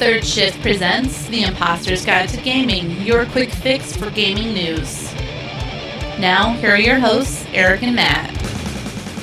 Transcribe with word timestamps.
Third 0.00 0.24
Shift 0.24 0.62
presents 0.62 1.26
The 1.26 1.42
Imposter's 1.42 2.06
Guide 2.06 2.30
to 2.30 2.40
Gaming, 2.40 2.90
your 3.02 3.26
quick 3.26 3.50
fix 3.50 3.94
for 3.94 4.08
gaming 4.08 4.54
news. 4.54 5.12
Now, 6.18 6.54
here 6.54 6.70
are 6.70 6.80
your 6.80 6.98
hosts, 6.98 7.44
Eric 7.52 7.82
and 7.82 7.94
Matt. 7.94 8.30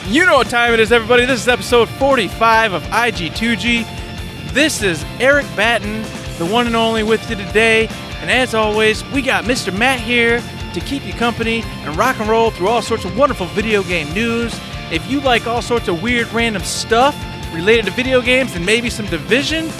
You 0.08 0.28
know 0.28 0.38
what 0.38 0.50
time 0.50 0.76
it 0.76 0.80
is, 0.80 0.92
everybody. 0.92 1.26
This 1.26 1.42
is 1.42 1.48
episode 1.48 1.90
45 1.90 2.74
of 2.74 2.84
IG2G. 2.84 4.54
This 4.54 4.84
is 4.84 5.04
Eric 5.20 5.48
Batten, 5.56 6.04
the 6.38 6.46
one 6.46 6.68
and 6.68 6.76
only 6.76 7.02
with 7.02 7.28
you 7.28 7.36
today. 7.36 7.88
And 8.22 8.30
as 8.30 8.54
always, 8.54 9.04
we 9.06 9.24
got 9.24 9.46
Mr. 9.46 9.76
Matt 9.76 10.00
here 10.00 10.44
to 10.76 10.80
keep 10.80 11.04
you 11.08 11.14
company 11.14 11.64
and 11.64 11.98
rock 11.98 12.20
and 12.20 12.30
roll 12.30 12.52
through 12.52 12.68
all 12.68 12.84
sorts 12.84 13.04
of 13.04 13.18
wonderful 13.18 13.48
video 13.48 13.82
game 13.82 14.14
news. 14.14 14.54
If 14.92 15.10
you 15.10 15.22
like 15.22 15.48
all 15.48 15.64
sorts 15.64 15.88
of 15.88 16.04
weird 16.04 16.32
random 16.34 16.62
stuff 16.62 17.16
related 17.52 17.86
to 17.86 17.92
video 17.94 18.22
games 18.22 18.56
and 18.56 18.64
maybe 18.64 18.92
some 18.92 19.08
division, 19.08 19.72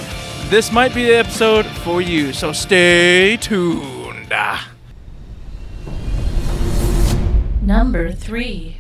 this 0.50 0.72
might 0.72 0.94
be 0.96 1.04
the 1.06 1.18
episode 1.18 1.66
for 1.66 2.02
you. 2.02 2.34
So 2.34 2.54
stay 2.54 3.38
tuned. 3.38 4.34
Number 7.62 8.12
3. 8.14 8.78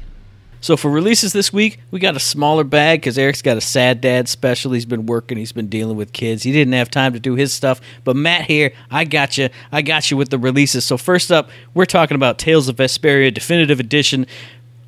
So 0.59 0.75
for 0.75 0.89
releases 0.89 1.33
this 1.33 1.53
week, 1.53 1.79
we 1.91 1.99
got 1.99 2.15
a 2.15 2.19
smaller 2.19 2.63
bag 2.63 3.01
because 3.01 3.17
Eric's 3.17 3.41
got 3.41 3.57
a 3.57 3.61
sad 3.61 4.01
dad 4.01 4.27
special. 4.27 4.71
He's 4.71 4.85
been 4.85 5.05
working. 5.05 5.37
He's 5.37 5.51
been 5.51 5.67
dealing 5.67 5.97
with 5.97 6.13
kids. 6.13 6.43
He 6.43 6.51
didn't 6.51 6.73
have 6.73 6.89
time 6.89 7.13
to 7.13 7.19
do 7.19 7.35
his 7.35 7.53
stuff. 7.53 7.79
But 8.03 8.15
Matt 8.15 8.45
here, 8.45 8.73
I 8.89 9.03
got 9.03 9.37
you. 9.37 9.49
I 9.71 9.81
got 9.81 10.09
you 10.09 10.17
with 10.17 10.29
the 10.29 10.39
releases. 10.39 10.83
So 10.83 10.97
first 10.97 11.31
up, 11.31 11.49
we're 11.73 11.85
talking 11.85 12.15
about 12.15 12.39
Tales 12.39 12.67
of 12.67 12.77
Vesperia 12.77 13.33
Definitive 13.33 13.79
Edition. 13.79 14.25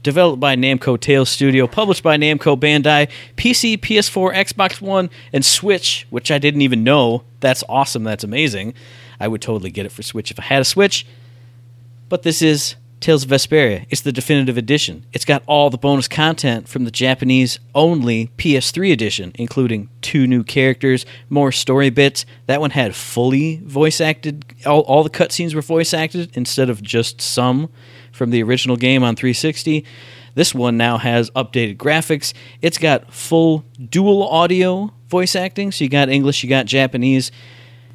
Developed 0.02 0.40
by 0.40 0.56
Namco 0.56 1.00
Tales 1.00 1.30
Studio, 1.30 1.68
published 1.68 2.04
by 2.04 2.18
Namco 2.18 2.58
Bandai, 2.58 3.10
PC, 3.36 3.78
PS4, 3.78 4.34
Xbox 4.34 4.80
One, 4.80 5.10
and 5.34 5.46
Switch, 5.46 6.08
which 6.10 6.32
I 6.32 6.38
didn't 6.38 6.62
even 6.62 6.84
know. 6.84 7.24
That's 7.42 7.64
awesome. 7.68 8.04
That's 8.04 8.24
amazing. 8.24 8.74
I 9.20 9.28
would 9.28 9.42
totally 9.42 9.72
get 9.72 9.86
it 9.86 9.92
for 9.92 10.02
Switch 10.02 10.32
if 10.32 10.40
I 10.40 10.44
had 10.44 10.62
a 10.62 10.66
Switch. 10.66 11.06
But 12.08 12.24
this 12.24 12.42
is 12.42 12.76
Tales 13.00 13.24
of 13.24 13.30
Vesperia. 13.30 13.86
It's 13.90 14.02
the 14.02 14.12
definitive 14.12 14.58
edition. 14.58 15.06
It's 15.14 15.26
got 15.26 15.44
all 15.46 15.70
the 15.70 15.78
bonus 15.78 16.08
content 16.08 16.68
from 16.68 16.84
the 16.84 16.92
Japanese 16.92 17.60
only 17.74 18.30
PS3 18.38 18.92
edition, 18.92 19.32
including 19.36 19.90
two 20.02 20.28
new 20.28 20.44
characters, 20.44 21.06
more 21.30 21.52
story 21.52 21.90
bits. 21.90 22.26
That 22.48 22.60
one 22.60 22.72
had 22.72 22.96
fully 22.96 23.62
voice 23.64 24.02
acted, 24.02 24.54
all, 24.66 24.82
all 24.82 25.04
the 25.04 25.10
cutscenes 25.10 25.56
were 25.56 25.62
voice 25.62 25.94
acted 25.94 26.36
instead 26.36 26.70
of 26.70 26.82
just 26.82 27.22
some 27.22 27.70
from 28.12 28.30
the 28.30 28.44
original 28.44 28.76
game 28.76 29.04
on 29.04 29.16
360. 29.16 29.86
This 30.36 30.54
one 30.54 30.78
now 30.78 30.98
has 30.98 31.30
updated 31.32 31.78
graphics. 31.78 32.34
It's 32.62 32.78
got 32.78 33.14
full 33.14 33.66
dual 33.90 34.28
audio 34.28 34.94
voice 35.08 35.36
acting, 35.36 35.72
so 35.72 35.84
you 35.84 35.90
got 35.90 36.10
English, 36.10 36.44
you 36.44 36.50
got 36.50 36.66
Japanese. 36.66 37.32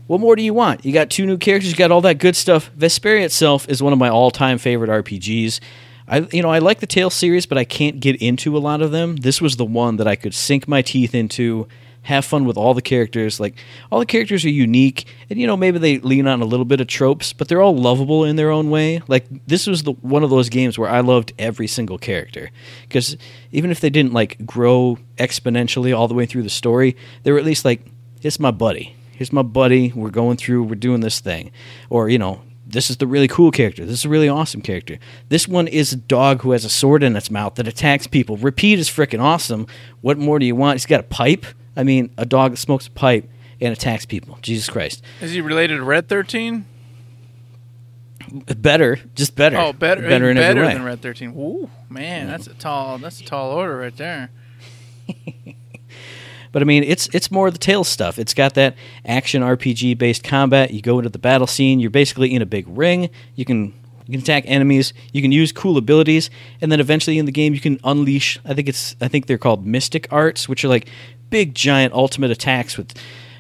What 0.07 0.21
more 0.21 0.37
do 0.37 0.43
you 0.43 0.53
want? 0.53 0.85
You 0.85 0.93
got 0.93 1.11
two 1.11 1.25
new 1.25 1.39
characters, 1.39 1.71
you 1.71 1.77
got 1.77 1.91
all 1.91 2.03
that 2.03 2.19
good 2.19 2.37
stuff. 2.37 2.71
Vesperia 2.77 3.23
itself 3.23 3.69
is 3.69 3.83
one 3.83 3.93
of 3.93 3.99
my 3.99 4.09
all-time 4.09 4.59
favorite 4.59 4.91
RPGs. 4.91 5.61
I 6.07 6.29
you 6.33 6.43
know, 6.43 6.51
I 6.51 6.59
like 6.59 6.81
the 6.81 6.87
Tales 6.87 7.15
series, 7.15 7.47
but 7.47 7.57
I 7.57 7.65
can't 7.65 8.01
get 8.01 8.17
into 8.21 8.57
a 8.57 8.61
lot 8.61 8.83
of 8.83 8.91
them. 8.91 9.17
This 9.17 9.41
was 9.41 9.57
the 9.57 9.65
one 9.65 9.97
that 9.97 10.07
I 10.07 10.17
could 10.17 10.35
sink 10.35 10.69
my 10.69 10.83
teeth 10.83 11.15
into, 11.15 11.67
have 12.05 12.25
fun 12.25 12.45
with 12.45 12.57
all 12.57 12.73
the 12.75 12.83
characters. 12.83 13.41
Like 13.41 13.57
all 13.91 13.99
the 13.99 14.07
characters 14.07 14.45
are 14.45 14.51
unique, 14.51 15.07
and 15.29 15.41
you 15.41 15.47
know, 15.47 15.57
maybe 15.57 15.79
they 15.79 15.99
lean 15.99 16.27
on 16.27 16.41
a 16.41 16.45
little 16.45 16.65
bit 16.65 16.81
of 16.81 16.87
tropes, 16.87 17.33
but 17.33 17.49
they're 17.49 17.61
all 17.61 17.77
lovable 17.77 18.25
in 18.25 18.37
their 18.37 18.51
own 18.51 18.71
way. 18.71 19.03
Like 19.09 19.27
this 19.47 19.67
was 19.67 19.83
the 19.83 19.93
one 19.93 20.23
of 20.23 20.31
those 20.31 20.49
games 20.49 20.79
where 20.79 20.89
I 20.89 21.01
loved 21.01 21.33
every 21.39 21.67
single 21.67 21.99
character 21.99 22.51
because 22.83 23.17
even 23.53 23.71
if 23.71 23.81
they 23.81 23.91
didn't 23.91 24.13
like 24.13 24.45
grow 24.47 24.99
exponentially 25.17 25.97
all 25.97 26.09
the 26.09 26.15
way 26.15 26.27
through 26.27 26.43
the 26.45 26.51
story, 26.51 26.97
they 27.23 27.33
were 27.33 27.39
at 27.39 27.45
least 27.45 27.65
like 27.65 27.83
it's 28.23 28.41
my 28.41 28.51
buddy 28.51 28.97
here's 29.15 29.33
my 29.33 29.43
buddy. 29.43 29.93
We're 29.95 30.11
going 30.11 30.37
through. 30.37 30.65
We're 30.65 30.75
doing 30.75 31.01
this 31.01 31.21
thing, 31.21 31.51
or 31.89 32.09
you 32.09 32.19
know, 32.19 32.43
this 32.67 32.91
is 32.91 32.97
the 32.97 33.07
really 33.07 33.29
cool 33.29 33.51
character. 33.51 33.85
This 33.85 34.01
is 34.01 34.05
a 34.05 34.09
really 34.09 34.29
awesome 34.29 34.61
character. 34.61 34.99
This 35.29 35.47
one 35.47 35.69
is 35.69 35.93
a 35.93 35.97
dog 35.97 36.43
who 36.43 36.53
has 36.53 36.65
a 36.65 36.71
sword 36.71 37.03
in 37.03 37.17
its 37.17 37.31
mouth 37.31 37.57
that 37.57 37.69
attacks 37.69 38.07
people. 38.07 38.37
Repede 38.37 38.79
is 38.79 38.89
freaking 38.89 39.21
awesome. 39.21 39.67
What 40.01 40.19
more 40.19 40.39
do 40.39 40.47
you 40.47 40.57
want? 40.57 40.77
He's 40.77 40.87
got 40.87 41.01
a 41.01 41.05
pipe. 41.05 41.47
I 41.77 41.83
mean, 41.83 42.11
a 42.17 42.25
dog 42.25 42.53
that 42.53 42.57
smokes 42.57 42.87
a 42.87 42.91
pipe 42.91 43.29
and 43.61 43.73
attacks 43.73 44.07
people. 44.07 44.39
Jesus 44.43 44.69
Christ. 44.69 45.03
Is 45.21 45.33
he 45.33 45.41
related 45.41 45.77
to 45.77 45.85
Red 45.85 46.09
13? 46.09 46.67
Better, 48.57 48.99
just 49.15 49.37
better. 49.37 49.57
Oh, 49.59 49.73
better, 49.73 50.01
better 50.01 50.31
in 50.31 50.37
better 50.37 50.61
every 50.61 50.67
way. 50.67 50.75
than 50.75 50.85
Red 50.85 51.03
13. 51.03 51.35
Ooh, 51.37 51.71
man, 51.91 52.27
that's 52.27 52.47
a 52.47 52.55
tall, 52.55 52.99
that's 52.99 53.21
a 53.21 53.25
tall 53.25 53.53
order 53.53 53.77
right 53.77 53.97
there. 53.97 54.31
But 56.55 56.63
I 56.63 56.67
mean, 56.67 56.85
it's 56.85 57.09
it's 57.09 57.33
more 57.33 57.49
of 57.49 57.53
the 57.53 57.59
Tales 57.59 57.89
stuff. 57.89 58.17
It's 58.17 58.33
got 58.33 58.55
that 58.55 58.77
action 59.05 59.43
RPG 59.43 59.99
based 59.99 60.23
combat. 60.23 60.71
You 60.71 60.83
go 60.83 60.99
into 61.01 61.11
the 61.11 61.19
battle 61.19 61.49
scene. 61.49 61.81
You're 61.81 61.91
basically 61.91 62.33
in 62.33 62.43
a 62.43 62.47
big 62.47 62.65
ring. 62.69 63.11
You 63.35 63.45
can 63.45 63.75
you 64.07 64.13
can 64.13 64.21
attack 64.21 64.45
enemies. 64.47 64.95
You 65.13 65.21
can 65.21 65.33
use 65.33 65.51
cool 65.51 65.77
abilities, 65.77 66.31
and 66.61 66.71
then 66.71 66.79
eventually 66.79 67.19
in 67.19 67.27
the 67.27 67.33
game 67.33 67.55
you 67.55 67.61
can 67.61 67.81
unleash. 67.83 68.39
I 68.45 68.55
think 68.55 68.69
it's 68.69 68.95
I 69.01 69.09
think 69.09 69.27
they're 69.27 69.37
called 69.37 69.67
Mystic 69.67 70.07
Arts, 70.13 70.49
which 70.49 70.65
are 70.65 70.69
like 70.69 70.89
big 71.29 71.57
giant 71.57 71.93
ultimate 71.93 72.31
attacks 72.31 72.79
with, 72.79 72.95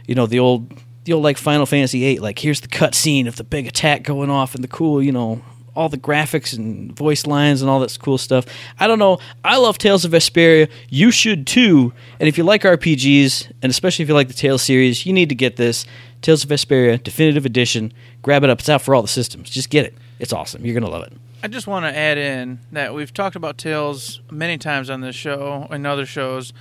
you 0.08 0.16
know, 0.16 0.26
the 0.26 0.40
old 0.40 0.76
the 1.04 1.12
old 1.12 1.22
like 1.22 1.38
Final 1.38 1.66
Fantasy 1.66 2.00
VIII. 2.00 2.18
Like 2.18 2.40
here's 2.40 2.62
the 2.62 2.68
cutscene 2.68 3.28
of 3.28 3.36
the 3.36 3.44
big 3.44 3.68
attack 3.68 4.02
going 4.02 4.28
off 4.28 4.56
and 4.56 4.64
the 4.64 4.68
cool 4.68 5.00
you 5.00 5.12
know 5.12 5.40
all 5.74 5.88
the 5.88 5.98
graphics 5.98 6.56
and 6.56 6.96
voice 6.96 7.26
lines 7.26 7.60
and 7.60 7.70
all 7.70 7.80
that 7.80 7.96
cool 8.00 8.18
stuff. 8.18 8.46
I 8.78 8.86
don't 8.86 8.98
know. 8.98 9.18
I 9.44 9.56
love 9.58 9.78
Tales 9.78 10.04
of 10.04 10.12
Vesperia. 10.12 10.70
You 10.88 11.10
should 11.10 11.46
too. 11.46 11.92
And 12.20 12.28
if 12.28 12.38
you 12.38 12.44
like 12.44 12.62
RPGs, 12.62 13.52
and 13.62 13.70
especially 13.70 14.04
if 14.04 14.08
you 14.08 14.14
like 14.14 14.28
the 14.28 14.34
Tales 14.34 14.62
series, 14.62 15.04
you 15.06 15.12
need 15.12 15.28
to 15.28 15.34
get 15.34 15.56
this 15.56 15.84
Tales 16.22 16.44
of 16.44 16.50
Vesperia 16.50 17.02
Definitive 17.02 17.44
Edition. 17.44 17.92
Grab 18.22 18.44
it 18.44 18.50
up. 18.50 18.60
It's 18.60 18.68
out 18.68 18.82
for 18.82 18.94
all 18.94 19.02
the 19.02 19.08
systems. 19.08 19.50
Just 19.50 19.70
get 19.70 19.84
it. 19.84 19.94
It's 20.18 20.32
awesome. 20.32 20.64
You're 20.64 20.74
gonna 20.74 20.90
love 20.90 21.02
it. 21.02 21.12
I 21.42 21.48
just 21.48 21.66
want 21.66 21.84
to 21.84 21.94
add 21.94 22.16
in 22.16 22.60
that 22.72 22.94
we've 22.94 23.12
talked 23.12 23.36
about 23.36 23.58
Tales 23.58 24.22
many 24.30 24.56
times 24.56 24.88
on 24.88 25.02
this 25.02 25.14
show 25.14 25.66
and 25.70 25.86
other 25.86 26.06
shows, 26.06 26.54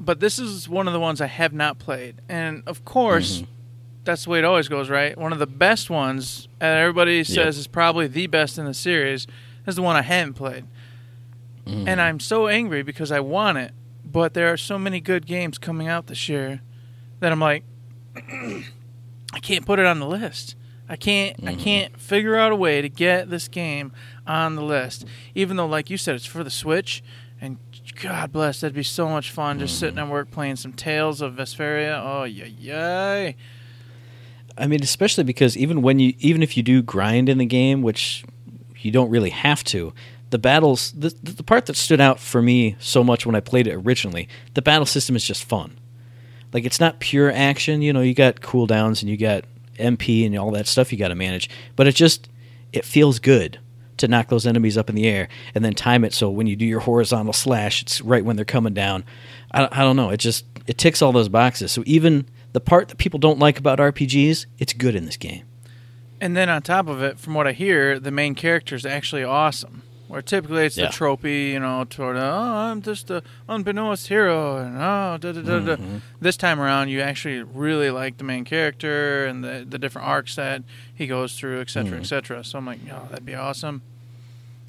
but 0.00 0.18
this 0.18 0.40
is 0.40 0.68
one 0.68 0.88
of 0.88 0.92
the 0.92 0.98
ones 0.98 1.20
I 1.20 1.26
have 1.26 1.52
not 1.52 1.78
played. 1.78 2.20
And 2.28 2.64
of 2.66 2.84
course, 2.84 3.36
mm-hmm. 3.36 3.52
That's 4.08 4.24
the 4.24 4.30
way 4.30 4.38
it 4.38 4.44
always 4.46 4.68
goes, 4.68 4.88
right? 4.88 5.18
One 5.18 5.34
of 5.34 5.38
the 5.38 5.46
best 5.46 5.90
ones, 5.90 6.48
and 6.62 6.78
everybody 6.78 7.22
says 7.24 7.58
is 7.58 7.66
probably 7.66 8.06
the 8.06 8.26
best 8.26 8.56
in 8.56 8.64
the 8.64 8.72
series, 8.72 9.26
is 9.66 9.76
the 9.76 9.82
one 9.82 9.96
I 9.96 10.02
haven't 10.02 10.32
played. 10.32 10.64
Mm. 11.66 11.86
And 11.86 12.00
I'm 12.00 12.18
so 12.18 12.48
angry 12.48 12.82
because 12.82 13.12
I 13.12 13.20
want 13.20 13.58
it, 13.58 13.72
but 14.06 14.32
there 14.32 14.50
are 14.50 14.56
so 14.56 14.78
many 14.78 15.02
good 15.02 15.26
games 15.26 15.58
coming 15.58 15.88
out 15.88 16.06
this 16.06 16.26
year 16.26 16.62
that 17.20 17.30
I'm 17.30 17.38
like, 17.38 17.64
I 18.16 19.40
can't 19.42 19.66
put 19.66 19.78
it 19.78 19.84
on 19.84 20.00
the 20.00 20.06
list. 20.06 20.56
I 20.88 20.96
can't. 20.96 21.36
I 21.46 21.54
mm. 21.54 21.60
can't 21.60 22.00
figure 22.00 22.34
out 22.34 22.50
a 22.50 22.56
way 22.56 22.80
to 22.80 22.88
get 22.88 23.28
this 23.28 23.46
game 23.46 23.92
on 24.26 24.54
the 24.54 24.62
list, 24.62 25.04
even 25.34 25.58
though, 25.58 25.66
like 25.66 25.90
you 25.90 25.98
said, 25.98 26.14
it's 26.14 26.24
for 26.24 26.42
the 26.42 26.50
Switch. 26.50 27.02
And 27.42 27.58
God 28.02 28.32
bless, 28.32 28.62
that'd 28.62 28.74
be 28.74 28.82
so 28.82 29.06
much 29.06 29.30
fun 29.30 29.58
just 29.58 29.78
sitting 29.78 29.96
mm. 29.96 30.04
at 30.04 30.08
work 30.08 30.30
playing 30.30 30.56
some 30.56 30.72
Tales 30.72 31.20
of 31.20 31.34
Vesperia. 31.34 32.02
Oh, 32.02 32.24
yay, 32.24 32.54
yay! 32.58 33.36
I 34.58 34.66
mean, 34.66 34.82
especially 34.82 35.24
because 35.24 35.56
even 35.56 35.82
when 35.82 35.98
you, 35.98 36.14
even 36.18 36.42
if 36.42 36.56
you 36.56 36.62
do 36.62 36.82
grind 36.82 37.28
in 37.28 37.38
the 37.38 37.46
game, 37.46 37.82
which 37.82 38.24
you 38.78 38.90
don't 38.90 39.10
really 39.10 39.30
have 39.30 39.64
to, 39.64 39.92
the 40.30 40.38
battles, 40.38 40.92
the, 40.92 41.14
the 41.22 41.42
part 41.42 41.66
that 41.66 41.76
stood 41.76 42.00
out 42.00 42.20
for 42.20 42.42
me 42.42 42.76
so 42.78 43.02
much 43.02 43.24
when 43.24 43.34
I 43.34 43.40
played 43.40 43.66
it 43.66 43.74
originally, 43.74 44.28
the 44.54 44.62
battle 44.62 44.86
system 44.86 45.16
is 45.16 45.24
just 45.24 45.44
fun. 45.44 45.78
Like 46.52 46.64
it's 46.64 46.80
not 46.80 47.00
pure 47.00 47.30
action, 47.30 47.82
you 47.82 47.92
know. 47.92 48.00
You 48.00 48.14
got 48.14 48.40
cooldowns 48.40 49.02
and 49.02 49.10
you 49.10 49.16
got 49.16 49.44
MP 49.78 50.26
and 50.26 50.36
all 50.36 50.50
that 50.52 50.66
stuff 50.66 50.92
you 50.92 50.98
got 50.98 51.08
to 51.08 51.14
manage, 51.14 51.50
but 51.76 51.86
it 51.86 51.94
just 51.94 52.28
it 52.72 52.84
feels 52.84 53.18
good 53.18 53.58
to 53.98 54.08
knock 54.08 54.28
those 54.28 54.46
enemies 54.46 54.78
up 54.78 54.88
in 54.88 54.94
the 54.94 55.06
air 55.06 55.28
and 55.54 55.64
then 55.64 55.74
time 55.74 56.04
it 56.04 56.14
so 56.14 56.30
when 56.30 56.46
you 56.46 56.56
do 56.56 56.64
your 56.64 56.80
horizontal 56.80 57.32
slash, 57.32 57.82
it's 57.82 58.00
right 58.00 58.24
when 58.24 58.36
they're 58.36 58.44
coming 58.44 58.74
down. 58.74 59.04
I, 59.52 59.68
I 59.70 59.80
don't 59.82 59.96
know. 59.96 60.10
It 60.10 60.18
just 60.18 60.44
it 60.66 60.78
ticks 60.78 61.02
all 61.02 61.12
those 61.12 61.28
boxes. 61.28 61.72
So 61.72 61.82
even 61.86 62.26
the 62.52 62.60
part 62.60 62.88
that 62.88 62.98
people 62.98 63.18
don't 63.18 63.38
like 63.38 63.58
about 63.58 63.78
RPGs, 63.78 64.46
it's 64.58 64.72
good 64.72 64.94
in 64.94 65.04
this 65.04 65.16
game. 65.16 65.44
And 66.20 66.36
then 66.36 66.48
on 66.48 66.62
top 66.62 66.88
of 66.88 67.02
it, 67.02 67.18
from 67.18 67.34
what 67.34 67.46
I 67.46 67.52
hear, 67.52 67.98
the 68.00 68.10
main 68.10 68.34
character 68.34 68.74
is 68.74 68.84
actually 68.84 69.22
awesome. 69.24 69.82
Where 70.08 70.22
typically 70.22 70.64
it's 70.64 70.76
Yeah. 70.78 70.86
the 70.86 70.92
tropey, 70.92 71.50
you 71.52 71.60
know, 71.60 71.84
toward 71.84 72.16
oh 72.16 72.22
I'm 72.22 72.80
just 72.80 73.10
a 73.10 73.22
unbeknownst 73.46 74.08
hero, 74.08 74.56
and 74.56 74.76
oh 74.76 75.18
da 75.20 75.32
da 75.32 75.42
da 75.42 75.58
da. 75.60 75.76
Mm-hmm. 75.76 75.98
This 76.18 76.38
time 76.38 76.58
around, 76.60 76.88
you 76.88 77.02
actually 77.02 77.42
really 77.42 77.90
like 77.90 78.16
the 78.16 78.24
main 78.24 78.44
character 78.44 79.26
and 79.26 79.44
the 79.44 79.66
the 79.68 79.78
different 79.78 80.08
arcs 80.08 80.34
that 80.36 80.62
he 80.94 81.06
goes 81.06 81.38
through, 81.38 81.60
et 81.60 81.68
cetera, 81.68 81.92
Mm-hmm. 81.92 82.00
et 82.00 82.06
cetera. 82.06 82.42
So 82.42 82.56
I'm 82.56 82.64
like, 82.64 82.80
oh, 82.90 83.06
that'd 83.10 83.26
be 83.26 83.34
awesome. 83.34 83.82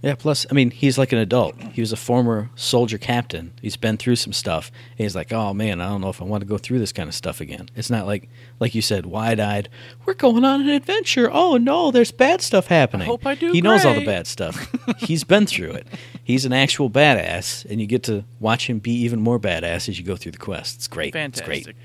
Yeah, 0.02 0.16
plus, 0.16 0.46
I 0.50 0.54
mean, 0.54 0.72
he's 0.72 0.98
like 0.98 1.12
an 1.12 1.18
adult. 1.18 1.60
He 1.74 1.82
was 1.82 1.92
a 1.92 1.98
former 1.98 2.50
soldier 2.56 2.98
captain. 2.98 3.52
He's 3.62 3.76
been 3.76 3.98
through 3.98 4.16
some 4.16 4.32
stuff. 4.32 4.72
And 4.92 5.00
he's 5.00 5.16
like, 5.16 5.34
oh 5.34 5.54
man, 5.54 5.82
I 5.82 5.90
don't 5.90 6.00
know 6.02 6.10
if 6.10 6.22
I 6.22 6.26
want 6.26 6.42
to 6.42 6.48
go 6.48 6.58
through 6.58 6.80
this 6.80 6.94
kind 6.94 7.10
of 7.10 7.16
stuff 7.16 7.42
again. 7.42 7.70
It's 7.76 7.90
not 7.90 8.06
like, 8.06 8.30
like 8.60 8.74
you 8.74 8.82
said, 8.82 9.06
wide 9.06 9.40
eyed. 9.40 9.68
We're 10.06 10.14
going 10.14 10.46
on 10.46 10.62
an 10.62 10.70
adventure. 10.70 11.30
Oh 11.32 11.58
no, 11.58 11.92
there's 11.92 12.12
bad 12.12 12.42
stuff 12.42 12.68
happening. 12.68 13.08
hope 13.08 13.26
I 13.26 13.36
do 13.36 13.52
He 13.52 13.62
knows 13.62 13.84
all 13.86 13.94
the 13.94 14.06
bad 14.06 14.26
stuff. 14.26 14.74
he's 15.00 15.24
been 15.26 15.46
through 15.46 15.72
it. 15.72 15.88
He's 16.24 16.46
an 16.46 16.54
actual 16.54 16.90
badass, 16.90 17.66
and 17.70 17.82
you 17.82 17.88
get 17.88 18.04
to 18.04 18.24
watch 18.40 18.70
him 18.70 18.80
be 18.80 18.92
even 18.92 19.20
more 19.20 19.40
badass 19.40 19.90
as 19.90 20.00
you 20.00 20.06
go 20.06 20.16
through 20.16 20.32
the 20.34 20.38
quest. 20.38 20.78
It's 20.78 20.88
great. 20.88 21.14
Fantastic. 21.14 21.58
It's 21.58 21.66
great. 21.66 21.76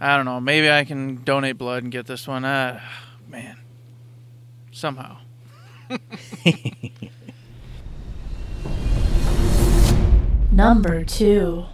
I 0.00 0.16
don't 0.16 0.26
know. 0.26 0.40
Maybe 0.40 0.70
I 0.70 0.84
can 0.84 1.24
donate 1.24 1.58
blood 1.58 1.82
and 1.82 1.90
get 1.90 2.06
this 2.06 2.28
one. 2.28 2.44
Uh, 2.44 2.80
man, 3.28 3.58
somehow. 4.70 5.18
Number 10.56 11.04
two. 11.04 11.66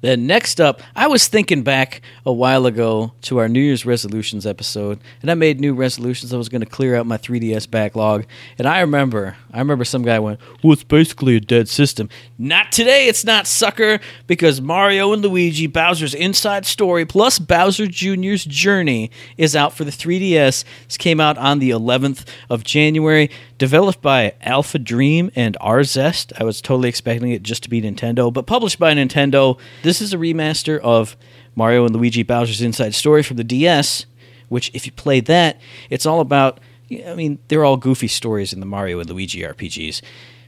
Then 0.00 0.26
next 0.28 0.60
up, 0.60 0.80
I 0.94 1.08
was 1.08 1.26
thinking 1.26 1.62
back 1.62 2.02
a 2.24 2.32
while 2.32 2.66
ago 2.66 3.14
to 3.22 3.38
our 3.38 3.48
New 3.48 3.60
Year's 3.60 3.84
resolutions 3.84 4.46
episode, 4.46 5.00
and 5.22 5.30
I 5.30 5.34
made 5.34 5.60
new 5.60 5.74
resolutions. 5.74 6.32
I 6.32 6.36
was 6.36 6.48
going 6.48 6.60
to 6.60 6.66
clear 6.66 6.94
out 6.94 7.06
my 7.06 7.18
3DS 7.18 7.68
backlog, 7.68 8.24
and 8.58 8.68
I 8.68 8.80
remember, 8.80 9.36
I 9.52 9.58
remember 9.58 9.84
some 9.84 10.02
guy 10.02 10.20
went, 10.20 10.38
"Well, 10.62 10.72
it's 10.72 10.84
basically 10.84 11.34
a 11.34 11.40
dead 11.40 11.68
system." 11.68 12.08
Not 12.38 12.70
today, 12.70 13.08
it's 13.08 13.24
not, 13.24 13.48
sucker, 13.48 13.98
because 14.28 14.60
Mario 14.60 15.12
and 15.12 15.20
Luigi 15.20 15.66
Bowser's 15.66 16.14
Inside 16.14 16.64
Story 16.64 17.04
plus 17.04 17.40
Bowser 17.40 17.88
Jr.'s 17.88 18.44
Journey 18.44 19.10
is 19.36 19.56
out 19.56 19.72
for 19.72 19.82
the 19.82 19.90
3DS. 19.90 20.64
This 20.86 20.96
came 20.96 21.18
out 21.18 21.36
on 21.38 21.58
the 21.58 21.70
11th 21.70 22.24
of 22.48 22.62
January, 22.62 23.30
developed 23.58 24.00
by 24.00 24.34
Alpha 24.42 24.78
Dream 24.78 25.32
and 25.34 25.56
Arzest. 25.60 26.32
I 26.38 26.44
was 26.44 26.62
totally 26.62 26.88
expecting 26.88 27.32
it 27.32 27.42
just 27.42 27.64
to 27.64 27.68
be 27.68 27.82
Nintendo, 27.82 28.32
but 28.32 28.46
published 28.46 28.78
by 28.78 28.94
Nintendo. 28.94 29.58
This 29.88 30.02
is 30.02 30.12
a 30.12 30.18
remaster 30.18 30.78
of 30.80 31.16
Mario 31.54 31.86
and 31.86 31.96
Luigi 31.96 32.22
Bowser's 32.22 32.60
Inside 32.60 32.94
Story 32.94 33.22
from 33.22 33.38
the 33.38 33.42
DS, 33.42 34.04
which, 34.50 34.70
if 34.74 34.84
you 34.84 34.92
play 34.92 35.20
that, 35.20 35.58
it's 35.88 36.04
all 36.04 36.20
about. 36.20 36.60
I 37.06 37.14
mean, 37.14 37.38
they're 37.48 37.64
all 37.64 37.78
goofy 37.78 38.06
stories 38.06 38.52
in 38.52 38.60
the 38.60 38.66
Mario 38.66 39.00
and 39.00 39.08
Luigi 39.08 39.40
RPGs. 39.40 40.02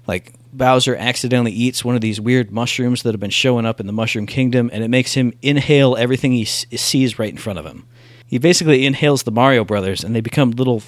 Like, 0.07 0.35
Bowser 0.53 0.95
accidentally 0.95 1.53
eats 1.53 1.83
one 1.83 1.95
of 1.95 2.03
these 2.03 2.21
weird 2.21 2.51
mushrooms 2.51 3.03
that 3.03 3.15
have 3.15 3.21
been 3.21 3.31
showing 3.31 3.65
up 3.65 3.81
in 3.81 3.87
the 3.87 3.95
Mushroom 3.95 4.27
Kingdom, 4.27 4.69
and 4.75 4.85
it 4.85 4.89
makes 4.89 5.15
him 5.15 5.33
inhale 5.41 5.97
everything 5.97 6.33
he 6.33 6.43
s- 6.43 6.67
sees 6.77 7.19
right 7.19 7.31
in 7.31 7.39
front 7.39 7.59
of 7.59 7.65
him. 7.65 7.87
He 8.27 8.37
basically 8.37 8.85
inhales 8.85 9.23
the 9.23 9.33
Mario 9.33 9.65
Brothers, 9.65 10.05
and 10.05 10.15
they 10.15 10.21
become 10.21 10.51
little 10.51 10.83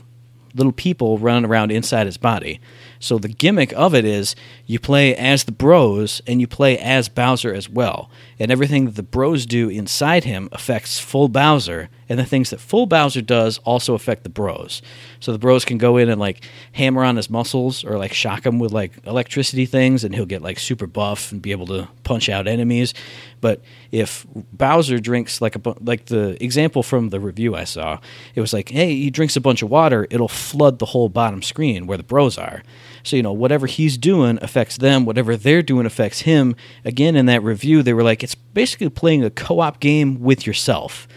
little 0.54 0.72
people 0.72 1.18
running 1.18 1.48
around 1.48 1.70
inside 1.70 2.06
his 2.06 2.16
body. 2.16 2.60
So 2.98 3.18
the 3.18 3.28
gimmick 3.28 3.72
of 3.72 3.94
it 3.94 4.04
is 4.04 4.36
you 4.66 4.78
play 4.78 5.14
as 5.16 5.44
the 5.44 5.52
bros 5.52 6.22
and 6.26 6.40
you 6.40 6.46
play 6.46 6.78
as 6.78 7.08
Bowser 7.08 7.52
as 7.52 7.68
well. 7.68 8.10
And 8.38 8.50
everything 8.50 8.84
that 8.86 8.94
the 8.94 9.02
bros 9.02 9.46
do 9.46 9.68
inside 9.68 10.24
him 10.24 10.48
affects 10.52 10.98
full 10.98 11.28
Bowser, 11.28 11.88
and 12.12 12.18
the 12.18 12.26
things 12.26 12.50
that 12.50 12.60
full 12.60 12.84
Bowser 12.84 13.22
does 13.22 13.56
also 13.64 13.94
affect 13.94 14.22
the 14.22 14.28
bros. 14.28 14.82
So 15.18 15.32
the 15.32 15.38
bros 15.38 15.64
can 15.64 15.78
go 15.78 15.96
in 15.96 16.10
and 16.10 16.20
like 16.20 16.44
hammer 16.72 17.02
on 17.04 17.16
his 17.16 17.30
muscles 17.30 17.86
or 17.86 17.96
like 17.96 18.12
shock 18.12 18.44
him 18.44 18.58
with 18.58 18.70
like 18.70 18.92
electricity 19.06 19.64
things 19.64 20.04
and 20.04 20.14
he'll 20.14 20.26
get 20.26 20.42
like 20.42 20.58
super 20.58 20.86
buff 20.86 21.32
and 21.32 21.40
be 21.40 21.52
able 21.52 21.64
to 21.68 21.88
punch 22.04 22.28
out 22.28 22.46
enemies. 22.46 22.92
But 23.40 23.62
if 23.92 24.26
Bowser 24.52 24.98
drinks 24.98 25.40
like 25.40 25.56
a 25.56 25.74
like 25.80 26.04
the 26.04 26.36
example 26.44 26.82
from 26.82 27.08
the 27.08 27.18
review 27.18 27.54
I 27.54 27.64
saw, 27.64 27.98
it 28.34 28.42
was 28.42 28.52
like, 28.52 28.68
hey, 28.68 28.94
he 28.94 29.08
drinks 29.08 29.34
a 29.36 29.40
bunch 29.40 29.62
of 29.62 29.70
water, 29.70 30.06
it'll 30.10 30.28
flood 30.28 30.80
the 30.80 30.86
whole 30.86 31.08
bottom 31.08 31.40
screen 31.40 31.86
where 31.86 31.96
the 31.96 32.04
bros 32.04 32.36
are. 32.36 32.62
So 33.04 33.16
you 33.16 33.22
know 33.22 33.32
whatever 33.32 33.66
he's 33.66 33.96
doing 33.96 34.38
affects 34.42 34.76
them, 34.76 35.06
whatever 35.06 35.34
they're 35.34 35.62
doing 35.62 35.86
affects 35.86 36.20
him. 36.20 36.56
Again, 36.84 37.16
in 37.16 37.24
that 37.24 37.42
review, 37.42 37.82
they 37.82 37.94
were 37.94 38.02
like, 38.02 38.22
it's 38.22 38.34
basically 38.34 38.90
playing 38.90 39.24
a 39.24 39.30
co-op 39.30 39.80
game 39.80 40.20
with 40.20 40.46
yourself. 40.46 41.08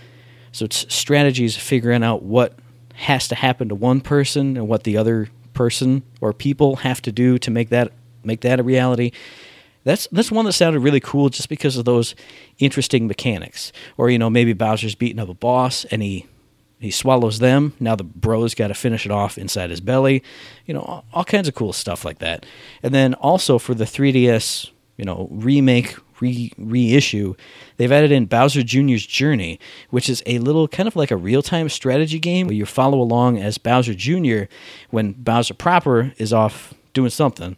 So 0.56 0.64
it's 0.64 0.86
strategies 0.94 1.58
figuring 1.58 2.02
out 2.02 2.24
what 2.24 2.58
has 2.94 3.28
to 3.28 3.36
happen 3.36 3.68
to 3.68 3.76
one 3.76 4.00
person 4.00 4.56
and 4.56 4.70
what 4.70 4.84
the 4.84 4.96
other 4.96 5.28
person 5.54 6.04
or 6.22 6.32
people 6.32 6.78
have 6.78 7.02
to 7.02 7.12
do 7.12 7.38
to 7.40 7.52
make 7.52 7.68
that 7.70 7.92
make 8.24 8.40
that 8.40 8.62
a 8.62 8.64
reality. 8.64 9.12
That's 9.84 10.08
that's 10.14 10.32
one 10.32 10.46
that 10.46 10.54
sounded 10.54 10.80
really 10.80 11.02
cool 11.02 11.28
just 11.28 11.50
because 11.50 11.76
of 11.76 11.84
those 11.84 12.16
interesting 12.58 13.06
mechanics. 13.06 13.74
Or 13.98 14.10
you 14.10 14.18
know 14.18 14.30
maybe 14.30 14.54
Bowser's 14.54 14.96
beating 14.96 15.20
up 15.20 15.28
a 15.28 15.34
boss 15.34 15.84
and 15.92 16.02
he 16.02 16.26
he 16.80 16.90
swallows 16.90 17.40
them. 17.40 17.74
Now 17.82 17.98
the 17.98 18.06
bro's 18.06 18.56
got 18.56 18.70
to 18.70 18.76
finish 18.76 19.06
it 19.06 19.12
off 19.12 19.38
inside 19.38 19.72
his 19.72 19.82
belly. 19.82 20.24
You 20.66 20.76
know 20.76 20.84
all, 20.84 21.06
all 21.12 21.26
kinds 21.26 21.50
of 21.50 21.56
cool 21.56 21.74
stuff 21.74 22.06
like 22.06 22.20
that. 22.20 22.46
And 22.82 22.94
then 22.94 23.14
also 23.16 23.60
for 23.60 23.74
the 23.74 23.84
3DS, 23.84 24.72
you 24.96 25.04
know 25.04 25.28
remake 25.32 25.98
re 26.20 26.52
reissue, 26.58 27.36
they've 27.78 27.92
added 27.92 28.12
in 28.12 28.26
Bowser 28.26 28.64
Jr.'s 28.64 29.06
Journey, 29.06 29.60
which 29.90 30.10
is 30.10 30.24
a 30.26 30.40
little 30.40 30.68
kind 30.68 30.88
of 30.88 30.96
like 30.96 31.12
a 31.12 31.18
real 31.18 31.42
time 31.42 31.70
strategy 31.70 32.20
game 32.20 32.48
where 32.48 32.56
you 32.56 32.66
follow 32.66 33.00
along 33.00 33.38
as 33.38 33.58
Bowser 33.58 33.94
Jr. 33.94 34.44
when 34.90 35.14
Bowser 35.14 35.54
proper 35.54 36.14
is 36.18 36.34
off 36.34 36.74
doing 36.94 37.10
something. 37.10 37.58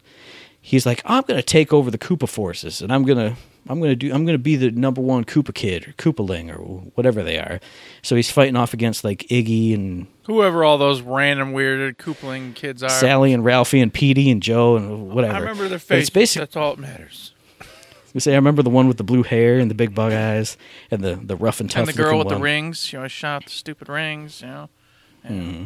He's 0.61 0.85
like, 0.85 1.01
I'm 1.05 1.23
gonna 1.23 1.41
take 1.41 1.71
over 1.71 1.89
the 1.89 1.97
Koopa 1.97 2.27
forces, 2.27 2.81
and 2.81 2.91
I'm 2.91 3.03
gonna, 3.03 3.37
I'm 3.69 3.79
gonna 3.79 3.95
do, 3.95 4.13
I'm 4.13 4.25
gonna 4.25 4.37
be 4.37 4.57
the 4.57 4.69
number 4.71 4.99
one 4.99 5.23
Koopa 5.23 5.53
kid 5.53 5.87
or 5.87 5.91
Koopaling 5.93 6.53
or 6.53 6.57
whatever 6.95 7.23
they 7.23 7.37
are. 7.39 7.61
So 8.01 8.17
he's 8.17 8.29
fighting 8.29 8.57
off 8.57 8.73
against 8.73 9.05
like 9.05 9.19
Iggy 9.29 9.73
and 9.73 10.07
Whoever 10.25 10.65
all 10.65 10.77
those 10.77 10.99
random 10.99 11.53
weird 11.53 11.97
Koopling 11.97 12.53
kids 12.53 12.83
are. 12.83 12.89
Sally 12.89 13.31
and 13.31 13.45
Ralphie 13.45 13.79
and 13.79 13.93
Petey 13.93 14.29
and 14.29 14.43
Joe 14.43 14.75
and 14.75 15.09
whatever. 15.09 15.35
I 15.35 15.39
remember 15.39 15.69
their 15.69 15.79
But 15.79 15.99
it's 15.99 16.09
faces. 16.09 16.35
That's 16.35 16.57
all 16.57 16.75
that 16.75 16.81
matters. 16.81 17.31
You 18.17 18.21
say 18.21 18.31
I 18.31 18.35
remember 18.37 18.63
the 18.63 18.71
one 18.71 18.87
with 18.87 18.97
the 18.97 19.03
blue 19.03 19.21
hair 19.21 19.59
and 19.59 19.69
the 19.69 19.75
big 19.75 19.93
bug 19.93 20.11
eyes 20.11 20.57
and 20.89 21.03
the 21.03 21.17
the 21.21 21.35
rough 21.35 21.59
and 21.59 21.69
tough. 21.69 21.87
and 21.87 21.95
the 21.95 22.01
girl 22.01 22.17
with 22.17 22.29
the 22.29 22.33
one. 22.33 22.41
rings. 22.41 22.83
She 22.83 22.97
always 22.97 23.11
shot 23.11 23.45
the 23.45 23.51
stupid 23.51 23.89
rings. 23.89 24.41
You 24.41 24.47
know. 24.47 24.69
Yeah. 25.23 25.29
Mm-hmm. 25.29 25.65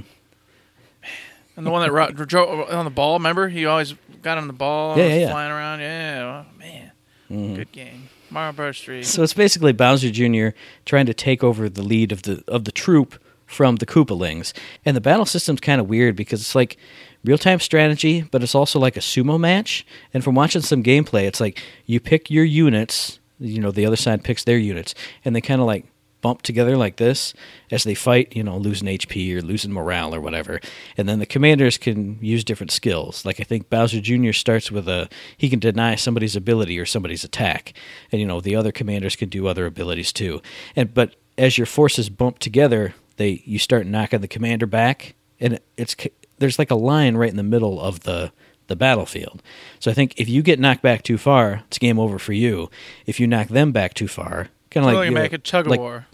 And 1.55 1.65
the 1.65 1.71
one 1.71 1.81
that 1.81 1.93
ro- 1.93 2.11
drove 2.11 2.69
on 2.69 2.83
the 2.83 2.91
ball. 2.91 3.13
Remember, 3.13 3.47
he 3.47 3.65
always 3.65 3.95
got 4.21 4.37
on 4.37 4.47
the 4.47 4.53
ball. 4.53 4.97
Yeah, 4.97 5.03
and 5.03 5.13
yeah, 5.13 5.19
yeah. 5.21 5.31
Flying 5.31 5.51
around. 5.51 5.79
Yeah, 5.79 6.43
oh, 6.45 6.57
man, 6.59 7.55
good 7.55 7.71
game. 7.71 8.09
Mario 8.29 8.51
Bros. 8.51 8.81
Three. 8.81 9.03
So 9.03 9.23
it's 9.23 9.33
basically 9.33 9.71
Bowser 9.71 10.11
Jr. 10.11 10.49
trying 10.83 11.05
to 11.05 11.13
take 11.13 11.45
over 11.45 11.69
the 11.69 11.83
lead 11.83 12.11
of 12.11 12.23
the 12.23 12.43
of 12.49 12.65
the 12.65 12.73
troop 12.73 13.17
from 13.45 13.77
the 13.77 13.85
Koopalings. 13.85 14.51
And 14.85 14.97
the 14.97 15.01
battle 15.01 15.25
system's 15.25 15.61
kind 15.61 15.79
of 15.79 15.87
weird 15.87 16.17
because 16.17 16.41
it's 16.41 16.55
like 16.55 16.75
real 17.23 17.37
time 17.37 17.59
strategy, 17.59 18.21
but 18.21 18.43
it's 18.43 18.55
also 18.55 18.79
like 18.79 18.97
a 18.97 19.01
sumo 19.01 19.39
match. 19.39 19.85
And 20.13 20.23
from 20.23 20.35
watching 20.35 20.61
some 20.61 20.83
gameplay, 20.83 21.23
it's 21.23 21.39
like 21.39 21.61
you 21.85 21.99
pick 21.99 22.29
your 22.29 22.45
units, 22.45 23.19
you 23.39 23.59
know, 23.59 23.71
the 23.71 23.85
other 23.85 23.95
side 23.95 24.23
picks 24.23 24.43
their 24.43 24.57
units, 24.57 24.95
and 25.23 25.35
they 25.35 25.41
kind 25.41 25.61
of 25.61 25.67
like 25.67 25.85
bump 26.21 26.43
together 26.43 26.77
like 26.77 26.97
this 26.97 27.33
as 27.71 27.83
they 27.83 27.95
fight, 27.95 28.35
you 28.35 28.43
know, 28.43 28.57
losing 28.57 28.87
HP 28.87 29.35
or 29.35 29.41
losing 29.41 29.73
morale 29.73 30.13
or 30.13 30.21
whatever. 30.21 30.59
And 30.95 31.09
then 31.09 31.19
the 31.19 31.25
commanders 31.25 31.77
can 31.77 32.19
use 32.21 32.43
different 32.43 32.71
skills. 32.71 33.25
Like 33.25 33.39
I 33.39 33.43
think 33.43 33.69
Bowser 33.69 33.99
Jr. 33.99 34.31
starts 34.31 34.71
with 34.71 34.87
a 34.87 35.09
he 35.35 35.49
can 35.49 35.59
deny 35.59 35.95
somebody's 35.95 36.35
ability 36.35 36.79
or 36.79 36.85
somebody's 36.85 37.23
attack. 37.23 37.73
And 38.11 38.21
you 38.21 38.27
know, 38.27 38.39
the 38.39 38.55
other 38.55 38.71
commanders 38.71 39.15
can 39.15 39.29
do 39.29 39.47
other 39.47 39.65
abilities 39.65 40.13
too. 40.13 40.41
And 40.75 40.93
but 40.93 41.15
as 41.37 41.57
your 41.57 41.67
forces 41.67 42.09
bump 42.09 42.39
together, 42.39 42.93
they 43.17 43.41
you 43.45 43.59
start 43.59 43.87
knocking 43.87 44.21
the 44.21 44.27
commander 44.27 44.67
back 44.67 45.15
and 45.39 45.59
it's 45.75 45.95
there's 46.41 46.59
like 46.59 46.69
a 46.71 46.75
line 46.75 47.15
right 47.15 47.29
in 47.29 47.37
the 47.37 47.43
middle 47.43 47.79
of 47.79 48.01
the 48.01 48.31
the 48.67 48.75
battlefield. 48.75 49.41
So 49.79 49.89
I 49.91 49.93
think 49.93 50.13
if 50.17 50.27
you 50.29 50.41
get 50.41 50.59
knocked 50.59 50.81
back 50.81 51.03
too 51.03 51.17
far, 51.17 51.63
it's 51.67 51.77
game 51.77 51.99
over 51.99 52.17
for 52.19 52.31
you. 52.33 52.69
If 53.05 53.19
you 53.19 53.27
knock 53.27 53.47
them 53.49 53.71
back 53.71 53.93
too 53.93 54.07
far, 54.07 54.47
kind 54.69 54.85
of 54.85 54.93
Like, 54.93 55.05
you 55.09 55.11
know, 55.13 55.21
make 55.21 55.33
a 55.33 55.37
tug 55.37 55.65
of 55.65 55.71
like- 55.71 55.79
war. 55.79 56.05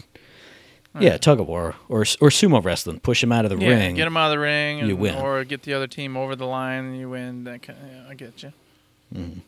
yeah, 0.98 1.16
tug 1.18 1.38
of 1.38 1.46
war 1.46 1.74
or 1.88 2.00
or 2.20 2.30
sumo 2.30 2.64
wrestling. 2.64 2.98
Push 3.00 3.20
them 3.20 3.30
out 3.32 3.44
of 3.44 3.50
the 3.52 3.58
Yeah, 3.58 3.68
ring. 3.76 3.94
get 3.94 4.04
them 4.04 4.16
out 4.16 4.26
of 4.26 4.30
the 4.32 4.38
ring, 4.40 4.80
and, 4.80 4.88
you 4.88 4.96
win. 4.96 5.14
or 5.16 5.44
get 5.44 5.62
the 5.62 5.74
other 5.74 5.86
team 5.86 6.16
over 6.16 6.34
the 6.34 6.46
line, 6.46 6.84
and 6.86 6.98
you 6.98 7.08
win. 7.10 7.44
That 7.44 7.62
kind 7.62 7.78
of, 7.80 7.88
yeah, 7.92 8.02
I 8.10 8.14
get 8.14 8.42
you. 8.42 8.52
Mm-hmm. 9.14 9.38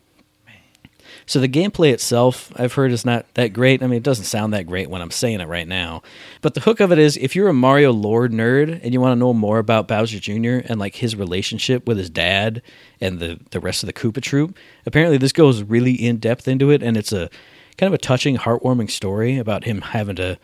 So 1.25 1.39
the 1.39 1.49
gameplay 1.49 1.91
itself, 1.91 2.51
I've 2.55 2.73
heard, 2.73 2.91
is 2.91 3.05
not 3.05 3.25
that 3.35 3.53
great. 3.53 3.81
I 3.81 3.87
mean, 3.87 3.97
it 3.97 4.03
doesn't 4.03 4.25
sound 4.25 4.53
that 4.53 4.67
great 4.67 4.89
when 4.89 5.01
I'm 5.01 5.11
saying 5.11 5.41
it 5.41 5.47
right 5.47 5.67
now. 5.67 6.01
But 6.41 6.53
the 6.53 6.61
hook 6.61 6.79
of 6.79 6.91
it 6.91 6.99
is, 6.99 7.17
if 7.17 7.35
you're 7.35 7.49
a 7.49 7.53
Mario 7.53 7.91
lore 7.91 8.27
nerd 8.27 8.79
and 8.83 8.93
you 8.93 9.01
want 9.01 9.13
to 9.13 9.19
know 9.19 9.33
more 9.33 9.59
about 9.59 9.87
Bowser 9.87 10.19
Jr. 10.19 10.65
and 10.65 10.79
like 10.79 10.95
his 10.95 11.15
relationship 11.15 11.87
with 11.87 11.97
his 11.97 12.09
dad 12.09 12.61
and 12.99 13.19
the 13.19 13.39
the 13.51 13.59
rest 13.59 13.83
of 13.83 13.87
the 13.87 13.93
Koopa 13.93 14.21
troop, 14.21 14.57
apparently 14.85 15.17
this 15.17 15.31
goes 15.31 15.63
really 15.63 15.93
in 15.93 16.17
depth 16.17 16.47
into 16.47 16.71
it, 16.71 16.83
and 16.83 16.97
it's 16.97 17.11
a 17.11 17.29
kind 17.77 17.87
of 17.87 17.93
a 17.93 17.97
touching, 17.97 18.37
heartwarming 18.37 18.89
story 18.89 19.37
about 19.37 19.63
him 19.63 19.81
having 19.81 20.15
to 20.17 20.37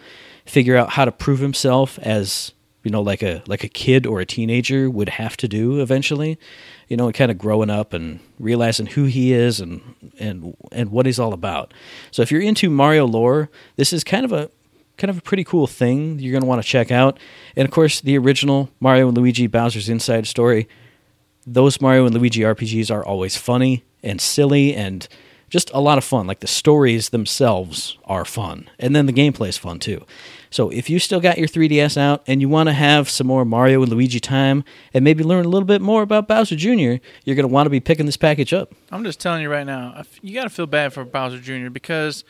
figure 0.46 0.78
out 0.78 0.92
how 0.92 1.06
to 1.06 1.12
prove 1.12 1.40
himself 1.40 2.00
as 2.00 2.54
you 2.84 2.92
know 2.92 3.02
like 3.02 3.22
a 3.22 3.44
like 3.48 3.64
a 3.64 3.68
kid 3.68 4.06
or 4.06 4.22
a 4.22 4.26
teenager 4.26 4.90
would 4.90 5.10
have 5.10 5.36
to 5.36 5.48
do 5.48 5.82
eventually 5.82 6.40
you 6.88 6.98
know 6.98 7.12
kind 7.12 7.32
of 7.32 7.38
growing 7.38 7.70
up 7.70 7.94
and 7.94 8.20
realizing 8.40 8.86
who 8.86 9.06
he 9.06 9.34
is 9.34 9.60
and 9.60 9.82
and 10.20 10.56
and 10.72 10.92
what 10.92 11.06
he's 11.06 11.20
all 11.20 11.34
about. 11.34 11.74
So 12.12 12.22
if 12.22 12.32
you're 12.32 12.42
into 12.42 12.70
mario 12.70 13.06
lore 13.06 13.50
this 13.76 13.94
is 13.94 14.04
kind 14.04 14.26
of 14.26 14.32
a 14.32 14.50
kind 14.98 15.10
of 15.10 15.18
a 15.18 15.22
pretty 15.22 15.44
cool 15.44 15.68
thing 15.68 16.18
you're 16.18 16.32
going 16.32 16.42
to 16.42 16.48
want 16.48 16.62
to 16.62 16.68
check 16.68 16.92
out. 16.92 17.20
And 17.56 17.66
of 17.66 17.72
course 17.72 18.02
the 18.02 18.18
original 18.18 18.70
mario 18.80 19.08
and 19.08 19.18
luigi 19.18 19.48
bowser's 19.48 19.90
inside 19.90 20.28
story 20.28 20.68
those 21.48 21.80
Mario 21.80 22.06
and 22.06 22.14
Luigi 22.14 22.42
RPGs 22.42 22.94
are 22.94 23.06
always 23.06 23.38
funny 23.38 23.86
and 24.04 24.20
silly 24.20 24.76
and 24.76 25.08
just 25.50 25.72
a 25.74 25.80
lot 25.80 25.98
of 25.98 26.04
fun. 26.04 26.28
Like 26.28 26.40
the 26.40 26.48
stories 26.48 27.10
themselves 27.10 27.98
are 28.06 28.26
fun. 28.26 28.70
And 28.80 28.96
then 28.96 29.06
the 29.06 29.14
gameplay 29.14 29.50
is 29.50 29.58
fun 29.58 29.80
too. 29.80 30.06
So 30.50 30.70
if 30.70 30.90
you 30.90 31.00
still 31.00 31.20
got 31.20 31.38
your 31.38 31.48
3DS 31.48 31.98
out 31.98 32.24
and 32.28 32.42
you 32.42 32.50
want 32.50 32.68
to 32.68 32.74
have 32.74 33.10
some 33.10 33.28
more 33.28 33.46
Mario 33.46 33.82
and 33.82 33.92
Luigi 33.92 34.20
time 34.20 34.64
and 34.94 35.04
maybe 35.04 35.24
learn 35.24 35.46
a 35.46 35.50
little 35.50 35.66
bit 35.66 35.82
more 35.82 36.02
about 36.02 36.28
Bowser 36.28 36.56
Jr., 36.56 37.02
you're 37.26 37.36
going 37.36 37.42
to 37.42 37.48
want 37.48 37.66
to 37.66 37.70
be 37.70 37.80
picking 37.80 38.06
this 38.06 38.18
package 38.18 38.54
up. 38.54 38.74
I'm 38.92 39.04
just 39.04 39.20
telling 39.20 39.42
you 39.42 39.50
right 39.50 39.66
now, 39.66 40.04
you 40.22 40.34
got 40.34 40.44
to 40.44 40.50
feel 40.50 40.68
bad 40.68 40.94
for 40.94 41.04
Bowser 41.04 41.40
Jr. 41.40 41.70
because 41.70 42.24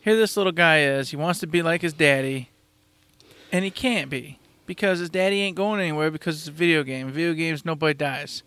here 0.00 0.16
this 0.16 0.36
little 0.36 0.52
guy 0.52 0.80
is. 0.82 1.10
He 1.10 1.16
wants 1.16 1.40
to 1.40 1.46
be 1.46 1.62
like 1.62 1.82
his 1.82 1.92
daddy, 1.92 2.50
and 3.50 3.64
he 3.64 3.70
can't 3.70 4.10
be 4.10 4.38
because 4.66 4.98
his 4.98 5.10
daddy 5.10 5.40
ain't 5.40 5.56
going 5.56 5.80
anywhere 5.80 6.10
because 6.10 6.36
it's 6.38 6.48
a 6.48 6.52
video 6.52 6.82
game. 6.82 7.10
Video 7.10 7.32
games, 7.32 7.64
nobody 7.64 7.94
dies. 7.94 8.42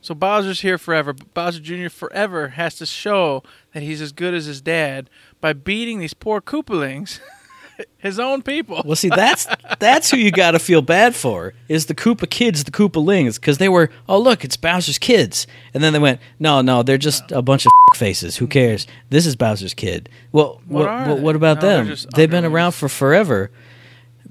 So 0.00 0.14
Bowser's 0.14 0.60
here 0.60 0.78
forever. 0.78 1.12
But 1.12 1.34
Bowser 1.34 1.60
Jr. 1.60 1.88
forever 1.88 2.48
has 2.50 2.76
to 2.76 2.86
show 2.86 3.42
that 3.72 3.82
he's 3.82 4.00
as 4.00 4.12
good 4.12 4.34
as 4.34 4.46
his 4.46 4.60
dad 4.60 5.10
by 5.40 5.52
beating 5.52 5.98
these 5.98 6.14
poor 6.14 6.40
Koopalings, 6.40 7.20
his 7.98 8.18
own 8.18 8.42
people. 8.42 8.80
Well, 8.84 8.96
see, 8.96 9.08
that's 9.08 9.46
that's 9.80 10.10
who 10.10 10.16
you 10.16 10.30
got 10.30 10.52
to 10.52 10.58
feel 10.58 10.82
bad 10.82 11.14
for 11.16 11.52
is 11.68 11.86
the 11.86 11.94
Koopa 11.94 12.30
kids, 12.30 12.64
the 12.64 12.70
Koopalings, 12.70 13.36
because 13.40 13.58
they 13.58 13.68
were, 13.68 13.90
oh 14.08 14.18
look, 14.18 14.44
it's 14.44 14.56
Bowser's 14.56 14.98
kids, 14.98 15.46
and 15.74 15.82
then 15.82 15.92
they 15.92 15.98
went, 15.98 16.20
no, 16.38 16.60
no, 16.60 16.82
they're 16.82 16.96
just 16.98 17.30
a 17.32 17.42
bunch 17.42 17.66
of 17.66 17.72
faces. 17.96 18.36
Who 18.36 18.46
cares? 18.46 18.86
This 19.10 19.26
is 19.26 19.34
Bowser's 19.36 19.74
kid. 19.74 20.08
Well, 20.32 20.60
What 20.66 20.84
what 20.84 20.88
are 20.88 21.08
what, 21.08 21.14
they? 21.16 21.22
what 21.22 21.36
about 21.36 21.60
No, 21.62 21.84
them? 21.84 21.96
They've 22.14 22.30
been 22.30 22.44
around 22.44 22.72
for 22.72 22.88
forever. 22.88 23.50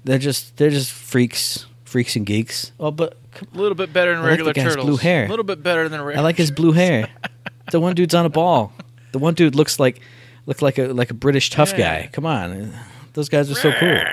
They're 0.05 0.17
just 0.17 0.55
they're 0.57 0.69
just 0.69 0.91
freaks, 0.91 1.65
freaks 1.83 2.15
and 2.15 2.25
geeks. 2.25 2.71
Oh, 2.79 2.91
but 2.91 3.17
A 3.41 3.57
little 3.57 3.75
bit 3.75 3.91
better 3.93 4.15
than 4.15 4.19
I 4.23 4.29
like 4.29 4.39
the 4.39 4.43
regular 4.45 4.53
guy's 4.53 4.63
turtles. 4.73 4.85
blue 4.85 4.97
hair. 4.97 5.25
A 5.25 5.29
little 5.29 5.45
bit 5.45 5.61
better 5.63 5.89
than 5.89 5.99
I 6.01 6.21
like 6.21 6.37
his 6.37 6.51
blue 6.51 6.71
hair. 6.71 7.09
the 7.71 7.79
one 7.79 7.95
dude's 7.95 8.15
on 8.15 8.25
a 8.25 8.29
ball. 8.29 8.73
The 9.11 9.19
one 9.19 9.33
dude 9.33 9.55
looks 9.55 9.79
like 9.79 10.01
looked 10.45 10.61
like 10.61 10.77
a 10.77 10.87
like 10.87 11.11
a 11.11 11.13
British 11.13 11.49
tough 11.49 11.71
Yeah. 11.77 12.01
guy. 12.03 12.09
Come 12.11 12.25
on, 12.25 12.73
those 13.13 13.29
guys 13.29 13.49
are 13.51 13.55
so 13.55 13.71
cool. 13.71 13.99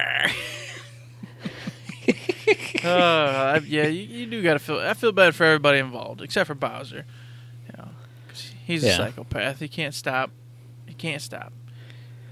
Uh, 2.84 3.54
I- 3.56 3.62
yeah, 3.66 3.86
you, 3.86 4.02
you 4.02 4.26
do 4.26 4.42
got 4.42 4.54
to 4.54 4.58
feel. 4.58 4.78
I 4.78 4.92
feel 4.92 5.10
bad 5.12 5.34
for 5.34 5.44
everybody 5.44 5.78
involved 5.78 6.20
except 6.20 6.46
for 6.48 6.54
Bowser. 6.54 7.06
You 7.66 7.72
know, 7.78 7.88
'cause 8.28 8.52
he's 8.66 8.84
a 8.84 8.88
Yeah. 8.88 8.96
psychopath. 8.98 9.58
He 9.60 9.68
can't 9.68 9.94
stop. 9.94 10.30
He 10.86 10.92
can't 10.92 11.22
stop. 11.22 11.52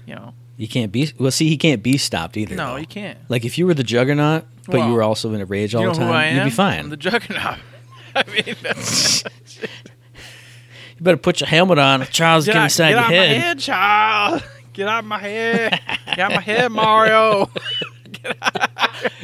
You 0.05 0.15
know, 0.15 0.33
You 0.57 0.67
can't 0.67 0.91
be 0.91 1.11
well. 1.17 1.31
See, 1.31 1.47
he 1.49 1.57
can't 1.57 1.81
be 1.83 1.97
stopped 1.97 2.35
either. 2.37 2.55
no, 2.55 2.71
though. 2.71 2.75
he 2.77 2.85
can't. 2.85 3.17
Like 3.29 3.45
if 3.45 3.57
you 3.57 3.65
were 3.65 3.73
the 3.73 3.83
Juggernaut, 3.83 4.45
but 4.65 4.75
Well, 4.79 4.87
you 4.89 4.93
were 4.93 5.03
also 5.03 5.33
in 5.33 5.41
a 5.41 5.45
rage 5.45 5.73
all 5.75 5.81
you 5.81 5.87
know 5.87 5.93
the 5.93 5.99
time, 5.99 6.07
who 6.07 6.13
I 6.13 6.23
am? 6.25 6.35
you'd 6.37 6.43
be 6.45 6.49
fine. 6.51 6.79
I'm 6.79 6.89
the 6.89 6.97
Juggernaut. 6.97 7.57
I 8.15 8.23
mean, 8.31 8.55
that's, 8.61 9.23
you 9.63 11.01
better 11.01 11.17
put 11.17 11.39
your 11.41 11.47
helmet 11.47 11.79
on. 11.79 12.05
Charles, 12.07 12.45
get 12.45 12.53
get 12.53 12.59
out, 12.59 12.63
inside 12.65 12.89
get 12.89 12.91
your 12.91 12.99
out 12.99 13.07
my 13.09 13.13
head. 13.15 13.41
head, 13.41 13.59
child. 13.59 14.43
Get 14.73 14.87
out 14.87 14.99
of 14.99 15.05
my 15.05 15.19
head. 15.19 15.79
Get 16.07 16.19
out 16.19 16.31
my 16.33 16.41
head, 16.41 16.71
Mario. 16.71 17.49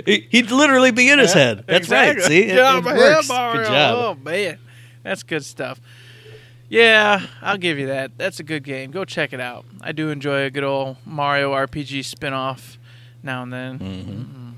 He- 0.06 0.28
He'd 0.30 0.52
literally 0.52 0.92
be 0.92 1.10
in 1.10 1.20
his 1.20 1.32
head. 1.34 1.64
That's 1.68 1.80
Exactly. 1.86 2.22
right. 2.22 2.28
See, 2.28 2.46
Get 2.48 2.58
it, 2.58 2.62
out 2.62 2.80
it 2.80 2.84
my 2.84 2.94
works. 2.98 3.28
head, 3.28 3.34
Mario. 3.34 3.62
Good 3.64 3.68
job. 3.70 3.96
Oh 3.98 4.24
man, 4.24 4.58
that's 5.04 5.24
good 5.24 5.46
stuff. 5.46 5.80
Yeah, 6.70 7.26
I'll 7.42 7.58
give 7.58 7.80
you 7.80 7.88
that. 7.88 8.18
That's 8.18 8.40
a 8.40 8.44
good 8.44 8.64
game. 8.64 8.92
Go 8.92 9.04
check 9.04 9.34
it 9.34 9.40
out. 9.40 9.66
I 9.82 9.92
do 9.92 10.10
enjoy 10.10 10.44
a 10.44 10.52
good 10.52 10.64
old 10.64 10.98
Mario 11.04 11.54
RPG 11.54 12.06
spin-off 12.06 12.78
now 13.24 13.42
and 13.42 13.52
then. 13.52 13.80
Mm-hmm. 13.80 14.50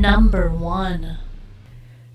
Number 0.00 0.50
one. 0.50 1.18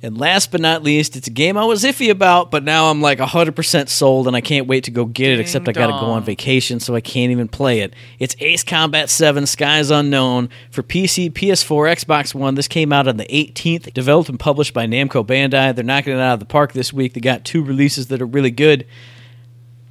And 0.03 0.17
last 0.17 0.51
but 0.51 0.59
not 0.59 0.83
least, 0.83 1.15
it's 1.15 1.29
a 1.29 1.31
game 1.31 1.57
I 1.57 1.63
was 1.63 1.85
iffy 1.85 2.11
about, 2.11 2.51
but 2.51 2.65
now 2.65 2.91
I'm 2.91 3.01
like 3.01 3.19
100% 3.19 3.87
sold 3.87 4.27
and 4.27 4.35
I 4.35 4.41
can't 4.41 4.67
wait 4.67 4.83
to 4.83 4.91
go 4.91 5.05
get 5.05 5.31
it, 5.31 5.39
except 5.39 5.69
I 5.69 5.71
got 5.71 5.87
to 5.87 5.93
go 5.93 6.11
on 6.11 6.23
vacation, 6.23 6.81
so 6.81 6.93
I 6.93 6.99
can't 6.99 7.31
even 7.31 7.47
play 7.47 7.79
it. 7.79 7.93
It's 8.19 8.35
Ace 8.39 8.65
Combat 8.65 9.09
7 9.09 9.45
Skies 9.45 9.91
Unknown 9.91 10.49
for 10.71 10.83
PC, 10.83 11.31
PS4, 11.31 12.03
Xbox 12.03 12.35
One. 12.35 12.55
This 12.55 12.67
came 12.67 12.91
out 12.91 13.07
on 13.07 13.15
the 13.15 13.23
18th, 13.27 13.93
developed 13.93 14.27
and 14.27 14.37
published 14.37 14.73
by 14.73 14.85
Namco 14.85 15.25
Bandai. 15.25 15.73
They're 15.73 15.85
knocking 15.85 16.11
it 16.11 16.19
out 16.19 16.33
of 16.33 16.39
the 16.41 16.45
park 16.47 16.73
this 16.73 16.91
week. 16.91 17.13
They 17.13 17.21
got 17.21 17.45
two 17.45 17.63
releases 17.63 18.07
that 18.07 18.21
are 18.21 18.25
really 18.25 18.51
good. 18.51 18.85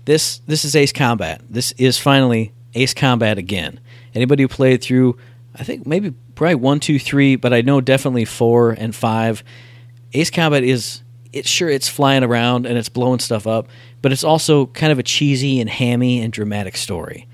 This 0.04 0.38
this 0.47 0.66
is 0.66 0.76
Ace 0.76 0.92
Combat. 0.92 1.40
This 1.49 1.73
is 1.78 1.97
finally 1.97 2.52
Ace 2.75 2.92
Combat 2.92 3.38
again. 3.38 3.81
Anybody 4.14 4.42
who 4.42 4.49
played 4.49 4.83
through, 4.83 5.16
I 5.54 5.64
think 5.64 5.87
maybe 5.87 6.12
probably 6.35 6.57
one, 6.57 6.81
two, 6.81 6.99
three, 6.99 7.37
but 7.37 7.54
I 7.54 7.62
know 7.62 7.81
definitely 7.81 8.26
four 8.26 8.73
and 8.73 8.95
five. 8.95 9.42
Ace 10.14 10.31
Combat 10.31 10.62
is 10.64 11.02
it's 11.33 11.49
sure 11.49 11.69
it's 11.69 11.88
flying 11.88 12.23
around 12.23 12.66
and 12.66 12.76
it's 12.76 12.88
blowing 12.88 13.19
stuff 13.19 13.47
up, 13.47 13.69
but 14.02 14.12
it's 14.12 14.25
also 14.25 14.66
kind 14.66 14.92
of 14.92 14.99
a 14.99 15.02
cheesy 15.02 15.61
and 15.61 15.71
hammy 15.71 16.21
and 16.21 16.33
dramatic 16.33 16.76
story. 16.76 17.26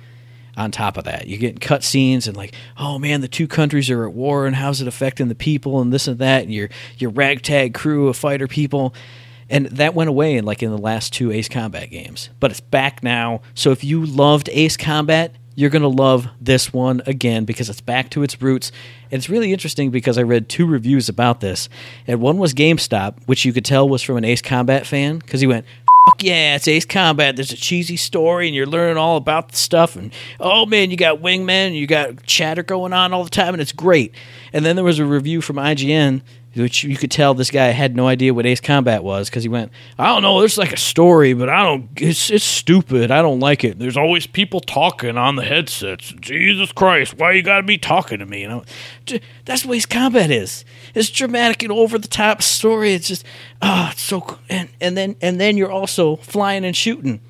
On 0.56 0.72
top 0.72 0.96
of 0.96 1.04
that, 1.04 1.28
you're 1.28 1.38
getting 1.38 1.60
cutscenes 1.60 2.26
and 2.26 2.36
like, 2.36 2.52
oh 2.76 2.98
man, 2.98 3.20
the 3.20 3.28
two 3.28 3.46
countries 3.46 3.90
are 3.90 4.04
at 4.04 4.12
war 4.12 4.44
and 4.44 4.56
how's 4.56 4.80
it 4.80 4.88
affecting 4.88 5.28
the 5.28 5.36
people 5.36 5.80
and 5.80 5.92
this 5.92 6.08
and 6.08 6.18
that, 6.18 6.42
and 6.42 6.52
your 6.52 6.68
your 6.96 7.10
ragtag 7.10 7.74
crew 7.74 8.08
of 8.08 8.16
fighter 8.16 8.48
people, 8.48 8.92
and 9.48 9.66
that 9.66 9.94
went 9.94 10.10
away 10.10 10.36
in 10.36 10.44
like 10.44 10.60
in 10.60 10.72
the 10.72 10.78
last 10.78 11.12
two 11.12 11.30
Ace 11.30 11.48
Combat 11.48 11.90
games, 11.90 12.30
but 12.40 12.50
it's 12.50 12.60
back 12.60 13.04
now. 13.04 13.40
So 13.54 13.70
if 13.70 13.84
you 13.84 14.04
loved 14.04 14.48
Ace 14.52 14.76
Combat, 14.76 15.36
you're 15.58 15.70
gonna 15.70 15.88
love 15.88 16.28
this 16.40 16.72
one 16.72 17.02
again 17.04 17.44
because 17.44 17.68
it's 17.68 17.80
back 17.80 18.10
to 18.10 18.22
its 18.22 18.40
roots. 18.40 18.70
And 19.10 19.18
it's 19.18 19.28
really 19.28 19.52
interesting 19.52 19.90
because 19.90 20.16
I 20.16 20.22
read 20.22 20.48
two 20.48 20.64
reviews 20.64 21.08
about 21.08 21.40
this, 21.40 21.68
and 22.06 22.20
one 22.20 22.38
was 22.38 22.54
GameSpot, 22.54 23.16
which 23.26 23.44
you 23.44 23.52
could 23.52 23.64
tell 23.64 23.88
was 23.88 24.00
from 24.00 24.16
an 24.18 24.24
Ace 24.24 24.40
Combat 24.40 24.86
fan 24.86 25.18
because 25.18 25.40
he 25.40 25.48
went, 25.48 25.66
"Fuck 26.06 26.22
yeah, 26.22 26.54
it's 26.54 26.68
Ace 26.68 26.84
Combat. 26.84 27.34
There's 27.34 27.50
a 27.50 27.56
cheesy 27.56 27.96
story, 27.96 28.46
and 28.46 28.54
you're 28.54 28.66
learning 28.66 28.98
all 28.98 29.16
about 29.16 29.48
the 29.48 29.56
stuff. 29.56 29.96
And 29.96 30.12
oh 30.38 30.64
man, 30.64 30.92
you 30.92 30.96
got 30.96 31.20
wingmen, 31.20 31.74
you 31.74 31.88
got 31.88 32.22
chatter 32.22 32.62
going 32.62 32.92
on 32.92 33.12
all 33.12 33.24
the 33.24 33.30
time, 33.30 33.52
and 33.52 33.60
it's 33.60 33.72
great." 33.72 34.14
And 34.52 34.64
then 34.64 34.76
there 34.76 34.84
was 34.84 35.00
a 35.00 35.04
review 35.04 35.40
from 35.40 35.56
IGN 35.56 36.22
which 36.54 36.82
you 36.82 36.96
could 36.96 37.10
tell 37.10 37.34
this 37.34 37.50
guy 37.50 37.66
had 37.66 37.94
no 37.94 38.06
idea 38.08 38.32
what 38.34 38.46
Ace 38.46 38.60
Combat 38.60 39.04
was 39.04 39.28
because 39.28 39.42
he 39.42 39.48
went, 39.48 39.70
I 39.98 40.06
don't 40.06 40.22
know, 40.22 40.40
there's 40.40 40.58
like 40.58 40.72
a 40.72 40.78
story, 40.78 41.34
but 41.34 41.48
I 41.48 41.62
don't, 41.62 41.88
it's, 41.96 42.30
it's 42.30 42.44
stupid. 42.44 43.10
I 43.10 43.22
don't 43.22 43.40
like 43.40 43.64
it. 43.64 43.78
There's 43.78 43.96
always 43.96 44.26
people 44.26 44.60
talking 44.60 45.16
on 45.16 45.36
the 45.36 45.44
headsets. 45.44 46.14
Jesus 46.20 46.72
Christ, 46.72 47.14
why 47.14 47.32
you 47.32 47.42
gotta 47.42 47.62
be 47.62 47.78
talking 47.78 48.18
to 48.18 48.26
me? 48.26 48.42
You 48.42 48.48
know, 48.48 48.64
that's 49.44 49.64
what 49.64 49.76
Ace 49.76 49.86
Combat 49.86 50.30
is. 50.30 50.64
It's 50.94 51.10
dramatic 51.10 51.62
and 51.62 51.72
over 51.72 51.98
the 51.98 52.08
top 52.08 52.42
story. 52.42 52.94
It's 52.94 53.08
just, 53.08 53.24
ah, 53.62 53.92
it's 53.92 54.02
so, 54.02 54.38
and, 54.48 54.68
and 54.80 54.96
then, 54.96 55.16
and 55.20 55.40
then 55.40 55.56
you're 55.56 55.70
also 55.70 56.16
flying 56.16 56.64
and 56.64 56.74
shooting. 56.74 57.20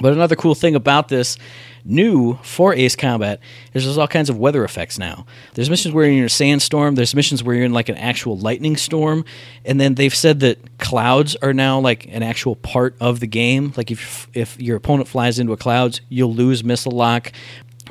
But 0.00 0.12
another 0.12 0.36
cool 0.36 0.54
thing 0.54 0.74
about 0.74 1.08
this 1.08 1.38
new 1.86 2.34
for 2.42 2.74
Ace 2.74 2.96
Combat 2.96 3.40
is 3.72 3.84
there's 3.84 3.98
all 3.98 4.08
kinds 4.08 4.28
of 4.28 4.38
weather 4.38 4.64
effects 4.64 4.98
now. 4.98 5.26
There's 5.54 5.70
missions 5.70 5.94
where 5.94 6.06
you're 6.06 6.18
in 6.18 6.24
a 6.24 6.28
sandstorm, 6.28 6.94
there's 6.94 7.14
missions 7.14 7.42
where 7.42 7.54
you're 7.54 7.64
in 7.64 7.72
like 7.72 7.88
an 7.88 7.96
actual 7.96 8.36
lightning 8.36 8.76
storm, 8.76 9.24
and 9.64 9.80
then 9.80 9.94
they've 9.94 10.14
said 10.14 10.40
that 10.40 10.78
clouds 10.78 11.36
are 11.36 11.52
now 11.52 11.78
like 11.78 12.06
an 12.08 12.22
actual 12.22 12.56
part 12.56 12.96
of 13.00 13.20
the 13.20 13.26
game. 13.26 13.72
Like 13.76 13.90
if 13.90 14.28
if 14.34 14.60
your 14.60 14.76
opponent 14.76 15.08
flies 15.08 15.38
into 15.38 15.52
a 15.52 15.56
clouds, 15.56 16.00
you'll 16.08 16.34
lose 16.34 16.64
missile 16.64 16.92
lock. 16.92 17.32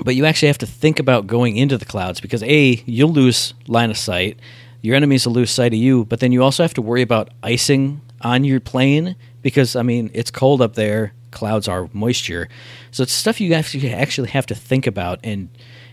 But 0.03 0.15
you 0.15 0.25
actually 0.25 0.49
have 0.49 0.57
to 0.57 0.65
think 0.65 0.99
about 0.99 1.25
going 1.25 1.55
into 1.55 1.77
the 1.77 1.85
clouds 1.85 2.19
because 2.19 2.43
A, 2.43 2.83
you'll 2.85 3.13
lose 3.13 3.53
line 3.67 3.89
of 3.89 3.97
sight. 3.97 4.39
Your 4.81 4.95
enemies 4.95 5.25
will 5.25 5.33
lose 5.33 5.51
sight 5.51 5.73
of 5.73 5.79
you, 5.79 6.05
but 6.05 6.19
then 6.19 6.31
you 6.33 6.43
also 6.43 6.63
have 6.63 6.73
to 6.73 6.81
worry 6.81 7.01
about 7.01 7.29
icing 7.41 8.01
on 8.21 8.43
your 8.43 8.59
plane 8.59 9.15
because 9.41 9.75
I 9.75 9.83
mean 9.83 10.09
it's 10.13 10.31
cold 10.31 10.61
up 10.61 10.73
there. 10.73 11.13
Clouds 11.35 11.67
are 11.67 11.87
moisture, 11.93 12.49
so 12.89 13.03
it's 13.03 13.13
stuff 13.13 13.39
you 13.39 13.53
actually 13.53 13.93
actually 13.93 14.29
have 14.29 14.47
to 14.47 14.55
think 14.55 14.87
about 14.87 15.19
and 15.23 15.49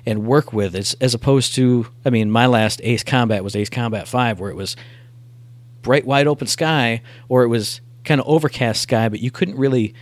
and 0.06 0.24
work 0.24 0.52
with 0.52 0.74
as 0.74 0.94
as 1.00 1.12
opposed 1.12 1.54
to 1.56 1.86
I 2.04 2.10
mean 2.10 2.30
my 2.30 2.46
last 2.46 2.80
Ace 2.82 3.02
Combat 3.02 3.44
was 3.44 3.54
Ace 3.54 3.68
Combat 3.68 4.08
Five 4.08 4.40
where 4.40 4.50
it 4.50 4.56
was 4.56 4.76
bright 5.82 6.06
wide 6.06 6.26
open 6.26 6.46
sky 6.46 7.02
or 7.28 7.42
it 7.42 7.48
was 7.48 7.80
kind 8.04 8.20
of 8.20 8.26
overcast 8.26 8.80
sky, 8.80 9.08
but 9.08 9.20
you 9.20 9.30
couldn't 9.30 9.56
really 9.56 9.94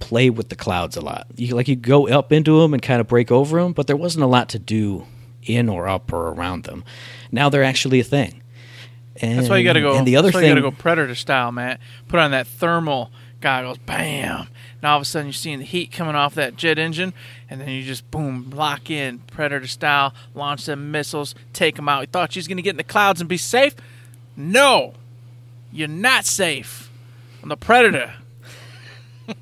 play 0.00 0.30
with 0.30 0.48
the 0.48 0.56
clouds 0.56 0.96
a 0.96 1.00
lot. 1.00 1.26
You 1.36 1.54
like 1.54 1.68
you 1.68 1.76
go 1.76 2.08
up 2.08 2.32
into 2.32 2.60
them 2.60 2.72
and 2.72 2.82
kind 2.82 3.00
of 3.00 3.06
break 3.08 3.30
over 3.30 3.60
them, 3.60 3.72
but 3.72 3.86
there 3.86 3.96
wasn't 3.96 4.24
a 4.24 4.28
lot 4.28 4.48
to 4.50 4.58
do 4.58 5.06
in 5.42 5.68
or 5.68 5.88
up 5.88 6.12
or 6.12 6.28
around 6.28 6.64
them. 6.64 6.84
Now 7.30 7.48
they're 7.48 7.64
actually 7.64 8.00
a 8.00 8.04
thing. 8.04 8.42
And, 9.20 9.38
That's 9.38 9.48
why 9.48 9.58
you 9.58 9.64
got 9.64 9.74
to 9.74 9.80
go. 9.80 9.96
And 9.96 10.06
the 10.06 10.16
other 10.16 10.28
that's 10.28 10.34
why 10.34 10.40
thing, 10.40 10.48
you 10.50 10.54
got 10.56 10.70
to 10.70 10.70
go 10.70 10.76
predator 10.76 11.14
style, 11.14 11.52
Matt. 11.52 11.80
Put 12.08 12.18
on 12.18 12.32
that 12.32 12.46
thermal 12.46 13.12
goggles, 13.40 13.78
bam. 13.78 14.48
And 14.84 14.90
all 14.90 14.98
of 14.98 15.02
a 15.02 15.06
sudden, 15.06 15.28
you're 15.28 15.32
seeing 15.32 15.60
the 15.60 15.64
heat 15.64 15.92
coming 15.92 16.14
off 16.14 16.34
that 16.34 16.56
jet 16.56 16.78
engine, 16.78 17.14
and 17.48 17.58
then 17.58 17.70
you 17.70 17.82
just 17.82 18.10
boom, 18.10 18.50
lock 18.50 18.90
in 18.90 19.20
predator 19.20 19.66
style, 19.66 20.12
launch 20.34 20.66
them 20.66 20.90
missiles, 20.90 21.34
take 21.54 21.76
them 21.76 21.88
out. 21.88 22.02
You 22.02 22.06
thought 22.08 22.36
you 22.36 22.40
was 22.40 22.48
gonna 22.48 22.60
get 22.60 22.72
in 22.72 22.76
the 22.76 22.84
clouds 22.84 23.18
and 23.18 23.26
be 23.26 23.38
safe? 23.38 23.74
No, 24.36 24.92
you're 25.72 25.88
not 25.88 26.26
safe. 26.26 26.90
I'm 27.42 27.48
the 27.48 27.56
predator. 27.56 28.12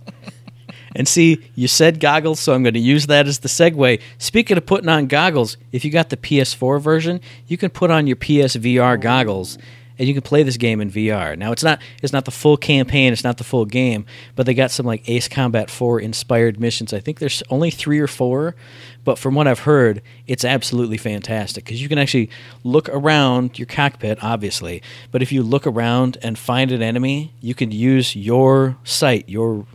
And 0.94 1.08
see, 1.08 1.42
you 1.54 1.68
said 1.68 2.00
goggles, 2.00 2.38
so 2.38 2.52
I'm 2.52 2.62
going 2.62 2.75
to 2.75 2.78
use 2.78 3.06
that 3.06 3.26
as 3.26 3.38
the 3.38 3.49
segue. 3.49 3.99
Speaking 4.18 4.58
of 4.58 4.66
putting 4.66 4.90
on 4.90 5.06
goggles, 5.06 5.56
if 5.72 5.87
you 5.87 5.90
got 5.90 6.11
the 6.11 6.18
PS4 6.18 6.82
version, 6.82 7.22
you 7.46 7.56
can 7.56 7.70
put 7.70 7.90
on 7.90 8.06
your 8.06 8.16
PSVR 8.16 9.00
goggles 9.00 9.56
and 10.02 10.09
you 10.09 10.14
can 10.14 10.23
play 10.23 10.42
this 10.42 10.56
game 10.56 10.80
in 10.80 10.90
VR. 10.90 11.38
Now 11.38 11.52
it's 11.52 11.62
not 11.62 11.80
it's 12.02 12.12
not 12.12 12.25
the 12.25 12.32
full 12.32 12.56
campaign, 12.56 13.12
it's 13.12 13.23
not 13.23 13.38
the 13.38 13.44
full 13.44 13.64
game, 13.64 14.04
but 14.35 14.47
they 14.47 14.52
got 14.52 14.73
some 14.73 14.85
like 14.85 15.09
Ace 15.09 15.28
Combat 15.28 15.71
4 15.71 16.00
inspired 16.00 16.59
missions. 16.59 16.92
I 16.92 16.99
think 16.99 17.21
there's 17.21 17.40
only 17.50 17.71
3 17.71 18.00
or 18.00 18.09
4, 18.09 18.56
but 19.04 19.16
from 19.16 19.37
what 19.37 19.47
I've 19.47 19.61
heard, 19.61 20.02
it's 20.26 20.44
absolutely 20.44 20.97
fantastic 20.97 21.66
cuz 21.66 21.80
you 21.80 21.88
can 21.88 21.99
actually 21.99 22.30
look 22.64 22.88
around 22.88 23.61
your 23.61 23.66
cockpit 23.66 24.18
obviously, 24.25 24.82
but 25.12 25.23
if 25.23 25.30
you 25.30 25.44
look 25.44 25.68
around 25.68 26.18
and 26.21 26.37
find 26.37 26.73
an 26.73 26.82
enemy, 26.82 27.32
you 27.40 27.54
can 27.54 27.71
use 27.71 28.16
your 28.16 28.76
sight, 28.82 29.28
your 29.28 29.66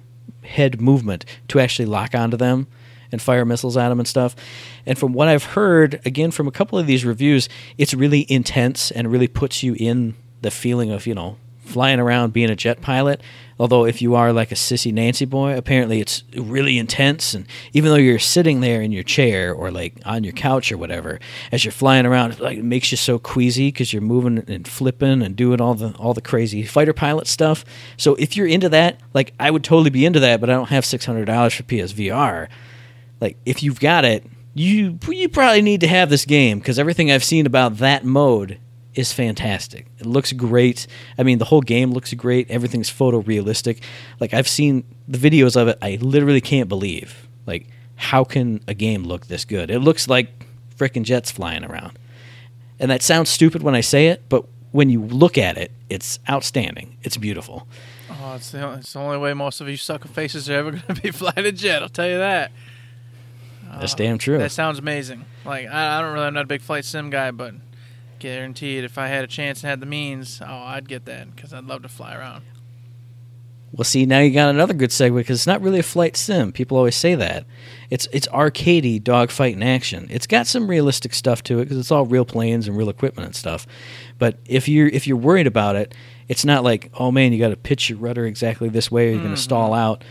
head 0.43 0.81
movement 0.81 1.23
to 1.47 1.61
actually 1.61 1.85
lock 1.85 2.13
onto 2.13 2.35
them 2.35 2.67
and 3.11 3.21
fire 3.21 3.45
missiles 3.45 3.77
at 3.77 3.89
them 3.89 3.99
and 3.99 4.07
stuff. 4.07 4.35
And 4.85 4.97
from 4.97 5.13
what 5.13 5.27
I've 5.27 5.43
heard, 5.43 6.01
again 6.05 6.31
from 6.31 6.47
a 6.47 6.51
couple 6.51 6.77
of 6.77 6.87
these 6.87 7.05
reviews, 7.05 7.49
it's 7.77 7.93
really 7.93 8.25
intense 8.31 8.91
and 8.91 9.11
really 9.11 9.27
puts 9.27 9.63
you 9.63 9.75
in 9.79 10.15
the 10.41 10.51
feeling 10.51 10.91
of 10.91 11.07
you 11.07 11.15
know 11.15 11.37
flying 11.67 11.99
around 11.99 12.33
being 12.33 12.49
a 12.49 12.55
jet 12.55 12.81
pilot. 12.81 13.21
Although 13.59 13.85
if 13.85 14.01
you 14.01 14.15
are 14.15 14.31
like 14.31 14.51
a 14.51 14.55
sissy 14.55 14.93
Nancy 14.93 15.25
boy, 15.25 15.57
apparently 15.57 15.99
it's 15.99 16.23
really 16.35 16.77
intense. 16.77 17.33
And 17.33 17.45
even 17.73 17.91
though 17.91 17.97
you're 17.97 18.19
sitting 18.19 18.61
there 18.61 18.81
in 18.81 18.91
your 18.91 19.03
chair 19.03 19.53
or 19.53 19.71
like 19.71 19.95
on 20.05 20.23
your 20.23 20.33
couch 20.33 20.71
or 20.71 20.77
whatever, 20.77 21.19
as 21.51 21.65
you're 21.65 21.71
flying 21.71 22.05
around, 22.05 22.33
it, 22.33 22.39
like 22.39 22.59
makes 22.59 22.91
you 22.91 22.97
so 22.97 23.19
queasy 23.19 23.69
because 23.69 23.91
you're 23.91 24.01
moving 24.01 24.43
and 24.47 24.67
flipping 24.67 25.21
and 25.21 25.35
doing 25.35 25.59
all 25.59 25.73
the 25.73 25.93
all 25.97 26.13
the 26.13 26.21
crazy 26.21 26.63
fighter 26.63 26.93
pilot 26.93 27.27
stuff. 27.27 27.65
So 27.97 28.15
if 28.15 28.37
you're 28.37 28.47
into 28.47 28.69
that, 28.69 28.99
like 29.13 29.33
I 29.39 29.51
would 29.51 29.63
totally 29.63 29.89
be 29.89 30.05
into 30.05 30.19
that, 30.19 30.39
but 30.39 30.49
I 30.49 30.53
don't 30.53 30.69
have 30.69 30.85
six 30.85 31.05
hundred 31.05 31.25
dollars 31.25 31.53
for 31.53 31.63
PSVR. 31.63 32.47
Like 33.19 33.37
if 33.45 33.63
you've 33.63 33.79
got 33.79 34.05
it, 34.05 34.25
you 34.53 34.99
you 35.07 35.29
probably 35.29 35.61
need 35.61 35.81
to 35.81 35.87
have 35.87 36.09
this 36.09 36.25
game 36.25 36.59
because 36.59 36.79
everything 36.79 37.11
I've 37.11 37.23
seen 37.23 37.45
about 37.45 37.77
that 37.77 38.03
mode 38.03 38.59
is 38.95 39.13
fantastic. 39.13 39.85
It 39.99 40.05
looks 40.05 40.33
great. 40.33 40.87
I 41.17 41.23
mean, 41.23 41.37
the 41.37 41.45
whole 41.45 41.61
game 41.61 41.91
looks 41.91 42.13
great. 42.13 42.49
Everything's 42.49 42.89
photorealistic. 42.89 43.81
Like 44.19 44.33
I've 44.33 44.47
seen 44.47 44.83
the 45.07 45.17
videos 45.17 45.55
of 45.55 45.67
it. 45.67 45.77
I 45.81 45.97
literally 46.01 46.41
can't 46.41 46.67
believe. 46.67 47.27
Like, 47.45 47.67
how 47.95 48.23
can 48.23 48.61
a 48.67 48.73
game 48.73 49.03
look 49.03 49.27
this 49.27 49.45
good? 49.45 49.69
It 49.69 49.79
looks 49.79 50.07
like 50.07 50.45
frickin' 50.75 51.03
jets 51.03 51.31
flying 51.31 51.63
around. 51.63 51.97
And 52.79 52.91
that 52.91 53.01
sounds 53.01 53.29
stupid 53.29 53.63
when 53.63 53.75
I 53.75 53.81
say 53.81 54.07
it, 54.07 54.29
but 54.29 54.45
when 54.71 54.89
you 54.89 55.03
look 55.03 55.37
at 55.37 55.57
it, 55.57 55.71
it's 55.89 56.19
outstanding. 56.29 56.97
It's 57.01 57.17
beautiful. 57.17 57.67
Oh, 58.09 58.35
it's 58.35 58.51
the, 58.51 58.73
it's 58.73 58.93
the 58.93 58.99
only 58.99 59.17
way 59.17 59.33
most 59.33 59.61
of 59.61 59.69
you 59.69 59.77
sucker 59.77 60.07
faces 60.07 60.49
are 60.49 60.53
ever 60.53 60.71
going 60.87 60.95
to 60.95 61.01
be 61.01 61.11
flying 61.11 61.45
a 61.45 61.51
jet. 61.51 61.81
I'll 61.81 61.89
tell 61.89 62.07
you 62.07 62.17
that. 62.17 62.51
That's 63.79 63.95
damn 63.95 64.17
true. 64.17 64.37
That 64.37 64.51
sounds 64.51 64.79
amazing. 64.79 65.25
Like 65.45 65.67
I, 65.67 65.97
I 65.97 66.01
don't 66.01 66.13
really, 66.13 66.25
I'm 66.25 66.33
not 66.33 66.43
a 66.43 66.47
big 66.47 66.61
flight 66.61 66.85
sim 66.85 67.09
guy, 67.09 67.31
but 67.31 67.53
guaranteed, 68.19 68.83
if 68.83 68.97
I 68.97 69.07
had 69.07 69.23
a 69.23 69.27
chance 69.27 69.61
and 69.61 69.69
had 69.69 69.79
the 69.79 69.85
means, 69.85 70.41
oh, 70.41 70.45
I'd 70.45 70.87
get 70.87 71.05
that 71.05 71.35
because 71.35 71.53
I'd 71.53 71.65
love 71.65 71.83
to 71.83 71.89
fly 71.89 72.15
around. 72.15 72.43
Well, 73.71 73.83
see, 73.83 74.05
now 74.05 74.19
you 74.19 74.31
got 74.31 74.49
another 74.49 74.73
good 74.73 74.91
segue 74.91 75.15
because 75.17 75.39
it's 75.39 75.47
not 75.47 75.61
really 75.61 75.79
a 75.79 75.83
flight 75.83 76.15
sim. 76.15 76.51
People 76.51 76.77
always 76.77 76.95
say 76.95 77.15
that. 77.15 77.45
It's 77.89 78.07
it's 78.13 78.27
arcadey 78.29 79.03
dogfight 79.03 79.53
in 79.53 79.61
action. 79.61 80.07
It's 80.09 80.25
got 80.25 80.47
some 80.47 80.69
realistic 80.69 81.13
stuff 81.13 81.43
to 81.43 81.59
it 81.59 81.65
because 81.65 81.77
it's 81.77 81.91
all 81.91 82.05
real 82.05 82.25
planes 82.25 82.67
and 82.67 82.77
real 82.77 82.89
equipment 82.89 83.25
and 83.25 83.35
stuff. 83.35 83.67
But 84.17 84.39
if 84.45 84.69
you're 84.69 84.87
if 84.87 85.05
you're 85.05 85.17
worried 85.17 85.47
about 85.47 85.75
it, 85.75 85.93
it's 86.29 86.45
not 86.45 86.63
like 86.63 86.89
oh 86.95 87.11
man, 87.11 87.33
you 87.33 87.39
got 87.39 87.49
to 87.49 87.57
pitch 87.57 87.89
your 87.89 87.99
rudder 87.99 88.25
exactly 88.25 88.69
this 88.69 88.89
way 88.89 89.07
or 89.07 89.11
you're 89.11 89.19
going 89.19 89.29
to 89.29 89.35
mm-hmm. 89.35 89.43
stall 89.43 89.73
out. 89.73 90.03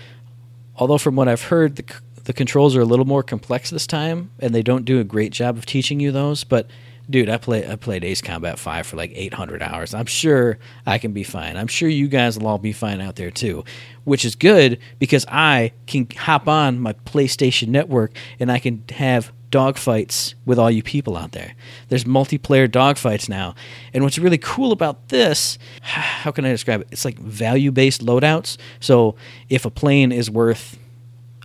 Although 0.76 0.98
from 0.98 1.16
what 1.16 1.26
I've 1.26 1.44
heard, 1.44 1.76
the 1.76 1.84
c- 1.88 2.00
the 2.26 2.32
controls 2.32 2.74
are 2.74 2.80
a 2.80 2.84
little 2.84 3.04
more 3.04 3.22
complex 3.22 3.70
this 3.70 3.86
time, 3.86 4.32
and 4.40 4.52
they 4.52 4.62
don't 4.62 4.84
do 4.84 4.98
a 4.98 5.04
great 5.04 5.32
job 5.32 5.56
of 5.56 5.64
teaching 5.64 6.00
you 6.00 6.10
those. 6.10 6.42
But 6.42 6.68
dude, 7.08 7.28
I 7.28 7.36
play 7.36 7.70
I 7.70 7.76
played 7.76 8.02
Ace 8.02 8.20
Combat 8.20 8.58
Five 8.58 8.86
for 8.86 8.96
like 8.96 9.12
800 9.14 9.62
hours. 9.62 9.94
I'm 9.94 10.06
sure 10.06 10.58
I 10.84 10.98
can 10.98 11.12
be 11.12 11.22
fine. 11.22 11.56
I'm 11.56 11.68
sure 11.68 11.88
you 11.88 12.08
guys 12.08 12.36
will 12.36 12.48
all 12.48 12.58
be 12.58 12.72
fine 12.72 13.00
out 13.00 13.14
there 13.14 13.30
too, 13.30 13.64
which 14.02 14.24
is 14.24 14.34
good 14.34 14.80
because 14.98 15.24
I 15.28 15.72
can 15.86 16.08
hop 16.16 16.48
on 16.48 16.80
my 16.80 16.94
PlayStation 16.94 17.68
Network 17.68 18.12
and 18.40 18.50
I 18.50 18.58
can 18.58 18.82
have 18.90 19.32
dogfights 19.52 20.34
with 20.44 20.58
all 20.58 20.70
you 20.70 20.82
people 20.82 21.16
out 21.16 21.30
there. 21.30 21.54
There's 21.88 22.02
multiplayer 22.02 22.68
dogfights 22.68 23.28
now, 23.28 23.54
and 23.94 24.02
what's 24.02 24.18
really 24.18 24.38
cool 24.38 24.72
about 24.72 25.10
this, 25.10 25.58
how 25.82 26.32
can 26.32 26.44
I 26.44 26.50
describe 26.50 26.80
it? 26.80 26.88
It's 26.90 27.04
like 27.04 27.20
value-based 27.20 28.04
loadouts. 28.04 28.56
So 28.80 29.14
if 29.48 29.64
a 29.64 29.70
plane 29.70 30.10
is 30.10 30.28
worth 30.28 30.76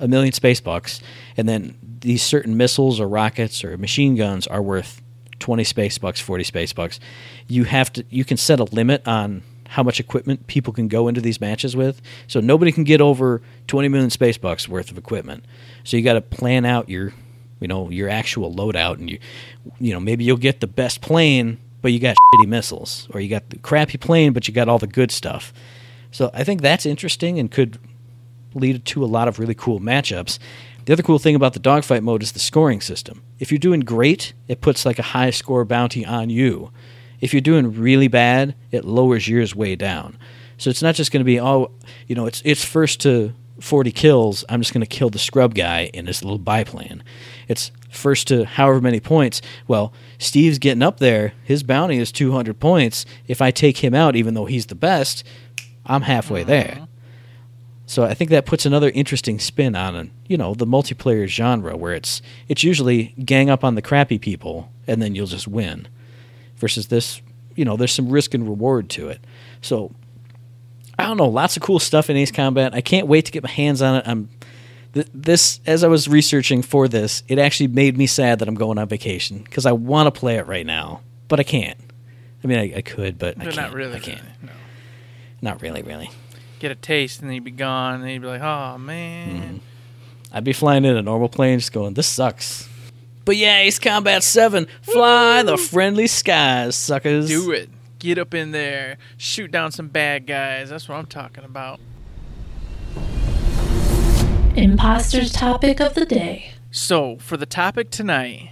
a 0.01 0.08
million 0.08 0.34
space 0.34 0.60
bucks, 0.60 1.00
and 1.38 1.48
then 1.48 1.77
these 2.01 2.24
certain 2.24 2.58
missiles 2.58 3.00
or 3.00 3.08
rockets 3.08 3.63
or 3.63 3.77
machine 3.77 4.15
guns 4.15 4.48
are 4.48 4.62
worth 4.62 5.01
20 5.39 5.63
space 5.63 5.98
bucks, 5.98 6.20
40 6.20 6.43
space 6.43 6.74
bucks. 6.74 7.00
You 7.48 7.63
have 7.65 7.93
to 7.93 8.05
you 8.10 8.25
can 8.25 8.37
set 8.37 8.59
a 8.59 8.66
limit 8.66 9.07
on 9.07 9.44
how 9.70 9.83
much 9.83 10.01
equipment 10.01 10.48
people 10.48 10.74
can 10.74 10.90
go 10.90 11.07
into 11.07 11.22
these 11.22 11.40
matches 11.40 11.77
with. 11.77 12.01
So 12.27 12.42
nobody 12.42 12.74
can 12.74 12.83
get 12.83 13.00
over 13.00 13.42
20 13.68 13.87
million 13.87 14.09
space 14.09 14.37
bucks 14.37 14.68
worth 14.68 14.92
of 14.92 14.98
equipment. 14.98 15.46
So 15.85 15.96
you 15.96 16.03
got 16.03 16.14
to 16.14 16.22
plan 16.22 16.66
out 16.66 16.90
your 16.90 17.14
you 17.59 17.68
know 17.68 17.90
your 17.90 18.09
actual 18.09 18.53
loadout 18.53 18.96
and 18.96 19.09
you 19.09 19.20
you 19.79 19.94
know 19.94 20.00
maybe 20.00 20.24
you'll 20.24 20.37
get 20.37 20.59
the 20.59 20.68
best 20.68 21.01
plane 21.01 21.59
but 21.81 21.94
you 21.94 22.00
got 22.00 22.16
shitty 22.16 22.48
missiles 22.48 23.07
or 23.14 23.22
you 23.22 23.29
got 23.29 23.50
the 23.50 23.57
crappy 23.59 23.98
plane 23.98 24.33
but 24.33 24.48
you 24.48 24.53
got 24.53 24.68
all 24.68 24.79
the 24.79 24.87
good 24.87 25.11
stuff. 25.11 25.53
So 26.11 26.29
I 26.33 26.44
think 26.44 26.61
that's 26.61 26.85
interesting 26.85 27.40
and 27.40 27.50
could 27.50 27.79
lead 28.53 28.83
to 28.85 29.03
a 29.03 29.07
lot 29.07 29.27
of 29.27 29.40
really 29.40 29.55
cool 29.55 29.79
matchups. 29.79 30.40
The 30.85 30.94
other 30.94 31.03
cool 31.03 31.20
thing 31.20 31.35
about 31.35 31.53
the 31.53 31.59
dogfight 31.59 32.03
mode 32.03 32.24
is 32.24 32.31
the 32.31 32.40
scoring 32.40 32.81
system. 32.81 33.22
If 33.40 33.51
you're 33.51 33.59
doing 33.59 33.81
great, 33.81 34.33
it 34.48 34.61
puts 34.61 34.85
like 34.85 35.00
a 35.00 35.03
high 35.03 35.29
score 35.29 35.64
bounty 35.64 36.05
on 36.05 36.29
you. 36.29 36.72
If 37.20 37.33
you're 37.33 37.42
doing 37.42 37.79
really 37.79 38.07
bad, 38.07 38.55
it 38.72 38.83
lowers 38.83 39.27
yours 39.27 39.55
way 39.55 39.75
down. 39.75 40.18
So 40.57 40.70
it's 40.70 40.81
not 40.81 40.96
just 40.96 41.11
going 41.11 41.22
to 41.22 41.25
be 41.25 41.40
oh, 41.40 41.72
you 42.07 42.16
know, 42.16 42.25
it's 42.25 42.42
it's 42.44 42.66
first 42.66 43.00
to 43.01 43.33
40 43.59 43.92
kills. 43.92 44.44
I'm 44.50 44.61
just 44.61 44.74
going 44.74 44.85
to 44.85 44.87
kill 44.87 45.09
the 45.09 45.20
scrub 45.20 45.53
guy 45.53 45.90
in 45.94 46.05
this 46.05 46.24
little 46.24 46.40
biplane. 46.40 47.03
It's 47.48 47.72
first 47.90 48.27
to 48.27 48.46
however 48.46 48.81
many 48.81 49.00
points. 49.00 49.42
Well, 49.68 49.94
Steve's 50.18 50.59
getting 50.59 50.81
up 50.81 50.98
there. 50.98 51.33
His 51.44 51.64
bounty 51.64 51.98
is 51.98 52.11
200 52.11 52.59
points. 52.59 53.05
If 53.27 53.42
I 53.42 53.51
take 53.51 53.77
him 53.77 53.94
out, 53.94 54.16
even 54.16 54.33
though 54.33 54.46
he's 54.46 54.68
the 54.68 54.75
best, 54.75 55.24
I'm 55.85 56.03
halfway 56.03 56.44
there. 56.44 56.75
Mm-hmm. 56.75 56.83
So 57.92 58.06
I 58.06 58.14
think 58.14 58.30
that 58.30 58.46
puts 58.46 58.66
another 58.66 58.90
interesting 58.90 59.38
spin 59.38 59.75
on 59.75 60.12
you 60.25 60.38
know 60.38 60.54
the 60.54 60.66
multiplayer 60.66 61.27
genre 61.27 61.75
where 61.75 61.94
it's 61.94 62.22
it's 62.48 62.64
usually 62.64 63.14
gang 63.25 63.50
up 63.50 63.66
on 63.66 63.75
the 63.75 63.82
crappy 63.82 64.18
people 64.18 64.72
and 64.88 65.01
then 65.01 65.14
you'll 65.14 65.27
just 65.27 65.46
win. 65.46 65.90
Versus 66.56 66.88
this, 66.88 67.22
you 67.54 67.66
know, 67.66 67.75
there's 67.75 67.92
some 67.92 68.08
risk 68.08 68.34
and 68.34 68.48
reward 68.48 68.90
to 68.92 69.10
it. 69.10 69.20
So 69.62 69.92
I 70.98 71.06
don't 71.06 71.18
know, 71.18 71.27
lots 71.27 71.58
of 71.58 71.64
cool 71.64 71.80
stuff 71.80 72.10
in 72.10 72.16
Ace 72.16 72.32
Combat. 72.32 72.74
I 72.74 72.80
can't 72.80 73.08
wait 73.08 73.25
to 73.25 73.32
get 73.34 73.44
my 73.44 73.50
hands 73.50 73.82
on 73.82 73.96
it. 73.96 74.08
I'm 74.08 74.30
th- 74.94 75.10
this 75.14 75.60
as 75.66 75.84
I 75.84 75.90
was 75.90 76.08
researching 76.08 76.62
for 76.62 76.88
this, 76.88 77.24
it 77.27 77.40
actually 77.40 77.68
made 77.68 77.98
me 77.98 78.08
sad 78.08 78.40
that 78.40 78.48
I'm 78.48 78.56
going 78.56 78.77
on 78.77 78.88
vacation 78.88 79.40
because 79.40 79.66
I 79.66 79.74
want 79.74 80.08
to 80.08 80.18
play 80.18 80.38
it 80.38 80.48
right 80.48 80.66
now, 80.66 81.01
but 81.27 81.42
I 81.42 81.44
can't. 81.44 81.77
I 82.42 82.48
mean, 82.48 82.58
I, 82.58 82.77
I 82.77 82.82
could, 82.84 83.20
but, 83.20 83.38
I 83.38 83.44
can't. 83.44 83.58
not 83.58 83.74
really. 83.74 83.98
I 83.98 84.00
can't. 84.00 84.24
No. 84.42 84.54
Not 85.42 85.62
really, 85.62 85.82
really. 85.82 86.10
Get 86.62 86.70
a 86.70 86.76
taste 86.76 87.22
and 87.22 87.28
then 87.28 87.34
you'd 87.34 87.44
be 87.44 87.50
gone 87.50 88.02
and 88.02 88.12
you'd 88.12 88.22
be 88.22 88.28
like, 88.28 88.42
oh 88.42 88.78
man. 88.78 89.30
Mm-hmm. 89.30 89.58
I'd 90.32 90.44
be 90.44 90.54
flying 90.54 90.86
in 90.86 90.96
a 90.96 91.02
normal 91.02 91.28
plane, 91.28 91.58
just 91.58 91.74
going, 91.74 91.96
"This 91.96 92.06
sucks." 92.06 92.70
But 93.26 93.36
yeah, 93.36 93.62
Ace 93.62 93.80
Combat 93.80 94.22
Seven, 94.22 94.68
fly 94.84 95.42
the 95.42 95.58
friendly 95.58 96.06
skies, 96.06 96.76
suckers. 96.76 97.30
Do 97.30 97.50
it. 97.50 97.72
Get 97.98 98.20
up 98.20 98.36
in 98.36 98.52
there. 98.52 98.98
Shoot 99.18 99.50
down 99.50 99.72
some 99.72 99.88
bad 99.88 100.28
guys. 100.28 100.70
That's 100.70 100.88
what 100.88 100.98
I'm 100.98 101.08
talking 101.08 101.46
about. 101.46 101.80
Imposter's 104.56 105.34
topic 105.34 105.80
of 105.80 105.96
the 105.96 106.06
day. 106.06 106.52
So, 106.70 107.18
for 107.18 107.38
the 107.38 107.48
topic 107.48 107.90
tonight, 107.90 108.52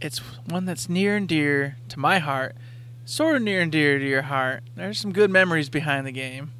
it's 0.00 0.20
one 0.46 0.64
that's 0.64 0.88
near 0.88 1.16
and 1.16 1.28
dear 1.28 1.76
to 1.90 1.98
my 1.98 2.18
heart, 2.18 2.56
sort 3.04 3.36
of 3.36 3.42
near 3.42 3.60
and 3.60 3.70
dear 3.70 3.98
to 3.98 4.08
your 4.08 4.22
heart. 4.22 4.62
There's 4.74 4.98
some 4.98 5.12
good 5.12 5.30
memories 5.30 5.68
behind 5.68 6.06
the 6.06 6.12
game. 6.12 6.52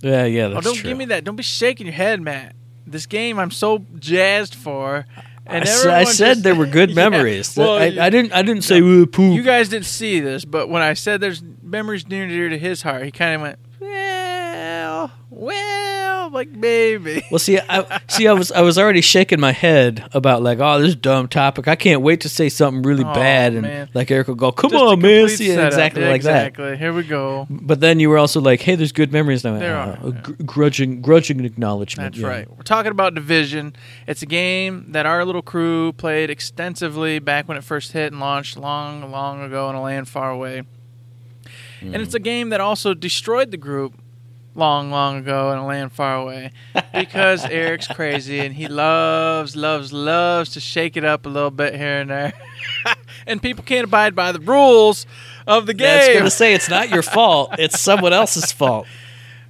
Yeah, 0.00 0.24
yeah, 0.24 0.44
oh, 0.46 0.54
that's 0.54 0.66
oh, 0.66 0.70
don't 0.70 0.78
true. 0.78 0.90
give 0.90 0.96
me 0.98 1.06
that. 1.06 1.24
Don't 1.24 1.36
be 1.36 1.42
shaking 1.42 1.86
your 1.86 1.94
head, 1.94 2.20
Matt. 2.20 2.54
This 2.86 3.06
game 3.06 3.38
I'm 3.38 3.50
so 3.50 3.84
jazzed 3.98 4.54
for. 4.54 5.04
And 5.44 5.64
I, 5.64 5.66
s- 5.68 5.86
I 5.86 6.04
said 6.04 6.28
just- 6.34 6.42
there 6.44 6.54
were 6.54 6.66
good 6.66 6.90
Yeah, 6.96 7.08
memories. 7.08 7.56
well, 7.56 7.72
I, 7.76 7.84
I 8.06 8.10
didn't. 8.10 8.32
I 8.32 8.42
didn't 8.42 8.62
say 8.64 8.80
"Ooh, 8.80 9.06
poop. 9.06 9.34
You 9.34 9.42
guys 9.42 9.68
didn't 9.68 9.86
see 9.86 10.20
this, 10.20 10.44
but 10.44 10.68
when 10.68 10.82
I 10.82 10.94
said 10.94 11.20
there's 11.20 11.42
memories 11.62 12.06
near 12.08 12.22
and 12.24 12.30
dear 12.30 12.48
to 12.50 12.58
his 12.58 12.82
heart, 12.82 13.04
he 13.04 13.10
kind 13.10 13.34
of 13.36 13.40
went, 13.42 13.58
well, 13.80 15.10
well, 15.30 15.97
like 16.32 16.50
maybe. 16.50 17.22
Well, 17.30 17.38
see, 17.38 17.58
I 17.58 18.00
see. 18.08 18.26
I 18.26 18.32
was 18.32 18.50
I 18.52 18.62
was 18.62 18.78
already 18.78 19.00
shaking 19.00 19.40
my 19.40 19.52
head 19.52 20.08
about 20.12 20.42
like, 20.42 20.58
oh, 20.60 20.80
this 20.80 20.94
dumb 20.94 21.28
topic. 21.28 21.68
I 21.68 21.76
can't 21.76 22.02
wait 22.02 22.20
to 22.22 22.28
say 22.28 22.48
something 22.48 22.82
really 22.82 23.04
Oh, 23.04 23.14
bad, 23.14 23.52
and 23.52 23.62
man. 23.62 23.88
like 23.94 24.10
Eric 24.10 24.28
will 24.28 24.34
go, 24.34 24.52
"Come 24.52 24.70
Just 24.70 24.82
on, 24.82 25.00
man!" 25.00 25.28
See, 25.28 25.48
setup. 25.48 25.66
exactly 25.66 26.02
Yeah, 26.02 26.08
like 26.08 26.22
that. 26.22 26.46
Exactly. 26.48 26.76
Here 26.76 26.92
we 26.92 27.02
go. 27.04 27.46
But 27.50 27.80
then 27.80 28.00
you 28.00 28.08
were 28.08 28.18
also 28.18 28.40
like, 28.40 28.60
"Hey, 28.60 28.74
there's 28.74 28.92
good 28.92 29.12
memories." 29.12 29.44
now. 29.44 29.58
There 29.58 29.76
"Oh, 29.76 30.08
are. 30.08 30.10
gr- 30.10 30.42
grudging, 30.44 31.02
grudging 31.02 31.44
acknowledgement. 31.44 32.14
That's 32.14 32.22
yeah. 32.22 32.28
right. 32.28 32.50
We're 32.56 32.62
talking 32.62 32.92
about 32.92 33.14
Division. 33.14 33.74
It's 34.06 34.22
a 34.22 34.26
game 34.26 34.92
that 34.92 35.06
our 35.06 35.24
little 35.24 35.42
crew 35.42 35.92
played 35.92 36.30
extensively 36.30 37.18
back 37.18 37.48
when 37.48 37.56
it 37.56 37.64
first 37.64 37.92
hit 37.92 38.12
and 38.12 38.20
launched 38.20 38.56
long, 38.56 39.10
long 39.10 39.42
ago 39.42 39.68
in 39.70 39.76
a 39.76 39.82
land 39.82 40.08
far 40.08 40.30
away. 40.30 40.62
And 41.80 41.96
it's 41.96 42.14
a 42.14 42.20
mm. 42.20 42.24
game 42.24 42.48
that 42.48 42.60
also 42.60 42.92
destroyed 42.94 43.50
the 43.50 43.56
group 43.56 43.94
long, 44.54 44.90
long 44.90 45.18
ago 45.18 45.52
in 45.52 45.58
a 45.58 45.66
land 45.66 45.92
far 45.92 46.16
away 46.16 46.52
because 46.92 47.44
Eric's 47.50 47.86
crazy 47.86 48.40
and 48.40 48.54
he 48.54 48.68
loves, 48.68 49.54
loves, 49.54 49.92
loves 49.92 50.50
to 50.50 50.60
shake 50.60 50.96
it 50.96 51.04
up 51.04 51.26
a 51.26 51.28
little 51.28 51.50
bit 51.50 51.74
here 51.74 52.00
and 52.00 52.10
there. 52.10 52.32
and 53.26 53.40
people 53.42 53.64
can't 53.64 53.84
abide 53.84 54.14
by 54.14 54.32
the 54.32 54.40
rules 54.40 55.06
of 55.46 55.66
the 55.66 55.74
game. 55.74 55.86
That's 55.86 56.06
game. 56.08 56.18
gonna 56.18 56.30
say 56.30 56.54
it's 56.54 56.68
not 56.68 56.90
your 56.90 57.02
fault. 57.02 57.54
It's 57.58 57.80
someone 57.80 58.12
else's 58.12 58.52
fault. 58.52 58.86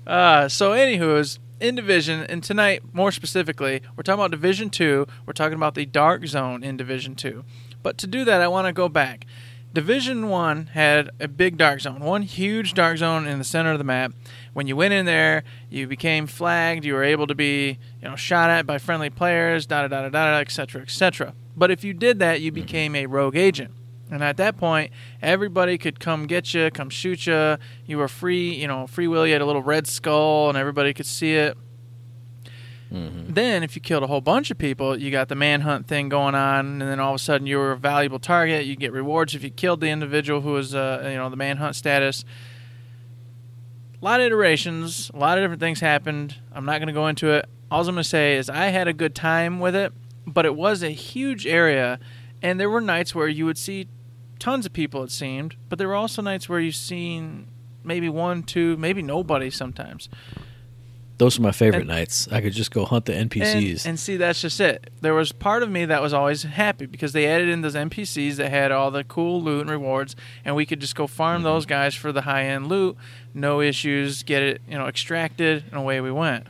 Uh, 0.06 0.48
so, 0.48 0.72
anywho's, 0.72 1.38
in 1.60 1.74
Division, 1.74 2.20
and 2.30 2.42
tonight 2.42 2.82
more 2.94 3.12
specifically, 3.12 3.82
we're 3.94 4.02
talking 4.02 4.20
about 4.20 4.30
Division 4.30 4.70
Two. 4.70 5.06
We're 5.26 5.34
talking 5.34 5.56
about 5.56 5.74
the 5.74 5.84
Dark 5.84 6.26
Zone 6.26 6.64
in 6.64 6.78
Division 6.78 7.14
Two. 7.14 7.44
But 7.82 7.98
to 7.98 8.06
do 8.06 8.24
that, 8.24 8.40
I 8.40 8.48
want 8.48 8.66
to 8.66 8.72
go 8.72 8.88
back. 8.88 9.26
Division 9.74 10.28
One 10.28 10.66
had 10.66 11.10
a 11.20 11.28
big 11.28 11.58
dark 11.58 11.80
zone, 11.80 12.00
one 12.00 12.22
huge 12.22 12.72
dark 12.72 12.96
zone 12.96 13.26
in 13.26 13.38
the 13.38 13.44
center 13.44 13.72
of 13.72 13.78
the 13.78 13.84
map. 13.84 14.12
When 14.54 14.66
you 14.66 14.76
went 14.76 14.94
in 14.94 15.04
there, 15.04 15.44
you 15.68 15.86
became 15.86 16.26
flagged. 16.26 16.84
You 16.84 16.94
were 16.94 17.04
able 17.04 17.26
to 17.26 17.34
be, 17.34 17.78
you 18.02 18.08
know, 18.08 18.16
shot 18.16 18.48
at 18.48 18.66
by 18.66 18.78
friendly 18.78 19.10
players, 19.10 19.66
da 19.66 19.82
da 19.82 19.88
da 19.88 20.08
da 20.08 20.08
da, 20.08 20.38
etc. 20.38 20.82
etc. 20.82 21.34
But 21.54 21.70
if 21.70 21.84
you 21.84 21.92
did 21.92 22.18
that, 22.20 22.40
you 22.40 22.50
became 22.50 22.96
a 22.96 23.06
rogue 23.06 23.36
agent. 23.36 23.74
And 24.10 24.24
at 24.24 24.38
that 24.38 24.56
point, 24.56 24.90
everybody 25.20 25.76
could 25.76 26.00
come 26.00 26.26
get 26.26 26.54
you, 26.54 26.70
come 26.70 26.88
shoot 26.88 27.26
you. 27.26 27.58
You 27.84 27.98
were 27.98 28.08
free, 28.08 28.54
you 28.54 28.66
know, 28.66 28.86
free 28.86 29.06
will. 29.06 29.26
You 29.26 29.34
had 29.34 29.42
a 29.42 29.46
little 29.46 29.62
red 29.62 29.86
skull, 29.86 30.48
and 30.48 30.56
everybody 30.56 30.94
could 30.94 31.04
see 31.04 31.34
it. 31.34 31.58
Mm-hmm. 32.92 33.34
Then, 33.34 33.62
if 33.62 33.76
you 33.76 33.82
killed 33.82 34.02
a 34.02 34.06
whole 34.06 34.20
bunch 34.20 34.50
of 34.50 34.58
people, 34.58 34.98
you 34.98 35.10
got 35.10 35.28
the 35.28 35.34
manhunt 35.34 35.86
thing 35.86 36.08
going 36.08 36.34
on, 36.34 36.66
and 36.66 36.82
then 36.82 37.00
all 37.00 37.10
of 37.10 37.16
a 37.16 37.22
sudden 37.22 37.46
you 37.46 37.58
were 37.58 37.72
a 37.72 37.76
valuable 37.76 38.18
target. 38.18 38.64
You 38.64 38.76
get 38.76 38.92
rewards 38.92 39.34
if 39.34 39.42
you 39.42 39.50
killed 39.50 39.80
the 39.80 39.88
individual 39.88 40.40
who 40.40 40.52
was, 40.52 40.74
uh, 40.74 41.02
you 41.04 41.16
know, 41.16 41.28
the 41.28 41.36
manhunt 41.36 41.76
status. 41.76 42.24
A 44.00 44.04
lot 44.04 44.20
of 44.20 44.26
iterations, 44.26 45.10
a 45.12 45.18
lot 45.18 45.36
of 45.36 45.44
different 45.44 45.60
things 45.60 45.80
happened. 45.80 46.36
I'm 46.52 46.64
not 46.64 46.78
going 46.78 46.86
to 46.86 46.94
go 46.94 47.08
into 47.08 47.30
it. 47.30 47.46
All 47.70 47.80
I'm 47.80 47.86
going 47.86 47.96
to 47.96 48.04
say 48.04 48.36
is 48.36 48.48
I 48.48 48.66
had 48.66 48.88
a 48.88 48.92
good 48.94 49.14
time 49.14 49.60
with 49.60 49.76
it, 49.76 49.92
but 50.26 50.46
it 50.46 50.54
was 50.54 50.82
a 50.82 50.90
huge 50.90 51.46
area, 51.46 51.98
and 52.40 52.58
there 52.58 52.70
were 52.70 52.80
nights 52.80 53.14
where 53.14 53.28
you 53.28 53.44
would 53.44 53.58
see 53.58 53.88
tons 54.38 54.64
of 54.64 54.72
people. 54.72 55.02
It 55.02 55.10
seemed, 55.10 55.56
but 55.68 55.78
there 55.78 55.88
were 55.88 55.94
also 55.94 56.22
nights 56.22 56.48
where 56.48 56.60
you 56.60 56.72
seen 56.72 57.48
maybe 57.84 58.08
one, 58.08 58.42
two, 58.42 58.76
maybe 58.76 59.02
nobody 59.02 59.50
sometimes. 59.50 60.08
Those 61.18 61.36
are 61.36 61.42
my 61.42 61.50
favorite 61.50 61.80
And- 61.80 61.88
nights. 61.88 62.28
I 62.30 62.40
could 62.40 62.52
just 62.52 62.70
go 62.70 62.84
hunt 62.84 63.04
the 63.06 63.12
NPCs. 63.12 63.84
And, 63.84 63.90
and 63.90 64.00
see, 64.00 64.16
that's 64.16 64.40
just 64.40 64.60
it. 64.60 64.90
There 65.00 65.14
was 65.14 65.32
part 65.32 65.64
of 65.64 65.70
me 65.70 65.84
that 65.84 66.00
was 66.00 66.12
always 66.12 66.44
happy 66.44 66.86
because 66.86 67.12
they 67.12 67.26
added 67.26 67.48
in 67.48 67.60
those 67.60 67.74
NPCs 67.74 68.36
that 68.36 68.50
had 68.50 68.70
all 68.70 68.92
the 68.92 69.02
cool 69.02 69.42
loot 69.42 69.62
and 69.62 69.70
rewards, 69.70 70.14
and 70.44 70.54
we 70.54 70.64
could 70.64 70.80
just 70.80 70.94
go 70.94 71.08
farm 71.08 71.38
mm-hmm. 71.38 71.44
those 71.44 71.66
guys 71.66 71.96
for 71.96 72.12
the 72.12 72.22
high 72.22 72.44
end 72.44 72.68
loot, 72.68 72.96
no 73.34 73.60
issues, 73.60 74.22
get 74.22 74.42
it, 74.42 74.62
you 74.68 74.78
know, 74.78 74.86
extracted, 74.86 75.64
and 75.70 75.74
away 75.74 76.00
we 76.00 76.12
went. 76.12 76.46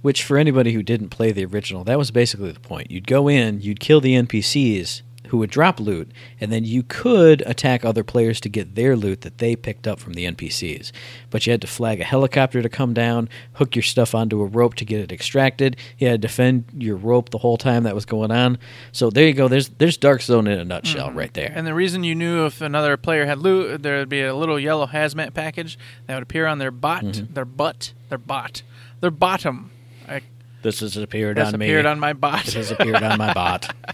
Which, 0.00 0.24
for 0.24 0.36
anybody 0.36 0.72
who 0.72 0.82
didn't 0.82 1.10
play 1.10 1.30
the 1.30 1.44
original, 1.44 1.84
that 1.84 1.98
was 1.98 2.10
basically 2.10 2.50
the 2.50 2.58
point. 2.58 2.90
You'd 2.90 3.06
go 3.06 3.28
in, 3.28 3.60
you'd 3.60 3.78
kill 3.78 4.00
the 4.00 4.14
NPCs 4.14 5.02
who 5.32 5.38
would 5.38 5.48
drop 5.48 5.80
loot, 5.80 6.12
and 6.42 6.52
then 6.52 6.62
you 6.62 6.82
could 6.82 7.42
attack 7.46 7.86
other 7.86 8.04
players 8.04 8.38
to 8.38 8.50
get 8.50 8.74
their 8.74 8.94
loot 8.94 9.22
that 9.22 9.38
they 9.38 9.56
picked 9.56 9.88
up 9.88 9.98
from 9.98 10.12
the 10.12 10.26
NPCs. 10.26 10.92
But 11.30 11.46
you 11.46 11.52
had 11.52 11.62
to 11.62 11.66
flag 11.66 12.02
a 12.02 12.04
helicopter 12.04 12.60
to 12.60 12.68
come 12.68 12.92
down, 12.92 13.30
hook 13.54 13.74
your 13.74 13.82
stuff 13.82 14.14
onto 14.14 14.42
a 14.42 14.44
rope 14.44 14.74
to 14.74 14.84
get 14.84 15.00
it 15.00 15.10
extracted. 15.10 15.78
You 15.96 16.08
had 16.08 16.20
to 16.20 16.28
defend 16.28 16.66
your 16.76 16.96
rope 16.96 17.30
the 17.30 17.38
whole 17.38 17.56
time 17.56 17.84
that 17.84 17.94
was 17.94 18.04
going 18.04 18.30
on. 18.30 18.58
So 18.92 19.08
there 19.08 19.26
you 19.26 19.32
go. 19.32 19.48
There's 19.48 19.70
there's 19.70 19.96
Dark 19.96 20.20
Zone 20.20 20.46
in 20.46 20.58
a 20.58 20.66
nutshell 20.66 21.08
mm-hmm. 21.08 21.18
right 21.18 21.32
there. 21.32 21.50
And 21.54 21.66
the 21.66 21.72
reason 21.72 22.04
you 22.04 22.14
knew 22.14 22.44
if 22.44 22.60
another 22.60 22.98
player 22.98 23.24
had 23.24 23.38
loot, 23.38 23.82
there 23.82 24.00
would 24.00 24.10
be 24.10 24.20
a 24.20 24.34
little 24.34 24.60
yellow 24.60 24.86
hazmat 24.86 25.32
package 25.32 25.78
that 26.08 26.14
would 26.14 26.24
appear 26.24 26.46
on 26.46 26.58
their 26.58 26.70
bot, 26.70 27.04
mm-hmm. 27.04 27.32
their 27.32 27.46
butt, 27.46 27.94
their 28.10 28.18
bot, 28.18 28.60
their 29.00 29.10
bottom. 29.10 29.70
I, 30.06 30.20
this 30.60 30.80
has 30.80 30.98
appeared 30.98 31.38
that's 31.38 31.54
on 31.54 31.58
me. 31.58 31.64
appeared 31.66 31.86
on 31.86 31.98
my 31.98 32.12
bot. 32.12 32.44
this 32.44 32.52
has 32.52 32.70
appeared 32.70 33.02
on 33.02 33.16
my 33.16 33.32
bot. 33.32 33.74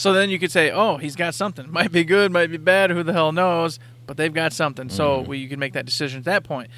So 0.00 0.14
then 0.14 0.30
you 0.30 0.38
could 0.38 0.50
say, 0.50 0.70
"Oh, 0.70 0.96
he's 0.96 1.14
got 1.14 1.34
something. 1.34 1.70
Might 1.72 1.92
be 1.92 2.04
good, 2.04 2.32
might 2.32 2.50
be 2.50 2.56
bad. 2.56 2.90
Who 2.90 3.02
the 3.02 3.12
hell 3.12 3.32
knows?" 3.32 3.78
But 4.06 4.16
they've 4.16 4.32
got 4.32 4.54
something. 4.54 4.88
So 4.88 5.18
mm-hmm. 5.18 5.28
we, 5.28 5.38
you 5.38 5.48
can 5.48 5.60
make 5.60 5.74
that 5.74 5.84
decision 5.84 6.20
at 6.20 6.24
that 6.24 6.42
point. 6.42 6.70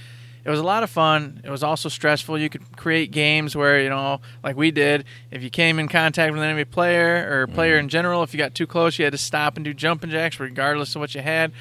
It 0.44 0.50
was 0.50 0.58
a 0.58 0.64
lot 0.64 0.82
of 0.82 0.90
fun. 0.90 1.40
It 1.44 1.48
was 1.48 1.62
also 1.62 1.88
stressful. 1.88 2.36
You 2.36 2.50
could 2.50 2.76
create 2.76 3.12
games 3.12 3.54
where 3.54 3.80
you 3.80 3.90
know, 3.90 4.20
like 4.42 4.56
we 4.56 4.72
did. 4.72 5.04
If 5.30 5.44
you 5.44 5.50
came 5.50 5.78
in 5.78 5.86
contact 5.86 6.32
with 6.32 6.42
an 6.42 6.48
enemy 6.48 6.64
player 6.64 7.28
or 7.30 7.46
player 7.46 7.76
mm-hmm. 7.76 7.84
in 7.84 7.88
general, 7.90 8.24
if 8.24 8.34
you 8.34 8.38
got 8.38 8.56
too 8.56 8.66
close, 8.66 8.98
you 8.98 9.04
had 9.04 9.12
to 9.12 9.18
stop 9.18 9.54
and 9.54 9.64
do 9.64 9.72
jumping 9.72 10.10
jacks, 10.10 10.40
regardless 10.40 10.96
of 10.96 11.00
what 11.00 11.14
you 11.14 11.20
had. 11.20 11.52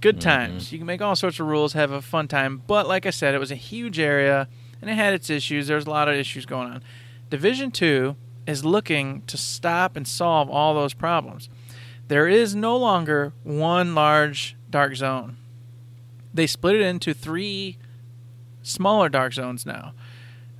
Good 0.00 0.16
mm-hmm. 0.16 0.28
times. 0.28 0.72
You 0.72 0.78
can 0.78 0.86
make 0.88 1.00
all 1.00 1.14
sorts 1.14 1.38
of 1.38 1.46
rules, 1.46 1.74
have 1.74 1.92
a 1.92 2.02
fun 2.02 2.26
time. 2.26 2.60
But 2.66 2.88
like 2.88 3.06
I 3.06 3.10
said, 3.10 3.36
it 3.36 3.38
was 3.38 3.52
a 3.52 3.56
huge 3.56 4.00
area 4.00 4.48
and 4.82 4.90
it 4.90 4.94
had 4.94 5.14
its 5.14 5.30
issues. 5.30 5.68
There's 5.68 5.86
a 5.86 5.90
lot 5.90 6.08
of 6.08 6.16
issues 6.16 6.44
going 6.44 6.72
on. 6.72 6.82
Division 7.30 7.70
Two 7.70 8.16
is 8.46 8.64
looking 8.64 9.22
to 9.22 9.36
stop 9.36 9.96
and 9.96 10.06
solve 10.06 10.48
all 10.48 10.74
those 10.74 10.94
problems. 10.94 11.48
There 12.08 12.28
is 12.28 12.54
no 12.54 12.76
longer 12.76 13.32
one 13.42 13.94
large 13.94 14.56
dark 14.70 14.94
zone. 14.94 15.36
They 16.32 16.46
split 16.46 16.76
it 16.76 16.82
into 16.82 17.12
three 17.14 17.78
smaller 18.62 19.08
dark 19.08 19.32
zones 19.32 19.66
now. 19.66 19.92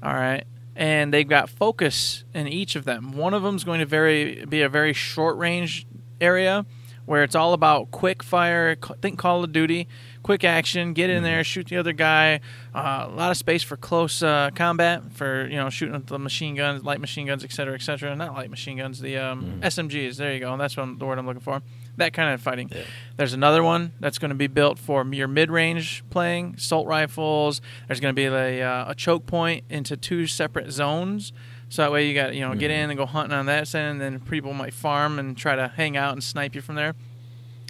All 0.02 0.14
right. 0.14 0.44
And 0.74 1.12
they've 1.12 1.28
got 1.28 1.48
focus 1.48 2.24
in 2.34 2.48
each 2.48 2.76
of 2.76 2.84
them. 2.84 3.12
One 3.12 3.34
of 3.34 3.42
them 3.42 3.56
is 3.56 3.64
going 3.64 3.80
to 3.80 3.86
very 3.86 4.44
be 4.44 4.62
a 4.62 4.68
very 4.68 4.92
short 4.92 5.36
range 5.36 5.86
area 6.20 6.66
where 7.06 7.22
it's 7.22 7.34
all 7.34 7.52
about 7.52 7.90
quick 7.90 8.22
fire. 8.22 8.76
Think 9.00 9.18
Call 9.18 9.44
of 9.44 9.52
Duty, 9.52 9.88
quick 10.26 10.42
action, 10.42 10.92
get 10.92 11.08
in 11.08 11.22
there, 11.22 11.44
shoot 11.44 11.68
the 11.68 11.76
other 11.76 11.92
guy. 11.92 12.40
Uh, 12.74 13.06
a 13.08 13.14
lot 13.14 13.30
of 13.30 13.36
space 13.36 13.62
for 13.62 13.76
close 13.76 14.24
uh, 14.24 14.50
combat, 14.56 15.12
for 15.12 15.46
you 15.46 15.54
know 15.54 15.70
shooting 15.70 15.94
with 15.94 16.06
the 16.06 16.18
machine 16.18 16.56
guns, 16.56 16.82
light 16.82 17.00
machine 17.00 17.28
guns, 17.28 17.44
etc., 17.44 17.74
etc. 17.74 18.16
Not 18.16 18.34
light 18.34 18.50
machine 18.50 18.78
guns, 18.78 19.00
the 19.00 19.18
um, 19.18 19.60
SMGs. 19.62 20.16
There 20.16 20.34
you 20.34 20.40
go. 20.40 20.56
That's 20.56 20.76
what 20.76 20.98
the 20.98 21.06
word 21.06 21.20
I'm 21.20 21.26
looking 21.26 21.40
for. 21.40 21.62
That 21.98 22.12
kind 22.12 22.34
of 22.34 22.42
fighting. 22.42 22.68
Yeah. 22.74 22.82
There's 23.16 23.34
another 23.34 23.62
one 23.62 23.92
that's 24.00 24.18
going 24.18 24.30
to 24.30 24.34
be 24.34 24.48
built 24.48 24.80
for 24.80 25.06
your 25.06 25.28
mid-range 25.28 26.02
playing, 26.10 26.56
assault 26.58 26.88
rifles. 26.88 27.60
There's 27.86 28.00
going 28.00 28.12
to 28.12 28.20
be 28.20 28.24
a, 28.24 28.68
uh, 28.68 28.90
a 28.90 28.94
choke 28.96 29.26
point 29.26 29.64
into 29.70 29.96
two 29.96 30.26
separate 30.26 30.72
zones. 30.72 31.32
So 31.68 31.82
that 31.82 31.92
way 31.92 32.08
you 32.08 32.14
got 32.14 32.34
you 32.34 32.40
know 32.40 32.52
get 32.56 32.72
in 32.72 32.90
and 32.90 32.98
go 32.98 33.06
hunting 33.06 33.32
on 33.32 33.46
that 33.46 33.68
side, 33.68 33.82
and 33.82 34.00
then 34.00 34.18
people 34.18 34.52
might 34.54 34.74
farm 34.74 35.20
and 35.20 35.36
try 35.36 35.54
to 35.54 35.68
hang 35.68 35.96
out 35.96 36.14
and 36.14 36.22
snipe 36.22 36.56
you 36.56 36.62
from 36.62 36.74
there. 36.74 36.96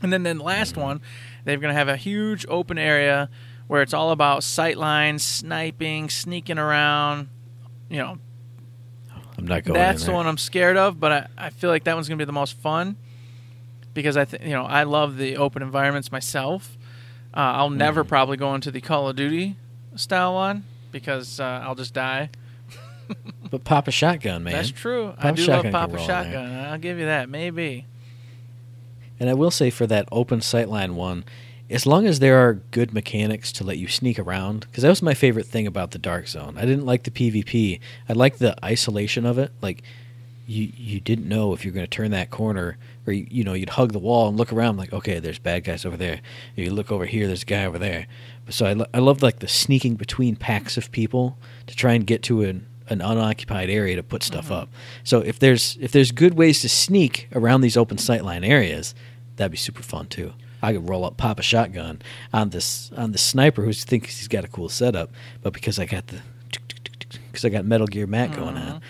And 0.03 0.13
then 0.13 0.23
then 0.23 0.39
the 0.39 0.45
last 0.45 0.77
one, 0.77 1.01
they're 1.45 1.57
going 1.57 1.73
to 1.73 1.79
have 1.79 1.89
a 1.89 1.97
huge 1.97 2.45
open 2.49 2.77
area 2.79 3.31
where 3.67 3.83
it's 3.83 3.95
all 3.95 4.11
about 4.13 4.45
sight 4.45 4.77
lines, 4.77 5.23
sniping, 5.23 6.11
sneaking 6.11 6.59
around. 6.59 7.29
You 7.89 7.99
know, 7.99 8.19
I'm 9.39 9.47
not 9.47 9.65
going. 9.65 9.75
that's 9.75 10.05
the 10.05 10.13
one 10.13 10.27
I'm 10.27 10.39
scared 10.39 10.77
of, 10.77 10.99
but 11.01 11.13
I, 11.13 11.27
I 11.47 11.51
feel 11.51 11.71
like 11.71 11.85
that 11.85 11.95
one's 11.95 12.09
going 12.09 12.19
to 12.19 12.23
be 12.23 12.27
the 12.27 12.33
most 12.33 12.57
fun 12.59 12.97
because 13.95 14.17
I 14.17 14.25
think 14.25 14.43
you 14.45 14.51
know 14.51 14.65
I 14.65 14.83
love 14.83 15.17
the 15.17 15.37
open 15.39 15.63
environments 15.63 16.13
myself. 16.13 16.77
Uh, 17.35 17.39
I'll 17.41 17.71
never 17.71 18.03
Mm-hmm. 18.03 18.09
probably 18.09 18.37
go 18.37 18.55
into 18.55 18.71
the 18.71 18.81
Call 18.81 19.09
of 19.09 19.17
Duty 19.17 19.57
style 19.95 20.35
one 20.35 20.65
because 20.93 21.41
uh, 21.41 21.63
I'll 21.65 21.75
just 21.75 21.95
die. 21.95 22.31
But 23.51 23.63
pop 23.65 23.87
a 23.89 23.93
shotgun, 23.93 24.43
man. 24.43 24.53
That's 24.55 24.71
true. 24.71 25.15
I 25.19 25.31
do 25.31 25.47
love 25.47 25.63
pop 25.65 25.73
Papa 25.73 25.93
roll 25.95 26.03
in 26.03 26.09
there. 26.09 26.25
Shotgun. 26.25 26.65
I'll 26.67 26.79
give 26.79 26.99
you 26.99 27.05
that. 27.07 27.29
Maybe. 27.29 27.87
And 29.19 29.31
I 29.31 29.35
will 29.35 29.51
say 29.51 29.71
for 29.71 29.87
that 29.87 30.09
open 30.13 30.41
sightline 30.41 30.95
one, 30.95 31.25
as 31.69 31.87
long 31.87 32.07
as 32.07 32.21
there 32.21 32.39
are 32.39 32.55
good 32.55 32.95
mechanics 32.95 33.51
to 33.53 33.65
let 33.65 33.79
you 33.79 33.89
sneak 33.89 34.19
around, 34.19 34.61
because 34.61 34.83
that 34.83 34.89
was 34.89 35.03
my 35.03 35.15
favorite 35.15 35.47
thing 35.47 35.67
about 35.67 35.91
the 35.91 35.99
Dark 35.99 36.29
Zone. 36.29 36.57
I 36.57 36.65
didn't 36.65 36.87
like 36.87 37.03
the 37.03 37.11
PvP. 37.11 37.81
I 38.09 38.13
liked 38.13 38.39
the 38.39 38.57
isolation 38.65 39.27
of 39.27 39.39
it. 39.39 39.51
Like 39.61 39.83
you, 40.47 40.71
you 40.77 41.01
didn't 41.01 41.29
know 41.29 41.53
if 41.53 41.65
you're 41.65 41.75
going 41.75 41.87
to 41.87 41.91
turn 41.91 42.13
that 42.13 42.31
corner, 42.31 42.79
or 43.05 43.13
you, 43.13 43.27
you 43.29 43.45
know, 43.45 43.55
you'd 43.55 43.71
hug 43.71 43.93
the 43.93 43.99
wall 43.99 44.29
and 44.29 44.37
look 44.37 44.53
around, 44.53 44.77
like, 44.77 44.93
okay, 44.93 45.19
there's 45.19 45.41
bad 45.41 45.65
guys 45.65 45.85
over 45.85 45.97
there. 45.97 46.21
You 46.55 46.71
look 46.71 46.93
over 46.93 47.05
here, 47.05 47.27
there's 47.27 47.43
a 47.43 47.47
guy 47.47 47.65
over 47.65 47.81
there. 47.81 48.07
So 48.49 48.65
I, 48.67 48.73
lo- 48.75 48.87
I 48.95 48.99
loved 49.01 49.23
like 49.23 49.41
the 49.41 49.49
sneaking 49.49 49.97
between 49.97 50.37
packs 50.37 50.77
of 50.77 50.93
people 50.93 51.37
to 51.67 51.75
try 51.75 51.95
and 51.95 52.07
get 52.07 52.23
to 52.25 52.43
an 52.43 52.65
an 52.89 53.01
unoccupied 53.01 53.71
area 53.71 53.97
to 53.97 54.03
put 54.03 54.23
stuff 54.23 54.47
mm-hmm. 54.47 54.55
up. 54.55 54.69
So 55.05 55.21
if 55.21 55.39
there's 55.39 55.77
if 55.81 55.93
there's 55.93 56.13
good 56.13 56.35
ways 56.35 56.61
to 56.63 56.69
sneak 56.69 57.29
around 57.33 57.61
these 57.61 57.77
open 57.77 57.97
sightline 57.97 58.47
areas, 58.47 58.95
that'd 59.37 59.51
be 59.51 59.59
super 59.59 59.83
fun 59.83 60.07
too. 60.07 60.33
I 60.63 60.73
could 60.73 60.89
roll 60.89 61.05
up, 61.05 61.17
pop 61.17 61.39
a 61.39 61.43
shotgun 61.43 62.01
on 62.33 62.51
this 62.51 62.91
on 62.97 63.13
the 63.13 63.19
sniper 63.19 63.63
who 63.63 63.73
thinks 63.73 64.19
he's 64.19 64.29
got 64.29 64.45
a 64.45 64.49
cool 64.49 64.69
setup, 64.69 65.11
but 65.43 65.53
because 65.53 65.79
I 65.79 65.87
got 65.87 66.09
the 66.09 66.21
because 67.31 67.45
I 67.45 67.51
got 67.51 67.65
Metal 67.65 67.87
Gear 67.87 68.07
Matt 68.07 68.35
going 68.35 68.57
on. 68.57 68.81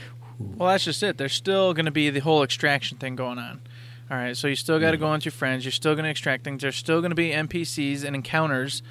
Mm-hmm. 0.41 0.59
Well, 0.59 0.69
that's 0.69 0.85
just 0.85 1.03
it. 1.03 1.19
There's 1.19 1.33
still 1.33 1.75
going 1.75 1.87
to 1.87 1.91
be 1.91 2.11
the 2.11 2.21
whole 2.21 2.43
extraction 2.43 2.99
thing 2.99 3.17
going 3.17 3.39
on. 3.39 3.61
All 4.09 4.17
right, 4.17 4.37
so 4.37 4.47
you 4.47 4.55
still 4.55 4.79
got 4.79 4.87
mm-hmm. 4.87 4.93
to 4.93 4.99
go 4.99 5.15
into 5.15 5.25
your 5.25 5.33
friends. 5.33 5.65
You're 5.65 5.73
still 5.73 5.95
going 5.95 6.05
to 6.05 6.11
extract 6.11 6.45
things. 6.45 6.63
There's 6.63 6.77
still 6.77 7.01
going 7.01 7.11
to 7.11 7.17
be 7.17 7.31
NPCs 7.31 8.05
and 8.05 8.15
encounters 8.15 8.83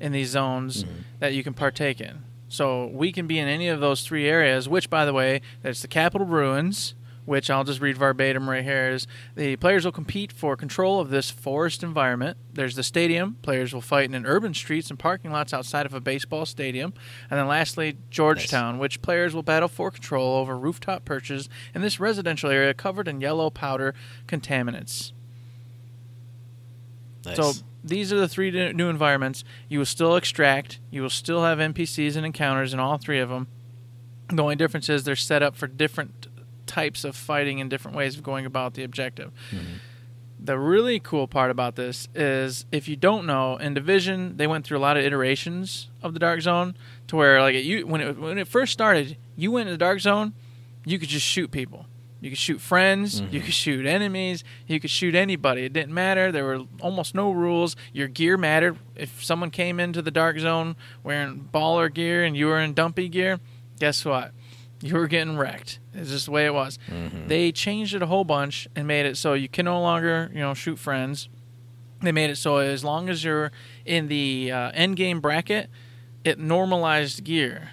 in 0.00 0.10
these 0.10 0.30
zones 0.30 0.84
that 1.20 1.32
you 1.32 1.44
can 1.44 1.54
partake 1.54 2.00
in. 2.00 2.24
So 2.54 2.86
we 2.86 3.10
can 3.10 3.26
be 3.26 3.38
in 3.38 3.48
any 3.48 3.68
of 3.68 3.80
those 3.80 4.02
three 4.02 4.28
areas. 4.28 4.68
Which, 4.68 4.88
by 4.88 5.04
the 5.04 5.12
way, 5.12 5.40
that's 5.62 5.82
the 5.82 5.88
Capitol 5.88 6.26
Ruins, 6.26 6.94
which 7.24 7.50
I'll 7.50 7.64
just 7.64 7.80
read 7.80 7.98
verbatim 7.98 8.48
right 8.48 8.62
here. 8.62 8.90
Is 8.90 9.08
the 9.34 9.56
players 9.56 9.84
will 9.84 9.90
compete 9.90 10.30
for 10.30 10.56
control 10.56 11.00
of 11.00 11.10
this 11.10 11.30
forest 11.30 11.82
environment. 11.82 12.36
There's 12.52 12.76
the 12.76 12.84
stadium. 12.84 13.38
Players 13.42 13.74
will 13.74 13.80
fight 13.80 14.04
in 14.04 14.14
an 14.14 14.24
urban 14.24 14.54
streets 14.54 14.88
and 14.88 14.98
parking 14.98 15.32
lots 15.32 15.52
outside 15.52 15.84
of 15.84 15.94
a 15.94 16.00
baseball 16.00 16.46
stadium. 16.46 16.94
And 17.28 17.40
then 17.40 17.48
lastly, 17.48 17.96
Georgetown, 18.08 18.78
which 18.78 19.02
players 19.02 19.34
will 19.34 19.42
battle 19.42 19.68
for 19.68 19.90
control 19.90 20.36
over 20.36 20.56
rooftop 20.56 21.04
perches 21.04 21.48
in 21.74 21.82
this 21.82 21.98
residential 21.98 22.50
area 22.50 22.72
covered 22.72 23.08
in 23.08 23.20
yellow 23.20 23.50
powder 23.50 23.94
contaminants. 24.28 25.10
Nice. 27.24 27.36
So 27.36 27.52
these 27.84 28.12
are 28.12 28.18
the 28.18 28.28
three 28.28 28.50
new 28.72 28.88
environments. 28.88 29.44
You 29.68 29.78
will 29.78 29.86
still 29.86 30.16
extract. 30.16 30.80
You 30.90 31.02
will 31.02 31.10
still 31.10 31.44
have 31.44 31.58
NPCs 31.58 32.16
and 32.16 32.24
encounters 32.24 32.72
in 32.72 32.80
all 32.80 32.96
three 32.96 33.20
of 33.20 33.28
them. 33.28 33.46
The 34.30 34.42
only 34.42 34.56
difference 34.56 34.88
is 34.88 35.04
they're 35.04 35.14
set 35.14 35.42
up 35.42 35.54
for 35.54 35.66
different 35.66 36.28
types 36.66 37.04
of 37.04 37.14
fighting 37.14 37.60
and 37.60 37.68
different 37.68 37.96
ways 37.96 38.16
of 38.16 38.22
going 38.22 38.46
about 38.46 38.72
the 38.72 38.84
objective. 38.84 39.32
Mm-hmm. 39.50 39.74
The 40.40 40.58
really 40.58 40.98
cool 40.98 41.28
part 41.28 41.50
about 41.50 41.76
this 41.76 42.08
is 42.14 42.64
if 42.72 42.88
you 42.88 42.96
don't 42.96 43.26
know, 43.26 43.56
in 43.56 43.74
Division 43.74 44.36
they 44.38 44.46
went 44.46 44.64
through 44.64 44.78
a 44.78 44.80
lot 44.80 44.96
of 44.96 45.04
iterations 45.04 45.88
of 46.02 46.14
the 46.14 46.18
Dark 46.18 46.40
Zone 46.40 46.76
to 47.08 47.16
where 47.16 47.40
like 47.40 47.54
you 47.54 47.86
when 47.86 48.00
it 48.00 48.18
when 48.18 48.38
it 48.38 48.48
first 48.48 48.72
started, 48.72 49.16
you 49.36 49.52
went 49.52 49.68
in 49.68 49.74
the 49.74 49.78
Dark 49.78 50.00
Zone, 50.00 50.32
you 50.84 50.98
could 50.98 51.08
just 51.08 51.26
shoot 51.26 51.50
people. 51.50 51.86
You 52.24 52.30
could 52.30 52.38
shoot 52.38 52.58
friends, 52.58 53.20
you 53.30 53.42
could 53.42 53.52
shoot 53.52 53.84
enemies, 53.84 54.44
you 54.66 54.80
could 54.80 54.88
shoot 54.88 55.14
anybody. 55.14 55.66
It 55.66 55.74
didn't 55.74 55.92
matter. 55.92 56.32
There 56.32 56.46
were 56.46 56.60
almost 56.80 57.14
no 57.14 57.30
rules. 57.30 57.76
Your 57.92 58.08
gear 58.08 58.38
mattered. 58.38 58.78
If 58.96 59.22
someone 59.22 59.50
came 59.50 59.78
into 59.78 60.00
the 60.00 60.10
Dark 60.10 60.38
Zone 60.38 60.74
wearing 61.02 61.50
baller 61.52 61.92
gear 61.92 62.24
and 62.24 62.34
you 62.34 62.46
were 62.46 62.58
in 62.58 62.72
dumpy 62.72 63.10
gear, 63.10 63.40
guess 63.78 64.06
what? 64.06 64.32
You 64.80 64.94
were 64.94 65.06
getting 65.06 65.36
wrecked. 65.36 65.80
It's 65.92 66.08
just 66.08 66.24
the 66.24 66.30
way 66.30 66.46
it 66.46 66.54
was. 66.54 66.78
They 67.28 67.52
changed 67.52 67.94
it 67.94 68.00
a 68.00 68.06
whole 68.06 68.24
bunch 68.24 68.68
and 68.74 68.86
made 68.86 69.04
it 69.04 69.18
so 69.18 69.34
you 69.34 69.50
can 69.50 69.66
no 69.66 69.78
longer, 69.82 70.30
you 70.32 70.40
know, 70.40 70.54
shoot 70.54 70.78
friends. 70.78 71.28
They 72.00 72.10
made 72.10 72.30
it 72.30 72.36
so 72.36 72.56
as 72.56 72.82
long 72.82 73.10
as 73.10 73.22
you're 73.22 73.52
in 73.84 74.08
the 74.08 74.50
uh, 74.50 74.70
end 74.72 74.96
game 74.96 75.20
bracket, 75.20 75.68
it 76.24 76.38
normalized 76.38 77.22
gear. 77.22 77.72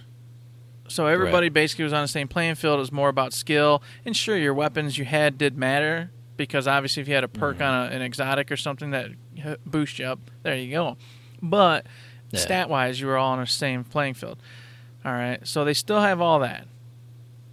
So 0.91 1.07
everybody 1.07 1.49
basically 1.49 1.83
was 1.83 1.93
on 1.93 2.01
the 2.03 2.07
same 2.07 2.27
playing 2.27 2.55
field. 2.55 2.77
It 2.77 2.79
was 2.79 2.91
more 2.91 3.09
about 3.09 3.33
skill, 3.33 3.81
and 4.05 4.15
sure, 4.15 4.37
your 4.37 4.53
weapons 4.53 4.97
you 4.97 5.05
had 5.05 5.37
did 5.37 5.57
matter 5.57 6.11
because 6.37 6.67
obviously 6.67 7.01
if 7.01 7.07
you 7.07 7.13
had 7.13 7.23
a 7.23 7.27
perk 7.27 7.57
mm-hmm. 7.57 7.63
on 7.63 7.91
a, 7.91 7.95
an 7.95 8.01
exotic 8.01 8.51
or 8.51 8.57
something 8.57 8.91
that 8.91 9.11
h- 9.37 9.57
boost 9.65 9.99
you 9.99 10.05
up, 10.05 10.19
there 10.43 10.55
you 10.55 10.71
go. 10.71 10.97
But 11.41 11.85
Yeah. 12.31 12.39
stat 12.39 12.69
wise, 12.69 12.99
you 12.99 13.07
were 13.07 13.17
all 13.17 13.33
on 13.33 13.39
the 13.39 13.45
same 13.47 13.83
playing 13.83 14.15
field. 14.15 14.39
All 15.05 15.11
right, 15.11 15.45
so 15.47 15.63
they 15.65 15.73
still 15.73 16.01
have 16.01 16.19
all 16.21 16.39
that. 16.39 16.67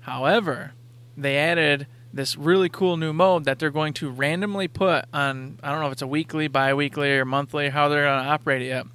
However, 0.01 0.73
they 1.17 1.37
added 1.37 1.87
this 2.13 2.37
really 2.37 2.69
cool 2.69 2.97
new 2.97 3.13
mode 3.13 3.45
that 3.45 3.59
they're 3.59 3.71
going 3.71 3.93
to 3.95 4.11
randomly 4.11 4.69
put 4.69 5.05
on. 5.13 5.59
I 5.63 5.71
don't 5.71 5.81
know 5.81 5.87
if 5.87 5.93
it's 5.93 6.03
a 6.03 6.07
weekly, 6.07 6.49
bi-weekly, 6.49 7.11
or 7.13 7.25
monthly. 7.25 7.69
How 7.69 7.89
they're 7.89 8.05
going 8.05 8.25
to 8.25 8.31
operate 8.31 8.63
it 8.63 8.67
yet. 8.67 8.87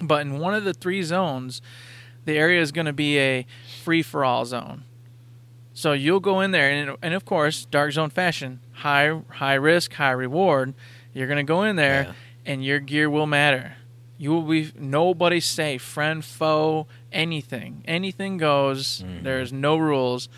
But 0.00 0.22
in 0.22 0.38
one 0.38 0.54
of 0.54 0.64
the 0.64 0.74
three 0.74 1.02
zones, 1.02 1.60
the 2.24 2.36
area 2.38 2.60
is 2.60 2.72
going 2.72 2.86
to 2.86 2.92
be 2.92 3.18
a 3.18 3.46
free 3.84 4.02
for 4.02 4.24
all 4.24 4.44
zone. 4.44 4.84
So 5.72 5.92
you'll 5.92 6.20
go 6.20 6.40
in 6.40 6.52
there, 6.52 6.70
and, 6.70 6.96
and 7.02 7.14
of 7.14 7.24
course, 7.24 7.64
dark 7.64 7.92
zone 7.92 8.10
fashion, 8.10 8.60
high 8.72 9.20
high 9.28 9.54
risk, 9.54 9.92
high 9.94 10.12
reward. 10.12 10.74
You're 11.12 11.26
going 11.26 11.44
to 11.44 11.48
go 11.56 11.62
in 11.64 11.76
there, 11.76 12.04
Yeah. 12.04 12.12
and 12.46 12.64
your 12.64 12.80
gear 12.80 13.10
will 13.10 13.26
matter. 13.26 13.76
You 14.16 14.32
will 14.32 14.42
be 14.42 14.70
nobody's 14.78 15.44
safe, 15.44 15.82
friend, 15.82 16.24
foe, 16.24 16.86
anything, 17.12 17.82
anything 17.86 18.38
goes. 18.38 19.02
Mm-hmm. 19.02 19.24
There's 19.24 19.52
no 19.52 19.76
rules. 19.76 20.28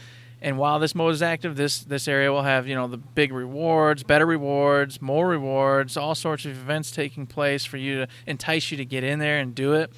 And 0.40 0.58
while 0.58 0.78
this 0.78 0.94
mode 0.94 1.12
is 1.14 1.22
active, 1.22 1.56
this 1.56 1.80
this 1.80 2.08
area 2.08 2.30
will 2.32 2.42
have 2.42 2.66
you 2.66 2.74
know 2.74 2.86
the 2.88 2.96
big 2.98 3.32
rewards, 3.32 4.02
better 4.02 4.26
rewards, 4.26 5.02
more 5.02 5.28
rewards, 5.28 5.96
all 5.96 6.14
sorts 6.14 6.44
of 6.46 6.52
events 6.52 6.90
taking 6.90 7.26
place 7.26 7.64
for 7.66 7.76
you 7.76 7.96
to 8.00 8.08
entice 8.26 8.70
you 8.70 8.76
to 8.78 8.84
get 8.84 9.02
in 9.04 9.18
there 9.18 9.38
and 9.38 9.54
do 9.54 9.72
it. 9.74 9.92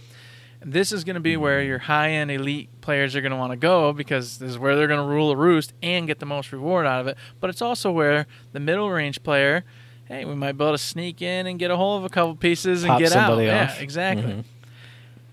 This 0.60 0.92
is 0.92 1.04
going 1.04 1.14
to 1.14 1.20
be 1.20 1.36
where 1.36 1.62
your 1.62 1.78
high 1.78 2.10
end 2.10 2.30
elite 2.30 2.68
players 2.80 3.14
are 3.14 3.20
going 3.20 3.30
to 3.32 3.38
want 3.38 3.52
to 3.52 3.56
go 3.56 3.92
because 3.92 4.38
this 4.38 4.50
is 4.50 4.58
where 4.58 4.74
they're 4.76 4.88
going 4.88 5.00
to 5.00 5.06
rule 5.06 5.28
the 5.28 5.36
roost 5.36 5.72
and 5.82 6.06
get 6.06 6.18
the 6.18 6.26
most 6.26 6.52
reward 6.52 6.84
out 6.86 7.00
of 7.00 7.06
it. 7.06 7.16
But 7.40 7.50
it's 7.50 7.62
also 7.62 7.92
where 7.92 8.26
the 8.52 8.60
middle 8.60 8.90
range 8.90 9.22
player, 9.22 9.64
hey, 10.06 10.24
we 10.24 10.34
might 10.34 10.52
be 10.58 10.64
able 10.64 10.74
to 10.74 10.78
sneak 10.78 11.22
in 11.22 11.46
and 11.46 11.58
get 11.58 11.70
a 11.70 11.76
hold 11.76 12.00
of 12.00 12.04
a 12.04 12.08
couple 12.08 12.34
pieces 12.34 12.82
and 12.82 12.90
Pop 12.90 12.98
get 12.98 13.12
out. 13.12 13.28
somebody 13.28 13.46
Yeah, 13.46 13.64
off. 13.64 13.80
exactly. 13.80 14.32
Mhm. 14.32 14.44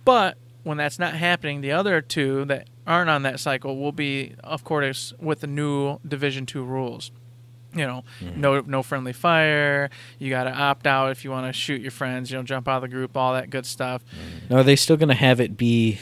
But 0.04 0.38
when 0.64 0.78
that's 0.78 1.00
not 1.00 1.14
happening, 1.16 1.62
the 1.62 1.72
other 1.72 2.02
two 2.02 2.46
that 2.46 2.68
aren't 2.86 3.10
on 3.10 3.24
that 3.24 3.40
cycle 3.40 3.78
will 3.78 3.92
be, 3.92 4.34
of 4.44 4.64
course, 4.64 5.12
with 5.20 5.40
the 5.40 5.48
new 5.48 5.98
Division 6.08 6.46
Two 6.46 6.64
rules. 6.64 7.12
You 7.76 7.86
know, 7.86 8.04
no 8.36 8.62
no 8.62 8.82
friendly 8.82 9.14
fire. 9.14 9.90
You 10.18 10.30
got 10.30 10.46
to 10.46 10.52
opt 10.52 10.88
out 10.88 11.12
if 11.12 11.24
you 11.26 11.32
want 11.32 11.48
to 11.48 11.54
shoot 11.54 11.82
your 11.82 11.92
friends. 11.92 12.32
You 12.32 12.38
know, 12.38 12.44
jump 12.44 12.68
out 12.68 12.78
of 12.78 12.82
the 12.84 12.88
group, 12.88 13.16
all 13.18 13.34
that 13.34 13.50
good 13.50 13.66
stuff. 13.66 14.02
Mm-hmm. 14.06 14.54
Now, 14.54 14.60
are 14.60 14.64
they 14.64 14.76
still 14.76 14.98
going 14.98 15.10
to 15.10 15.16
have 15.16 15.40
it 15.42 15.58
be 15.58 16.00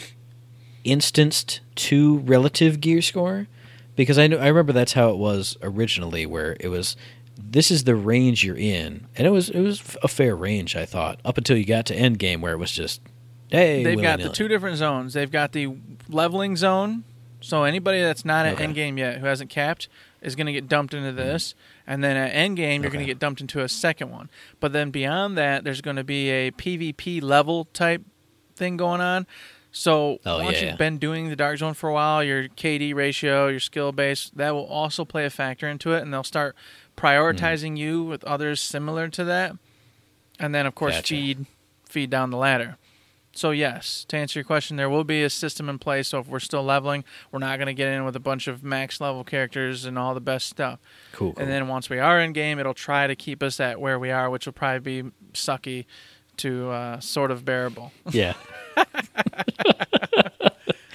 instanced 0.83 1.61
to 1.75 2.19
relative 2.19 2.79
gear 2.81 3.01
score? 3.01 3.47
Because 3.95 4.17
I 4.17 4.27
know 4.27 4.37
I 4.37 4.47
remember 4.47 4.73
that's 4.73 4.93
how 4.93 5.09
it 5.09 5.17
was 5.17 5.57
originally, 5.61 6.25
where 6.25 6.57
it 6.59 6.69
was 6.69 6.95
this 7.37 7.69
is 7.71 7.83
the 7.83 7.95
range 7.95 8.43
you're 8.43 8.57
in, 8.57 9.07
and 9.15 9.27
it 9.27 9.29
was 9.29 9.49
it 9.49 9.61
was 9.61 9.95
a 10.01 10.07
fair 10.07 10.35
range, 10.35 10.75
I 10.75 10.85
thought, 10.85 11.19
up 11.23 11.37
until 11.37 11.57
you 11.57 11.65
got 11.65 11.85
to 11.87 11.95
end 11.95 12.19
game 12.19 12.41
where 12.41 12.53
it 12.53 12.57
was 12.57 12.71
just 12.71 13.01
hey, 13.49 13.83
They've 13.83 14.01
got 14.01 14.19
the 14.19 14.29
two 14.29 14.47
different 14.47 14.77
zones. 14.77 15.13
They've 15.13 15.31
got 15.31 15.51
the 15.51 15.75
leveling 16.09 16.55
zone. 16.55 17.03
So 17.39 17.65
anybody 17.65 17.99
that's 18.01 18.23
not 18.25 18.45
at 18.45 18.53
Okay. 18.53 18.63
end 18.63 18.73
game 18.73 18.97
yet, 18.97 19.17
who 19.19 19.25
hasn't 19.27 19.49
capped, 19.51 19.89
is 20.23 20.35
going 20.35 20.47
to 20.47 20.53
get 20.53 20.67
dumped 20.67 20.93
into 20.93 21.09
mm-hmm. 21.09 21.17
this. 21.17 21.55
And 21.85 22.03
then 22.03 22.15
at 22.17 22.29
end 22.29 22.57
game, 22.57 22.81
you're 22.81 22.91
going 22.91 23.05
to 23.05 23.11
get 23.11 23.19
dumped 23.19 23.41
into 23.41 23.61
a 23.61 23.69
second 23.69 24.09
one. 24.09 24.29
But 24.59 24.73
then 24.73 24.91
beyond 24.91 25.37
that, 25.37 25.63
there's 25.63 25.81
going 25.81 25.97
to 25.97 26.03
be 26.03 26.29
a 26.29 26.51
PvP 26.51 27.21
level 27.21 27.65
type 27.65 28.01
thing 28.55 28.77
going 28.77 29.01
on. 29.01 29.27
So 29.71 30.19
Oh, 30.25 30.43
once 30.43 30.61
yeah. 30.61 30.69
you've 30.69 30.77
been 30.77 30.99
doing 30.99 31.29
the 31.29 31.35
dark 31.35 31.57
zone 31.57 31.73
for 31.73 31.89
a 31.89 31.93
while, 31.93 32.23
your 32.23 32.43
KD 32.47 32.93
ratio, 32.93 33.47
your 33.47 33.59
skill 33.59 33.91
base, 33.91 34.31
that 34.35 34.51
will 34.51 34.67
also 34.67 35.03
play 35.03 35.25
a 35.25 35.29
factor 35.31 35.67
into 35.67 35.93
it, 35.93 36.03
and 36.03 36.13
they'll 36.13 36.23
start 36.23 36.55
prioritizing 36.95 37.71
mm-hmm. 37.71 37.77
you 37.77 38.03
with 38.03 38.23
others 38.23 38.61
similar 38.61 39.07
to 39.09 39.23
that. 39.25 39.57
And 40.39 40.53
then 40.53 40.65
of 40.65 40.75
course 40.75 40.95
Gotcha. 40.95 41.15
feed 41.15 41.45
feed 41.89 42.09
down 42.09 42.29
the 42.29 42.37
ladder. 42.37 42.77
So 43.35 43.49
yes, 43.49 44.05
to 44.09 44.17
answer 44.17 44.39
your 44.39 44.43
question, 44.45 44.77
there 44.77 44.89
will 44.89 45.03
be 45.03 45.23
a 45.23 45.29
system 45.29 45.67
in 45.67 45.79
place. 45.79 46.09
So 46.09 46.19
if 46.19 46.27
we're 46.27 46.39
still 46.39 46.63
leveling, 46.63 47.03
we're 47.31 47.39
not 47.39 47.57
going 47.57 47.67
to 47.67 47.73
get 47.73 47.87
in 47.87 48.05
with 48.05 48.15
a 48.15 48.19
bunch 48.19 48.47
of 48.47 48.63
max 48.63 49.01
level 49.01 49.23
characters 49.23 49.85
and 49.85 49.97
all 49.97 50.13
the 50.13 50.21
best 50.21 50.47
stuff. 50.47 50.79
cool, 51.13 51.33
cool. 51.33 51.41
And 51.41 51.51
then 51.51 51.67
once 51.67 51.89
we 51.89 51.97
are 51.97 52.21
in 52.21 52.31
game, 52.33 52.59
it'll 52.59 52.75
try 52.75 53.07
to 53.07 53.15
keep 53.15 53.41
us 53.41 53.59
at 53.59 53.81
where 53.81 53.97
we 53.97 54.11
are, 54.11 54.29
which 54.29 54.45
will 54.45 54.53
probably 54.53 55.01
be 55.01 55.09
sucky 55.33 55.85
to 56.37 56.69
uh, 56.69 56.99
sort 56.99 57.31
of 57.31 57.43
bearable. 57.43 57.91
yeah. 58.11 58.33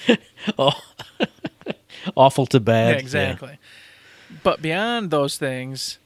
oh, 0.59 0.81
awful 2.17 2.47
to 2.47 2.61
bad. 2.61 2.95
Yeah, 2.95 3.01
exactly. 3.01 3.59
But 4.43 4.63
beyond 4.63 5.11
those 5.11 5.39
things, 5.39 5.99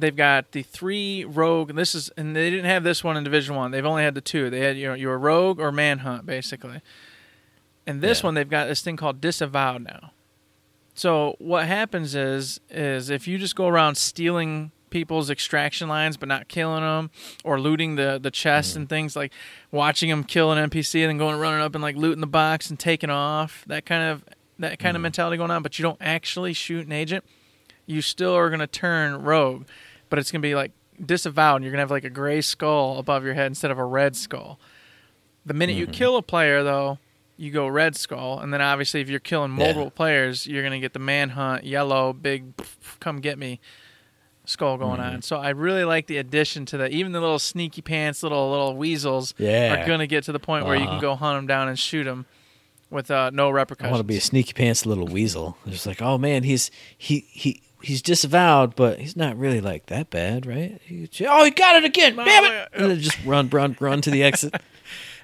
they've 0.00 0.14
got 0.14 0.52
the 0.52 0.62
three 0.62 1.24
rogue. 1.24 1.70
And 1.70 1.78
This 1.78 1.94
is, 1.94 2.10
and 2.16 2.34
they 2.34 2.50
didn't 2.50 2.66
have 2.66 2.84
this 2.84 3.02
one 3.02 3.16
in 3.16 3.24
Division 3.24 3.54
One. 3.54 3.70
They've 3.70 3.84
only 3.84 4.02
had 4.02 4.14
the 4.14 4.20
two. 4.20 4.50
They 4.50 4.60
had 4.60 4.76
you 4.76 4.88
know 4.88 4.94
you 4.94 5.08
were 5.08 5.18
rogue 5.18 5.60
or 5.60 5.72
manhunt 5.72 6.26
basically. 6.26 6.80
And 7.86 8.00
this 8.00 8.20
Yeah. 8.20 8.26
one, 8.26 8.34
they've 8.34 8.48
got 8.48 8.66
this 8.66 8.82
thing 8.82 8.96
called 8.96 9.20
disavowed 9.20 9.82
now. 9.82 10.12
So 10.94 11.36
what 11.38 11.66
happens 11.66 12.14
is, 12.14 12.60
is 12.70 13.08
if 13.08 13.28
you 13.28 13.38
just 13.38 13.54
go 13.54 13.68
around 13.68 13.96
stealing 13.96 14.72
people's 14.90 15.30
extraction 15.30 15.88
lines 15.88 16.16
but 16.16 16.28
not 16.28 16.48
killing 16.48 16.82
them, 16.82 17.10
or 17.44 17.60
looting 17.60 17.96
the 17.96 18.18
the 18.20 18.30
chests 18.30 18.74
and 18.74 18.86
mm. 18.86 18.88
things 18.88 19.14
like 19.14 19.32
watching 19.70 20.10
them 20.10 20.24
kill 20.24 20.52
an 20.52 20.70
NPC 20.70 21.02
and 21.02 21.10
then 21.10 21.18
going 21.18 21.38
running 21.38 21.60
up 21.60 21.74
and 21.74 21.82
like 21.82 21.96
looting 21.96 22.20
the 22.20 22.26
box 22.26 22.70
and 22.70 22.78
taking 22.78 23.10
off, 23.10 23.64
that 23.66 23.86
kind 23.86 24.02
of 24.02 24.24
that 24.58 24.78
kind 24.78 24.96
of 24.96 25.00
mm. 25.00 25.04
mentality 25.04 25.36
going 25.36 25.50
on, 25.50 25.62
but 25.62 25.78
you 25.78 25.82
don't 25.82 26.00
actually 26.00 26.52
shoot 26.52 26.86
an 26.86 26.92
agent, 26.92 27.24
you 27.86 28.02
still 28.02 28.34
are 28.34 28.48
going 28.48 28.60
to 28.60 28.66
turn 28.66 29.22
rogue, 29.22 29.66
but 30.08 30.18
it's 30.18 30.30
going 30.32 30.40
to 30.42 30.46
be 30.48 30.54
like 30.54 30.72
disavowed. 31.04 31.56
And 31.56 31.64
you're 31.64 31.72
going 31.72 31.78
to 31.78 31.82
have 31.82 31.90
like 31.90 32.04
a 32.04 32.10
gray 32.10 32.40
skull 32.40 32.98
above 32.98 33.24
your 33.24 33.34
head 33.34 33.46
instead 33.46 33.70
of 33.70 33.78
a 33.78 33.84
red 33.84 34.16
skull. 34.16 34.58
The 35.46 35.54
minute 35.54 35.76
you 35.76 35.86
kill 35.86 36.16
a 36.16 36.22
player, 36.22 36.62
though, 36.62 36.98
you 37.36 37.50
go 37.52 37.66
red 37.68 37.94
skull, 37.96 38.40
and 38.40 38.52
then 38.52 38.60
obviously 38.60 39.00
if 39.00 39.08
you're 39.08 39.20
killing 39.20 39.52
Yeah. 39.52 39.58
multiple 39.58 39.90
players, 39.90 40.46
you're 40.46 40.62
going 40.62 40.72
to 40.72 40.80
get 40.80 40.92
the 40.92 40.98
manhunt 40.98 41.64
yellow 41.64 42.12
big 42.12 42.52
come 43.00 43.20
get 43.20 43.38
me 43.38 43.60
skull 44.44 44.76
going 44.78 44.98
on. 44.98 45.22
So 45.22 45.36
I 45.36 45.50
really 45.50 45.84
like 45.84 46.06
the 46.06 46.16
addition 46.16 46.66
to 46.66 46.78
that. 46.78 46.90
Even 46.90 47.12
the 47.12 47.20
little 47.20 47.38
sneaky 47.38 47.80
pants, 47.82 48.22
little 48.22 48.50
little 48.50 48.76
weasels 48.76 49.34
Yeah. 49.38 49.82
are 49.82 49.86
going 49.86 50.00
to 50.00 50.06
get 50.06 50.24
to 50.24 50.32
the 50.32 50.40
point 50.40 50.64
where 50.66 50.74
you 50.74 50.82
can 50.84 50.92
Uh-huh. 50.94 51.00
go 51.00 51.14
hunt 51.16 51.38
them 51.38 51.46
down 51.46 51.68
and 51.68 51.78
shoot 51.78 52.04
them 52.04 52.26
with 52.90 53.10
uh, 53.10 53.30
no 53.32 53.48
I 53.48 53.52
repercussions. 53.52 53.92
want 53.92 54.00
to 54.00 54.04
be 54.04 54.16
a 54.16 54.20
sneaky 54.20 54.54
pants 54.54 54.84
little 54.86 55.06
weasel. 55.06 55.56
Just 55.68 55.86
like, 55.86 56.00
oh 56.02 56.18
man, 56.18 56.42
he's 56.42 56.70
he 56.96 57.20
he 57.30 57.60
he's 57.82 58.02
disavowed, 58.02 58.74
but 58.76 58.98
he's 59.00 59.16
not 59.16 59.36
really 59.36 59.60
like 59.60 59.86
that 59.86 60.10
bad, 60.10 60.46
right? 60.46 60.80
He- 60.84 61.08
oh, 61.26 61.44
he 61.44 61.50
got 61.50 61.76
it 61.76 61.84
again! 61.84 62.16
Damn 62.16 62.44
it! 62.44 62.68
And 62.72 63.00
just 63.00 63.24
run, 63.24 63.48
run, 63.50 63.76
run 63.80 64.00
to 64.02 64.10
the 64.10 64.22
exit. 64.22 64.54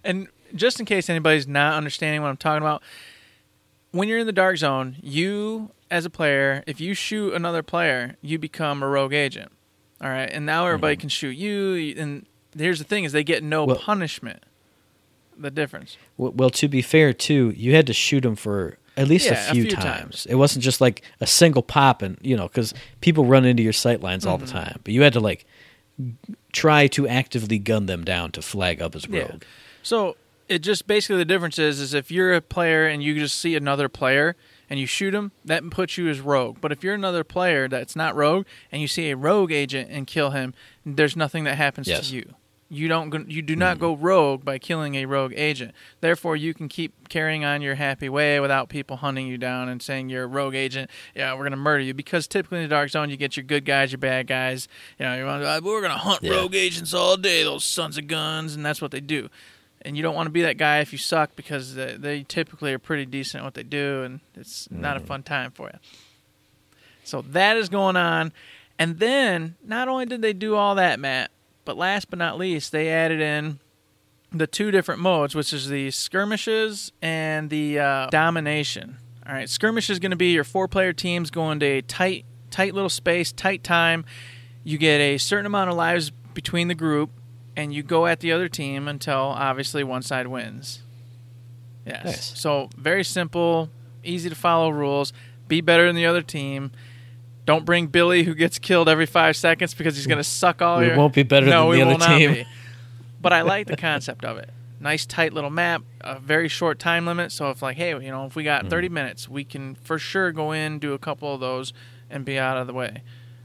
And 0.07 0.29
just 0.55 0.81
in 0.81 0.85
case 0.87 1.09
anybody's 1.09 1.49
not 1.49 1.75
understanding 1.79 2.21
what 2.21 2.29
I'm 2.29 2.37
talking 2.37 2.63
about, 2.63 2.83
when 3.91 4.07
you're 4.07 4.19
in 4.19 4.27
the 4.27 4.33
dark 4.33 4.59
zone, 4.59 4.97
you 5.03 5.71
as 5.91 6.05
a 6.05 6.11
player, 6.11 6.63
if 6.67 6.79
you 6.79 6.93
shoot 6.93 7.33
another 7.33 7.63
player, 7.63 8.17
you 8.21 8.39
become 8.39 8.83
a 8.83 8.87
rogue 8.87 9.15
agent. 9.15 9.51
All 10.03 10.11
right, 10.11 10.29
and 10.31 10.45
now 10.45 10.67
everybody 10.67 10.97
can 10.97 11.09
shoot 11.09 11.31
you. 11.39 11.95
And 11.97 12.27
here's 12.55 12.79
the 12.81 12.85
thing: 12.85 13.05
is 13.05 13.13
they 13.13 13.25
get 13.25 13.43
no 13.43 13.63
Mm-hmm. 13.63 13.69
Well- 13.71 13.81
punishment. 13.81 14.43
The 15.39 15.51
difference. 15.51 15.97
Well, 16.19 16.33
well, 16.33 16.51
to 16.51 16.69
be 16.69 16.83
fair, 16.83 17.13
too, 17.15 17.55
you 17.57 17.75
had 17.75 17.87
to 17.87 17.95
shoot 17.95 18.25
him 18.27 18.37
for 18.37 18.77
at 18.97 19.09
least 19.09 19.27
Yeah, 19.27 19.47
a 19.47 19.51
a 19.51 19.53
few, 19.55 19.63
few 19.65 19.71
times. 19.73 19.85
times. 19.85 20.27
It 20.27 20.35
wasn't 20.37 20.65
just 20.65 20.81
like 20.81 21.03
a 21.21 21.27
single 21.27 21.63
pop, 21.63 22.03
and 22.03 22.17
you 22.23 22.37
know, 22.37 22.49
because 22.49 22.73
people 23.01 23.25
run 23.25 23.45
into 23.45 23.63
your 23.63 23.73
sight 23.73 24.01
lines 24.01 24.25
all 24.27 24.39
the 24.39 24.47
Mm-hmm. 24.47 24.57
time. 24.57 24.81
But 24.85 24.95
you 24.95 25.03
had 25.03 25.13
to 25.15 25.21
like 25.21 25.47
try 26.53 26.87
to 26.89 27.07
actively 27.09 27.59
gun 27.59 27.87
them 27.87 28.05
down 28.05 28.33
to 28.33 28.43
flag 28.43 28.83
up 28.83 28.95
as 28.97 29.07
Yeah. 29.09 29.21
rogue. 29.23 29.43
So 29.83 30.17
it 30.49 30.59
just 30.59 30.87
basically 30.87 31.17
the 31.17 31.25
difference 31.25 31.59
is 31.59 31.81
is 31.81 31.95
if 31.95 32.11
you're 32.11 32.35
a 32.35 32.41
player 32.41 32.87
and 32.87 33.03
you 33.03 33.15
just 33.15 33.39
see 33.39 33.55
another 33.57 33.89
player 33.89 34.37
and 34.71 34.81
you 34.81 34.87
shoot 34.87 35.15
him, 35.15 35.31
that 35.45 35.69
puts 35.71 35.97
you 35.99 36.09
as 36.09 36.21
rogue. 36.21 36.59
But 36.61 36.73
if 36.73 36.83
you're 36.83 36.95
another 36.95 37.23
player 37.25 37.69
that's 37.69 37.95
not 37.95 38.17
rogue 38.17 38.47
and 38.73 38.81
you 38.83 38.89
see 38.89 39.11
a 39.11 39.17
rogue 39.17 39.53
agent 39.53 39.91
and 39.91 40.07
kill 40.07 40.31
him, 40.31 40.55
there's 40.85 41.17
nothing 41.17 41.45
that 41.45 41.57
happens 41.57 41.87
Yes. 41.87 42.09
to 42.11 42.17
you. 42.17 42.35
You 42.75 42.89
don't 42.89 43.11
go, 43.11 43.25
you 43.27 43.43
do 43.43 43.57
not 43.57 43.77
mm-hmm. 43.77 43.81
go 43.81 43.97
rogue 43.97 44.45
by 44.45 44.59
killing 44.59 44.95
a 44.97 45.07
rogue 45.07 45.33
agent. 45.37 45.73
Therefore, 46.01 46.37
you 46.37 46.55
can 46.55 46.69
keep 46.69 47.09
carrying 47.09 47.45
on 47.45 47.63
your 47.63 47.77
happy 47.77 48.09
way 48.09 48.41
without 48.41 48.69
people 48.69 48.99
hunting 48.99 49.27
you 49.27 49.39
down 49.39 49.69
and 49.69 49.81
saying 49.81 50.09
you're 50.09 50.25
a 50.25 50.29
rogue 50.29 50.55
agent. 50.55 50.91
Yeah, 51.15 51.35
we're 51.35 51.45
gonna 51.45 51.57
murder 51.57 51.83
you 51.83 51.95
because 51.95 52.27
typically 52.27 52.59
in 52.59 52.65
the 52.65 52.69
dark 52.69 52.91
zone 52.91 53.11
you 53.11 53.17
get 53.17 53.37
your 53.37 53.45
good 53.45 53.65
guys, 53.65 53.93
your 53.93 53.99
bad 53.99 54.27
guys. 54.27 54.69
You 54.99 55.07
know, 55.07 55.17
you 55.17 55.25
want 55.25 55.43
to, 55.43 55.61
we're 55.65 55.83
gonna 55.83 55.99
hunt 55.99 56.23
Yeah. 56.23 56.33
rogue 56.33 56.55
agents 56.55 56.93
all 56.93 57.17
day, 57.17 57.43
those 57.43 57.65
sons 57.65 57.99
of 57.99 58.07
guns, 58.07 58.55
and 58.55 58.65
that's 58.65 58.83
what 58.83 58.91
they 58.91 59.01
do 59.01 59.31
and 59.85 59.97
you 59.97 60.03
don't 60.03 60.15
want 60.15 60.27
to 60.27 60.31
be 60.31 60.43
that 60.43 60.57
guy 60.57 60.81
if 60.81 60.93
you 60.93 60.99
suck 60.99 61.37
because 61.37 61.75
they, 61.75 61.97
they 61.97 62.23
typically 62.23 62.73
are 62.73 62.79
pretty 62.79 63.05
decent 63.05 63.43
at 63.43 63.45
what 63.45 63.55
they 63.55 63.63
do, 63.63 64.03
and 64.03 64.21
it's 64.35 64.71
not 64.71 64.97
a 64.97 65.01
mm. 65.01 65.07
fun 65.07 65.23
time 65.23 65.51
for 65.51 65.69
you. 65.69 65.79
So 67.05 67.23
that 67.23 67.57
is 67.57 67.69
going 67.69 67.97
on, 67.97 68.33
and 68.79 68.99
then 68.99 69.57
not 69.63 69.89
only 69.89 70.07
did 70.07 70.23
they 70.23 70.33
do 70.33 70.57
all 70.57 70.75
that, 70.77 70.99
Matt, 70.99 71.31
but 71.65 71.77
last 71.77 72.11
but 72.11 72.19
not 72.19 72.39
least, 72.39 72.73
they 72.73 72.91
added 72.91 73.21
in 73.21 73.59
the 74.33 74.47
two 74.47 74.71
different 74.71 75.01
modes, 75.01 75.35
which 75.35 75.53
is 75.53 75.69
the 75.69 75.91
skirmishes 75.91 76.93
and 77.01 77.51
the 77.51 77.79
uh, 77.79 78.07
domination. 78.11 78.97
All 79.27 79.35
right, 79.35 79.49
skirmish 79.49 79.89
is 79.89 79.99
going 79.99 80.11
to 80.11 80.17
be 80.17 80.33
your 80.33 80.45
four-player 80.45 80.93
teams 80.93 81.31
going 81.31 81.61
to 81.61 81.67
a 81.67 81.83
tight, 81.83 82.25
tight 82.51 82.75
little 82.75 82.91
space, 82.91 83.33
tight 83.33 83.65
time. 83.65 84.05
You 84.65 84.77
get 84.77 85.01
a 85.01 85.19
certain 85.19 85.47
amount 85.47 85.71
of 85.71 85.77
lives 85.77 86.11
between 86.11 86.69
the 86.69 86.75
group, 86.75 87.11
and 87.57 87.73
you 87.73 87.83
go 87.83 88.07
at 88.07 88.21
the 88.21 88.33
other 88.33 88.49
team 88.49 88.89
until 88.89 89.17
obviously 89.17 89.85
one 89.85 90.03
side 90.03 90.27
wins. 90.27 90.83
Yes. 91.87 92.05
Nice. 92.05 92.39
So 92.39 92.71
very 92.77 93.05
simple, 93.05 93.71
easy 94.03 94.29
to 94.29 94.35
follow 94.35 94.71
rules. 94.71 95.13
Be 95.47 95.61
better 95.61 95.87
than 95.87 95.97
the 95.97 96.07
other 96.07 96.23
team. 96.23 96.73
Don't 97.47 97.65
bring 97.65 97.89
Billy 97.89 98.23
who 98.25 98.35
gets 98.35 98.59
killed 98.59 98.89
every 98.89 99.07
five 99.07 99.37
seconds 99.37 99.75
because 99.75 99.97
he's 99.97 100.07
going 100.07 100.19
to 100.19 100.25
suck 100.25 100.63
all 100.63 100.79
We 100.81 100.87
your. 100.87 100.97
won't 100.97 101.13
be 101.15 101.23
better 101.25 101.47
no, 101.47 101.63
than 101.63 101.69
we 101.71 101.79
the 101.81 101.85
will 101.87 101.95
other 101.95 101.99
not 102.09 102.19
team. 102.19 102.33
be. 102.35 102.47
But 103.21 103.33
I 103.33 103.43
like 103.43 103.67
the 103.67 103.77
concept 103.77 104.25
of 104.25 104.39
it. 104.39 104.51
Nice 104.81 105.07
tight 105.07 105.33
little 105.33 105.51
map, 105.51 105.83
a 106.03 106.19
very 106.19 106.49
short 106.49 106.79
time 106.79 107.07
limit. 107.07 107.33
So 107.33 107.51
if 107.51 107.63
like, 107.63 107.77
hey, 107.77 107.91
you 107.91 108.11
know, 108.11 108.27
if 108.27 108.37
we 108.37 108.45
got 108.45 108.69
30 108.69 108.87
Mm-hmm. 108.89 108.95
minutes, 108.95 109.29
we 109.29 109.45
can 109.45 109.75
for 109.77 109.99
sure 109.99 110.31
go 110.33 110.53
in, 110.53 110.79
do 110.79 110.93
a 110.93 110.99
couple 110.99 111.33
of 111.35 111.41
those, 111.41 111.73
and 112.11 112.25
be 112.25 112.39
out 112.39 112.57
of 112.57 112.67
the 112.67 112.73
way. 112.75 113.03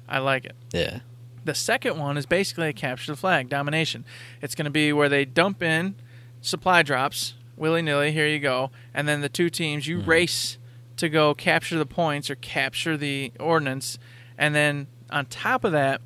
I 0.07 0.19
like 0.19 0.45
it. 0.45 0.55
Yeah. 0.73 0.99
The 1.45 1.55
second 1.55 1.97
one 1.97 2.17
is 2.17 2.25
basically 2.25 2.67
a 2.69 2.73
capture 2.73 3.11
the 3.11 3.17
flag 3.17 3.47
domination. 3.49 4.03
It's 4.41 4.53
going 4.53 4.65
to 4.65 4.71
be 4.71 4.91
where 4.93 5.09
they 5.09 5.25
dump 5.25 5.63
in 5.63 5.95
supply 6.41 6.83
drops 6.83 7.33
willy 7.57 7.81
nilly. 7.81 8.11
Here 8.11 8.27
you 8.27 8.39
go, 8.39 8.69
and 8.93 9.07
then 9.07 9.21
the 9.21 9.29
two 9.29 9.49
teams 9.49 9.87
you 9.87 9.99
race 9.99 10.57
to 10.99 11.09
go 11.09 11.33
capture 11.33 11.77
the 11.77 11.85
points 11.85 12.29
or 12.29 12.35
capture 12.35 12.95
the 12.97 13.31
ordnance, 13.39 13.97
and 14.37 14.53
then 14.55 14.87
on 15.09 15.25
top 15.25 15.63
of 15.63 15.71
that, 15.71 16.01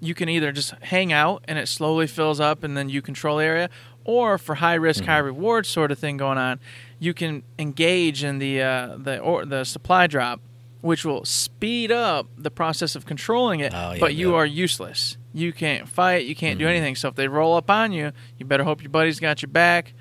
you 0.00 0.14
can 0.14 0.28
either 0.28 0.52
just 0.52 0.72
hang 0.82 1.12
out 1.12 1.44
and 1.48 1.58
it 1.58 1.66
slowly 1.68 2.06
fills 2.06 2.40
up, 2.40 2.62
and 2.64 2.76
then 2.76 2.88
you 2.88 3.00
control 3.02 3.38
the 3.38 3.44
area, 3.44 3.70
or 4.04 4.36
for 4.38 4.56
high 4.56 4.74
risk, 4.74 5.04
high 5.04 5.18
reward 5.18 5.64
sort 5.66 5.90
of 5.92 5.98
thing 5.98 6.16
going 6.16 6.38
on, 6.38 6.58
you 6.98 7.14
can 7.14 7.42
engage 7.58 8.22
in 8.24 8.38
the 8.38 8.60
uh, 8.62 8.96
the 8.98 9.18
or 9.20 9.44
the 9.44 9.64
supply 9.64 10.06
drop 10.06 10.40
which 10.80 11.04
will 11.04 11.24
speed 11.24 11.92
up 11.92 12.26
the 12.36 12.50
process 12.50 12.96
of 12.96 13.06
controlling 13.06 13.60
it, 13.60 13.72
Oh, 13.72 13.92
yeah, 13.92 14.00
but 14.00 14.16
you 14.16 14.30
yeah. 14.32 14.36
are 14.38 14.44
useless. 14.44 15.16
You 15.32 15.52
can't 15.52 15.88
fight, 15.88 16.26
you 16.26 16.34
can't 16.34 16.58
do 16.58 16.66
anything. 16.66 16.96
So 16.96 17.06
if 17.06 17.14
they 17.14 17.28
roll 17.28 17.54
up 17.56 17.70
on 17.70 17.92
you, 17.92 18.10
you 18.36 18.44
better 18.44 18.64
hope 18.64 18.82
your 18.82 18.90
buddy's 18.90 19.20
got 19.20 19.42
your 19.42 19.48
back, 19.48 19.94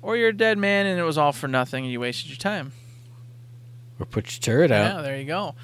or 0.00 0.16
you're 0.16 0.30
a 0.30 0.36
dead 0.36 0.56
man 0.56 0.86
and 0.86 0.98
it 0.98 1.02
was 1.02 1.18
all 1.18 1.32
for 1.32 1.48
nothing 1.48 1.84
and 1.84 1.92
you 1.92 2.00
wasted 2.00 2.30
your 2.30 2.38
time. 2.38 2.72
Or 4.02 4.04
put 4.04 4.32
your 4.34 4.40
turret 4.40 4.72
out. 4.72 4.96
Yeah, 4.96 5.02
there 5.02 5.16
you 5.16 5.24
go. 5.24 5.54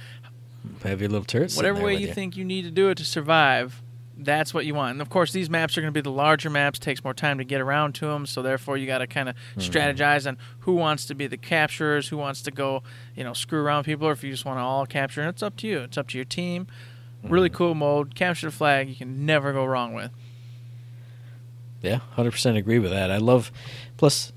Have 0.84 1.00
your 1.00 1.10
little 1.10 1.24
turret. 1.24 1.52
Whatever 1.54 1.82
way 1.82 1.94
with 1.94 2.02
you 2.02 2.14
think 2.14 2.36
you 2.36 2.44
need 2.44 2.62
to 2.62 2.70
do 2.70 2.88
it 2.88 2.94
to 2.98 3.04
survive, 3.04 3.82
that's 4.16 4.54
what 4.54 4.64
you 4.64 4.76
want. 4.76 4.92
And 4.92 5.02
of 5.02 5.10
course, 5.10 5.32
these 5.32 5.50
maps 5.50 5.76
are 5.76 5.80
going 5.80 5.92
to 5.92 5.96
be 5.96 6.02
the 6.02 6.12
larger 6.12 6.50
maps. 6.50 6.78
Takes 6.78 7.02
more 7.02 7.14
time 7.14 7.38
to 7.38 7.44
get 7.44 7.60
around 7.60 7.96
to 7.96 8.06
them, 8.06 8.26
so 8.26 8.42
therefore 8.42 8.76
you 8.76 8.86
got 8.86 8.98
to 8.98 9.08
kind 9.08 9.28
of 9.28 9.34
mm-hmm. 9.34 9.60
strategize 9.60 10.24
on 10.28 10.38
who 10.60 10.74
wants 10.74 11.04
to 11.06 11.16
be 11.16 11.26
the 11.26 11.36
capturers, 11.36 12.10
who 12.10 12.16
wants 12.16 12.40
to 12.42 12.52
go, 12.52 12.84
you 13.16 13.24
know, 13.24 13.32
screw 13.32 13.60
around 13.60 13.82
people, 13.82 14.06
or 14.06 14.12
if 14.12 14.22
you 14.22 14.30
just 14.30 14.44
want 14.44 14.58
to 14.58 14.62
all 14.62 14.86
capture. 14.86 15.20
And 15.20 15.30
it's 15.30 15.42
up 15.42 15.56
to 15.56 15.66
you. 15.66 15.80
It's 15.80 15.98
up 15.98 16.06
to 16.10 16.18
your 16.18 16.24
team. 16.24 16.68
Really 17.24 17.48
mm-hmm. 17.48 17.56
cool 17.56 17.74
mode. 17.74 18.14
Capture 18.14 18.46
the 18.46 18.52
flag. 18.52 18.88
You 18.88 18.94
can 18.94 19.26
never 19.26 19.52
go 19.52 19.64
wrong 19.64 19.94
with. 19.94 20.12
Yeah, 21.82 21.96
hundred 22.12 22.30
percent 22.30 22.56
agree 22.56 22.78
with 22.78 22.92
that. 22.92 23.10
I 23.10 23.16
love. 23.16 23.50
Plus, 23.96 24.32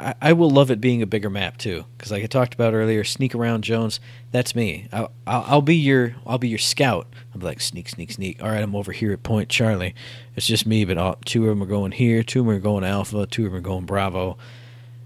I, 0.00 0.14
I 0.20 0.32
will 0.32 0.50
love 0.50 0.70
it 0.70 0.80
being 0.80 1.02
a 1.02 1.06
bigger 1.06 1.30
map 1.30 1.58
too, 1.58 1.84
because 1.96 2.10
like 2.10 2.22
I 2.22 2.26
talked 2.26 2.54
about 2.54 2.74
earlier, 2.74 3.04
sneak 3.04 3.34
around 3.34 3.62
Jones. 3.62 4.00
That's 4.32 4.54
me. 4.54 4.88
I'll, 4.92 5.12
I'll, 5.26 5.44
I'll 5.46 5.62
be 5.62 5.76
your 5.76 6.16
I'll 6.26 6.38
be 6.38 6.48
your 6.48 6.58
scout. 6.58 7.06
I'll 7.32 7.40
be 7.40 7.46
like 7.46 7.60
sneak, 7.60 7.88
sneak, 7.88 8.12
sneak. 8.12 8.42
All 8.42 8.50
right, 8.50 8.62
I'm 8.62 8.74
over 8.74 8.92
here 8.92 9.12
at 9.12 9.22
Point 9.22 9.48
Charlie. 9.48 9.94
It's 10.36 10.46
just 10.46 10.66
me, 10.66 10.84
but 10.84 10.98
all, 10.98 11.16
two 11.24 11.42
of 11.44 11.48
them 11.50 11.62
are 11.62 11.66
going 11.66 11.92
here, 11.92 12.22
two 12.22 12.40
of 12.40 12.46
them 12.46 12.56
are 12.56 12.60
going 12.60 12.84
Alpha, 12.84 13.26
two 13.26 13.46
of 13.46 13.52
them 13.52 13.58
are 13.58 13.62
going 13.62 13.84
Bravo. 13.84 14.38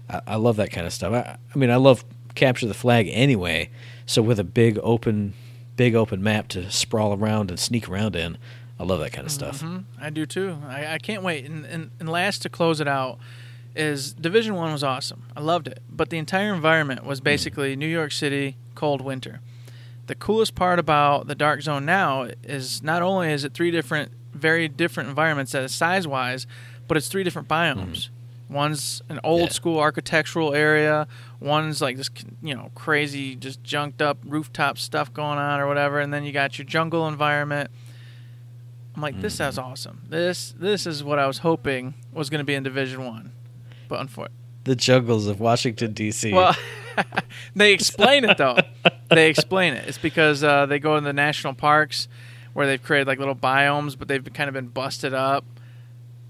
I, 0.09 0.21
I 0.27 0.35
love 0.35 0.55
that 0.57 0.71
kind 0.71 0.87
of 0.87 0.93
stuff. 0.93 1.13
I, 1.13 1.37
I 1.53 1.57
mean, 1.57 1.69
I 1.69 1.75
love 1.75 2.05
capture 2.35 2.67
the 2.67 2.73
flag 2.73 3.09
anyway. 3.11 3.69
So 4.05 4.21
with 4.21 4.39
a 4.39 4.43
big 4.43 4.79
open, 4.81 5.33
big 5.75 5.95
open 5.95 6.21
map 6.21 6.47
to 6.49 6.69
sprawl 6.69 7.13
around 7.13 7.49
and 7.49 7.59
sneak 7.59 7.89
around 7.89 8.15
in, 8.15 8.37
I 8.79 8.83
love 8.83 8.99
that 8.99 9.13
kind 9.13 9.25
of 9.25 9.31
stuff. 9.31 9.61
hmm 9.61 9.79
I 9.99 10.09
do 10.09 10.25
too. 10.25 10.57
I, 10.67 10.95
I 10.95 10.97
can't 10.99 11.23
wait. 11.23 11.45
And, 11.45 11.65
and, 11.65 11.91
and 11.99 12.09
last 12.09 12.41
to 12.43 12.49
close 12.49 12.79
it 12.79 12.87
out 12.87 13.19
is 13.75 14.13
Division 14.13 14.55
One 14.55 14.71
was 14.71 14.83
awesome. 14.83 15.23
I 15.35 15.41
loved 15.41 15.67
it, 15.67 15.79
but 15.89 16.09
the 16.09 16.17
entire 16.17 16.53
environment 16.53 17.05
was 17.05 17.21
basically 17.21 17.75
New 17.75 17.87
York 17.87 18.11
City 18.11 18.57
cold 18.73 19.01
winter. 19.01 19.41
The 20.07 20.15
coolest 20.15 20.55
part 20.55 20.79
about 20.79 21.27
the 21.27 21.35
Dark 21.35 21.61
Zone 21.61 21.85
now 21.85 22.27
is 22.43 22.83
not 22.83 23.01
only 23.01 23.31
is 23.31 23.43
it 23.43 23.53
three 23.53 23.71
different, 23.71 24.11
very 24.33 24.67
different 24.67 25.09
environments 25.09 25.55
as 25.55 25.73
size 25.73 26.07
wise, 26.07 26.45
but 26.87 26.97
it's 26.97 27.07
three 27.07 27.23
different 27.23 27.47
biomes. 27.47 28.09
Mm-hmm. 28.09 28.53
One's 28.53 29.01
an 29.09 29.19
old 29.23 29.49
Yeah. 29.49 29.49
school 29.49 29.79
architectural 29.79 30.53
area. 30.53 31.07
One's 31.39 31.81
like 31.81 31.97
this, 31.97 32.11
you 32.43 32.53
know, 32.53 32.69
crazy, 32.75 33.35
just 33.35 33.63
junked 33.63 34.01
up 34.01 34.19
rooftop 34.23 34.77
stuff 34.77 35.11
going 35.11 35.39
on 35.39 35.59
or 35.59 35.67
whatever. 35.67 35.99
And 35.99 36.13
then 36.13 36.23
you 36.23 36.31
got 36.31 36.59
your 36.59 36.65
jungle 36.65 37.07
environment. 37.07 37.71
I'm 38.95 39.01
like, 39.01 39.19
this 39.19 39.35
sounds 39.35 39.57
mm-hmm. 39.57 39.71
awesome. 39.71 40.01
This 40.07 40.53
this 40.57 40.85
is 40.85 41.03
what 41.03 41.19
I 41.19 41.27
was 41.27 41.39
hoping 41.39 41.95
was 42.13 42.29
going 42.29 42.39
to 42.39 42.45
be 42.45 42.53
in 42.53 42.63
Division 42.63 43.03
One, 43.03 43.31
but 43.87 43.99
unfortunately, 44.01 44.37
The 44.63 44.75
jungles 44.75 45.27
of 45.27 45.39
Washington 45.39 45.93
D.C. 45.93 46.33
well, 46.33 46.55
they 47.55 47.73
explain 47.73 48.25
it 48.25 48.37
though. 48.37 48.57
they 49.09 49.29
explain 49.29 49.73
it. 49.73 49.87
It's 49.87 49.97
because 49.97 50.43
uh, 50.43 50.65
they 50.65 50.79
go 50.79 50.97
in 50.97 51.03
the 51.03 51.13
national 51.13 51.53
parks 51.53 52.07
where 52.53 52.65
they've 52.67 52.81
created 52.81 53.07
like 53.07 53.19
little 53.19 53.35
biomes, 53.35 53.97
but 53.97 54.07
they've 54.07 54.23
kind 54.33 54.47
of 54.47 54.53
been 54.53 54.67
busted 54.67 55.13
up. 55.13 55.45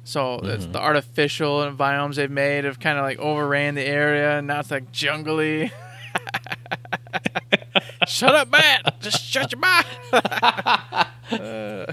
So 0.04 0.39
it's 0.44 0.68
the 0.68 0.80
artificial 0.80 1.60
biomes 1.72 2.15
they've 2.15 2.30
made 2.30 2.65
have 2.65 2.80
kind 2.80 2.98
of 3.00 3.04
like 3.06 3.18
overran 3.20 3.74
the 3.76 3.84
area, 3.84 4.38
and 4.38 4.48
now 4.48 4.60
it's 4.60 4.70
like 4.70 4.91
jungly. 4.91 5.72
shut 8.08 8.36
up, 8.36 8.50
Matt! 8.52 9.02
Just 9.02 9.24
shut 9.24 9.52
your 9.52 9.60
mouth. 9.60 9.86
Uh, 11.32 11.88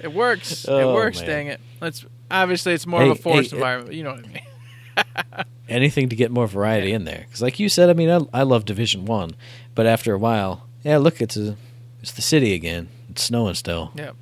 it 0.00 0.10
works. 0.10 0.64
it 0.64 0.70
Oh, 0.70 0.94
works. 0.94 1.18
man. 1.20 1.28
Dang 1.28 1.46
it! 1.48 1.60
It's 1.82 2.02
obviously 2.30 2.72
it's 2.72 2.86
more 2.86 3.02
of 3.02 3.10
a 3.10 3.14
Hey, 3.14 3.22
forest 3.22 3.50
hey, 3.50 3.56
environment. 3.56 3.94
you 3.94 4.02
know 4.02 4.12
what 4.12 4.24
I 4.24 4.28
mean. 4.28 5.44
anything 5.68 6.08
to 6.08 6.16
get 6.16 6.30
more 6.30 6.46
variety 6.46 6.92
in 6.92 7.04
there. 7.04 7.24
Because, 7.26 7.42
like 7.42 7.58
you 7.58 7.68
said, 7.68 7.90
I 7.90 7.92
mean, 7.92 8.10
I, 8.10 8.20
I 8.32 8.42
love 8.42 8.64
Division 8.64 9.04
One, 9.04 9.36
but 9.74 9.86
after 9.86 10.14
a 10.14 10.18
while, 10.18 10.66
yeah, 10.82 10.98
look, 10.98 11.20
it's 11.20 11.36
a, 11.36 11.56
it's 12.00 12.12
the 12.12 12.22
city 12.22 12.54
again. 12.54 12.88
It's 13.10 13.24
snowing 13.24 13.54
still. 13.54 13.92
Yeah. 13.94 14.12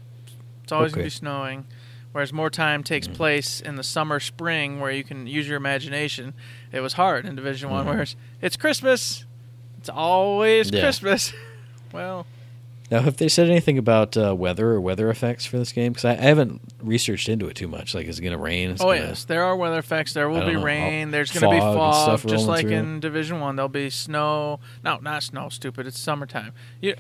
It's 0.63 0.73
always 0.73 0.93
gonna 0.93 1.05
be 1.05 1.11
snowing. 1.11 1.67
Whereas 2.13 2.33
more 2.33 2.49
time 2.49 2.85
takes 2.85 3.07
mm-hmm. 3.09 3.17
place 3.17 3.61
in 3.61 3.75
the 3.75 3.83
summer, 3.83 4.21
spring, 4.21 4.79
where 4.79 4.93
you 4.93 5.03
can 5.03 5.27
use 5.27 5.49
your 5.49 5.57
imagination. 5.57 6.33
It 6.71 6.81
was 6.81 6.93
hard 6.93 7.27
in 7.27 7.35
Division 7.35 7.71
One, 7.71 7.81
mm-hmm. 7.81 7.91
Whereas 7.91 8.13
it's, 8.13 8.17
it's 8.41 8.57
Christmas. 8.57 9.25
It's 9.79 9.89
always 9.89 10.71
Yeah. 10.71 10.81
Christmas. 10.81 11.33
well, 11.93 12.27
Now, 12.91 13.01
have 13.01 13.17
they 13.17 13.29
said 13.29 13.49
anything 13.49 13.79
about 13.79 14.15
uh, 14.17 14.35
weather 14.37 14.71
or 14.71 14.81
weather 14.81 15.09
effects 15.09 15.47
for 15.47 15.57
this 15.59 15.73
game? 15.73 15.93
Because 15.93 16.05
I, 16.05 16.13
I 16.13 16.17
haven't 16.27 16.61
researched 16.83 17.31
into 17.31 17.49
it 17.49 17.55
too 17.57 17.67
much. 17.67 17.95
Like, 17.95 18.07
is 18.07 18.19
it 18.19 18.23
going 18.23 18.33
to 18.37 18.39
rain? 18.39 18.71
Is 18.71 18.81
it 18.81 18.85
oh 18.85 18.89
gonna- 18.95 19.07
yes, 19.09 19.25
there 19.25 19.43
are 19.43 19.57
weather 19.57 19.79
effects. 19.79 20.13
There 20.13 20.29
will 20.29 20.45
be 20.47 20.53
know, 20.53 20.63
rain. 20.63 21.07
all 21.09 21.13
There's 21.13 21.31
going 21.33 21.51
to 21.51 21.57
be 21.57 21.61
fog 21.61 22.21
just 22.29 22.47
like 22.47 22.67
through. 22.67 22.73
in 22.77 23.01
Division 23.01 23.41
One. 23.41 23.57
There'll 23.57 23.69
be 23.71 23.89
snow. 23.89 24.61
No, 24.85 24.99
not 24.99 25.23
snow. 25.23 25.49
Stupid. 25.49 25.87
It's 25.87 25.99
summertime. 25.99 26.53
You, 26.83 26.95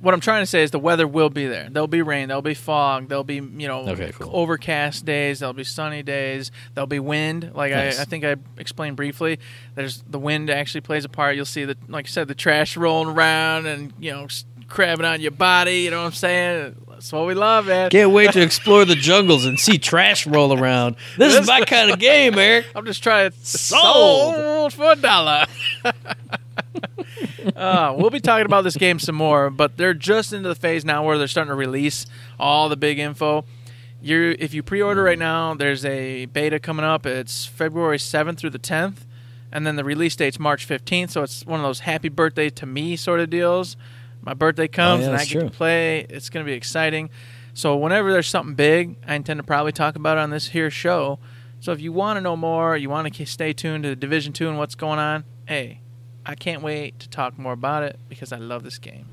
what 0.00 0.12
I'm 0.14 0.20
trying 0.20 0.42
to 0.42 0.46
say 0.46 0.62
is 0.64 0.72
the 0.72 0.78
weather 0.80 1.06
will 1.06 1.30
be 1.30 1.46
there. 1.46 1.68
There'll 1.70 1.86
be 1.86 2.02
rain. 2.02 2.28
There'll 2.28 2.42
be 2.42 2.52
fog. 2.54 3.08
There'll 3.08 3.24
be 3.24 3.36
you 3.36 3.68
know 3.68 3.88
Okay, 3.88 4.10
cool. 4.18 4.30
overcast 4.34 5.04
days. 5.06 5.38
There'll 5.38 5.52
be 5.54 5.64
sunny 5.64 6.02
days. 6.02 6.50
There'll 6.74 6.86
be 6.88 6.98
wind. 6.98 7.52
Like 7.54 7.70
Nice. 7.72 7.98
I, 7.98 8.02
I 8.02 8.04
think 8.04 8.24
I 8.24 8.34
explained 8.58 8.96
briefly. 8.96 9.38
There's 9.76 10.02
the 10.02 10.18
wind 10.18 10.50
actually 10.50 10.82
plays 10.82 11.04
a 11.04 11.08
part. 11.08 11.36
You'll 11.36 11.44
see 11.46 11.64
the 11.64 11.76
like 11.88 12.06
I 12.06 12.08
said 12.08 12.28
the 12.28 12.34
trash 12.34 12.76
rolling 12.76 13.14
around 13.14 13.66
and 13.66 13.92
you 13.98 14.10
know 14.10 14.26
crabbing 14.68 15.06
on 15.06 15.20
your 15.20 15.30
body. 15.30 15.82
You 15.82 15.90
know 15.90 16.00
what 16.00 16.06
I'm 16.06 16.12
saying? 16.12 16.76
That's 16.88 17.12
what 17.12 17.26
we 17.26 17.34
love, 17.34 17.66
man. 17.66 17.90
Can't 17.90 18.12
wait 18.12 18.32
to 18.32 18.40
explore 18.40 18.84
the 18.84 18.94
jungles 18.94 19.44
and 19.44 19.58
see 19.58 19.78
trash 19.78 20.26
roll 20.26 20.58
around. 20.58 20.96
This 21.18 21.34
is 21.34 21.46
my 21.46 21.60
kind 21.62 21.90
of 21.90 21.98
game, 21.98 22.38
Eric. 22.38 22.66
I'm 22.74 22.86
just 22.86 23.02
trying 23.02 23.30
to 23.30 23.36
Sold. 23.46 24.34
sold 24.34 24.72
for 24.72 24.92
a 24.92 24.96
dollar. 24.96 25.44
uh, 27.56 27.94
we'll 27.96 28.10
be 28.10 28.20
talking 28.20 28.46
about 28.46 28.62
this 28.64 28.76
game 28.76 28.98
some 28.98 29.14
more, 29.16 29.50
but 29.50 29.76
they're 29.76 29.94
just 29.94 30.32
into 30.32 30.48
the 30.48 30.54
phase 30.54 30.84
now 30.84 31.04
where 31.04 31.18
they're 31.18 31.28
starting 31.28 31.50
to 31.50 31.54
release 31.54 32.06
all 32.38 32.68
the 32.68 32.76
big 32.76 32.98
info. 32.98 33.44
You, 34.00 34.36
if 34.38 34.52
you 34.54 34.62
pre-order 34.62 35.02
right 35.02 35.18
now, 35.18 35.54
there's 35.54 35.84
a 35.84 36.26
beta 36.26 36.58
coming 36.58 36.84
up. 36.84 37.06
It's 37.06 37.46
February 37.46 37.98
7th 37.98 38.38
through 38.38 38.50
the 38.50 38.58
10th, 38.58 38.98
and 39.50 39.66
then 39.66 39.76
the 39.76 39.84
release 39.84 40.14
date's 40.16 40.38
March 40.38 40.68
15th. 40.68 41.10
So 41.10 41.22
it's 41.22 41.44
one 41.46 41.60
of 41.60 41.64
those 41.64 41.80
happy 41.80 42.08
birthday 42.08 42.50
to 42.50 42.66
me 42.66 42.96
sort 42.96 43.20
of 43.20 43.30
deals. 43.30 43.76
My 44.24 44.34
birthday 44.34 44.68
comes 44.68 45.00
Oh, 45.00 45.02
yeah, 45.02 45.06
and 45.08 45.14
I 45.14 45.18
that's 45.18 45.30
get 45.30 45.40
true. 45.40 45.48
to 45.50 45.54
play. 45.54 46.00
It's 46.08 46.30
going 46.30 46.44
to 46.44 46.50
be 46.50 46.56
exciting. 46.56 47.10
So 47.52 47.76
whenever 47.76 48.10
there's 48.10 48.26
something 48.26 48.54
big, 48.54 48.96
I 49.06 49.14
intend 49.14 49.38
to 49.38 49.44
probably 49.44 49.72
talk 49.72 49.96
about 49.96 50.16
it 50.16 50.20
on 50.20 50.30
this 50.30 50.48
here 50.48 50.70
show. 50.70 51.18
So 51.60 51.72
if 51.72 51.80
you 51.80 51.92
want 51.92 52.16
to 52.16 52.20
know 52.20 52.36
more, 52.36 52.76
you 52.76 52.88
want 52.90 53.12
to 53.14 53.26
stay 53.26 53.52
tuned 53.52 53.84
to 53.84 53.94
Division 53.94 54.32
Two 54.32 54.48
and 54.48 54.58
what's 54.58 54.74
going 54.74 54.98
on, 54.98 55.24
hey, 55.46 55.80
I 56.26 56.34
can't 56.34 56.62
wait 56.62 56.98
to 57.00 57.08
talk 57.08 57.38
more 57.38 57.52
about 57.52 57.82
it 57.82 57.98
because 58.08 58.32
I 58.32 58.38
love 58.38 58.64
this 58.64 58.78
game. 58.78 59.06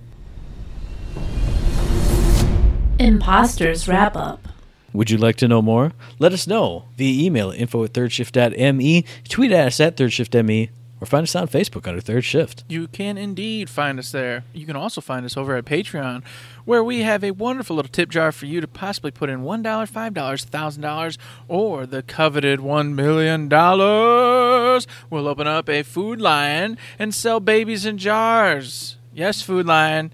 Imposters 2.99 3.87
Wrap 3.87 4.15
Up. 4.15 4.47
Would 4.93 5.09
you 5.09 5.17
like 5.17 5.37
to 5.37 5.47
know 5.47 5.61
more? 5.61 5.93
Let 6.19 6.33
us 6.33 6.45
know 6.47 6.85
via 6.97 7.25
email 7.25 7.51
info 7.51 7.83
at 7.83 7.93
thirdshift.me, 7.93 9.05
tweet 9.29 9.51
at 9.51 9.67
us 9.67 9.79
at 9.79 9.95
thirdshiftme, 9.97 10.69
or 11.01 11.07
find 11.07 11.23
us 11.23 11.35
on 11.35 11.47
Facebook 11.47 11.87
under 11.87 11.99
Third 11.99 12.23
Shift. 12.23 12.63
You 12.69 12.87
can 12.87 13.17
indeed 13.17 13.69
find 13.69 13.97
us 13.97 14.11
there. 14.11 14.43
You 14.53 14.67
can 14.67 14.75
also 14.75 15.01
find 15.01 15.25
us 15.25 15.35
over 15.35 15.55
at 15.55 15.65
Patreon, 15.65 16.23
where 16.63 16.83
we 16.83 17.01
have 17.01 17.23
a 17.23 17.31
wonderful 17.31 17.75
little 17.75 17.91
tip 17.91 18.09
jar 18.09 18.31
for 18.31 18.45
you 18.45 18.61
to 18.61 18.67
possibly 18.67 19.09
put 19.09 19.29
in 19.29 19.41
$1, 19.41 19.63
$5, 19.63 20.13
$1,000, 20.13 21.17
or 21.47 21.87
the 21.87 22.03
coveted 22.03 22.59
$1 22.59 22.93
million. 22.93 23.49
We'll 25.09 25.27
open 25.27 25.47
up 25.47 25.67
a 25.67 25.81
Food 25.81 26.21
Lion 26.21 26.77
and 26.99 27.15
sell 27.15 27.39
babies 27.39 27.85
in 27.85 27.97
jars. 27.97 28.97
Yes, 29.13 29.41
Food 29.41 29.65
Lion. 29.65 30.13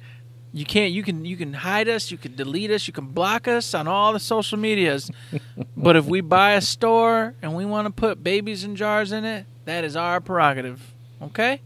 You 0.53 0.65
can't. 0.65 0.91
You 0.91 1.03
can. 1.03 1.25
You 1.25 1.37
can 1.37 1.53
hide 1.53 1.87
us. 1.87 2.09
You 2.09 2.17
can 2.17 2.35
delete 2.35 2.71
us. 2.71 2.87
You 2.87 2.93
can 2.93 3.07
block 3.07 3.47
us 3.47 3.73
on 3.73 3.87
all 3.87 4.13
the 4.13 4.19
social 4.19 4.57
medias. 4.57 5.11
but 5.77 5.95
if 5.95 6.05
we 6.05 6.21
buy 6.21 6.53
a 6.53 6.61
store 6.61 7.35
and 7.41 7.55
we 7.55 7.65
want 7.65 7.85
to 7.85 7.91
put 7.91 8.23
babies 8.23 8.63
in 8.63 8.75
jars 8.75 9.11
in 9.11 9.25
it, 9.25 9.45
that 9.65 9.83
is 9.83 9.95
our 9.95 10.19
prerogative. 10.21 10.93
Okay. 11.21 11.61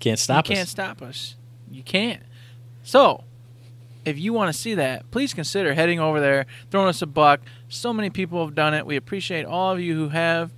Can't 0.00 0.18
stop 0.18 0.44
us. 0.46 0.50
you 0.50 0.56
can't 0.56 0.68
stop 0.68 1.02
us. 1.02 1.36
You 1.70 1.82
can't. 1.82 2.22
So, 2.82 3.24
if 4.04 4.18
you 4.18 4.32
want 4.32 4.52
to 4.54 4.58
see 4.58 4.74
that, 4.74 5.10
please 5.10 5.32
consider 5.32 5.74
heading 5.74 5.98
over 6.00 6.20
there, 6.20 6.46
throwing 6.70 6.88
us 6.88 7.00
a 7.02 7.06
buck. 7.06 7.40
So 7.68 7.92
many 7.92 8.10
people 8.10 8.44
have 8.44 8.54
done 8.54 8.74
it. 8.74 8.84
We 8.86 8.96
appreciate 8.96 9.46
all 9.46 9.72
of 9.72 9.80
you 9.80 9.94
who 9.94 10.08
have, 10.10 10.50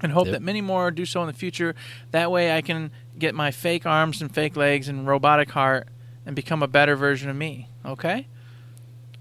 and 0.00 0.12
hope 0.12 0.26
Yep. 0.26 0.34
that 0.34 0.42
many 0.42 0.60
more 0.60 0.90
do 0.90 1.04
so 1.04 1.20
in 1.22 1.26
the 1.26 1.32
future. 1.32 1.74
That 2.12 2.30
way, 2.30 2.56
I 2.56 2.60
can 2.60 2.90
get 3.18 3.34
my 3.34 3.50
fake 3.50 3.86
arms 3.86 4.20
and 4.22 4.32
fake 4.32 4.56
legs 4.56 4.88
and 4.88 5.06
robotic 5.06 5.50
heart 5.50 5.88
and 6.26 6.36
become 6.36 6.62
a 6.62 6.68
better 6.68 6.96
version 6.96 7.30
of 7.30 7.36
me. 7.36 7.68
Okay? 7.84 8.26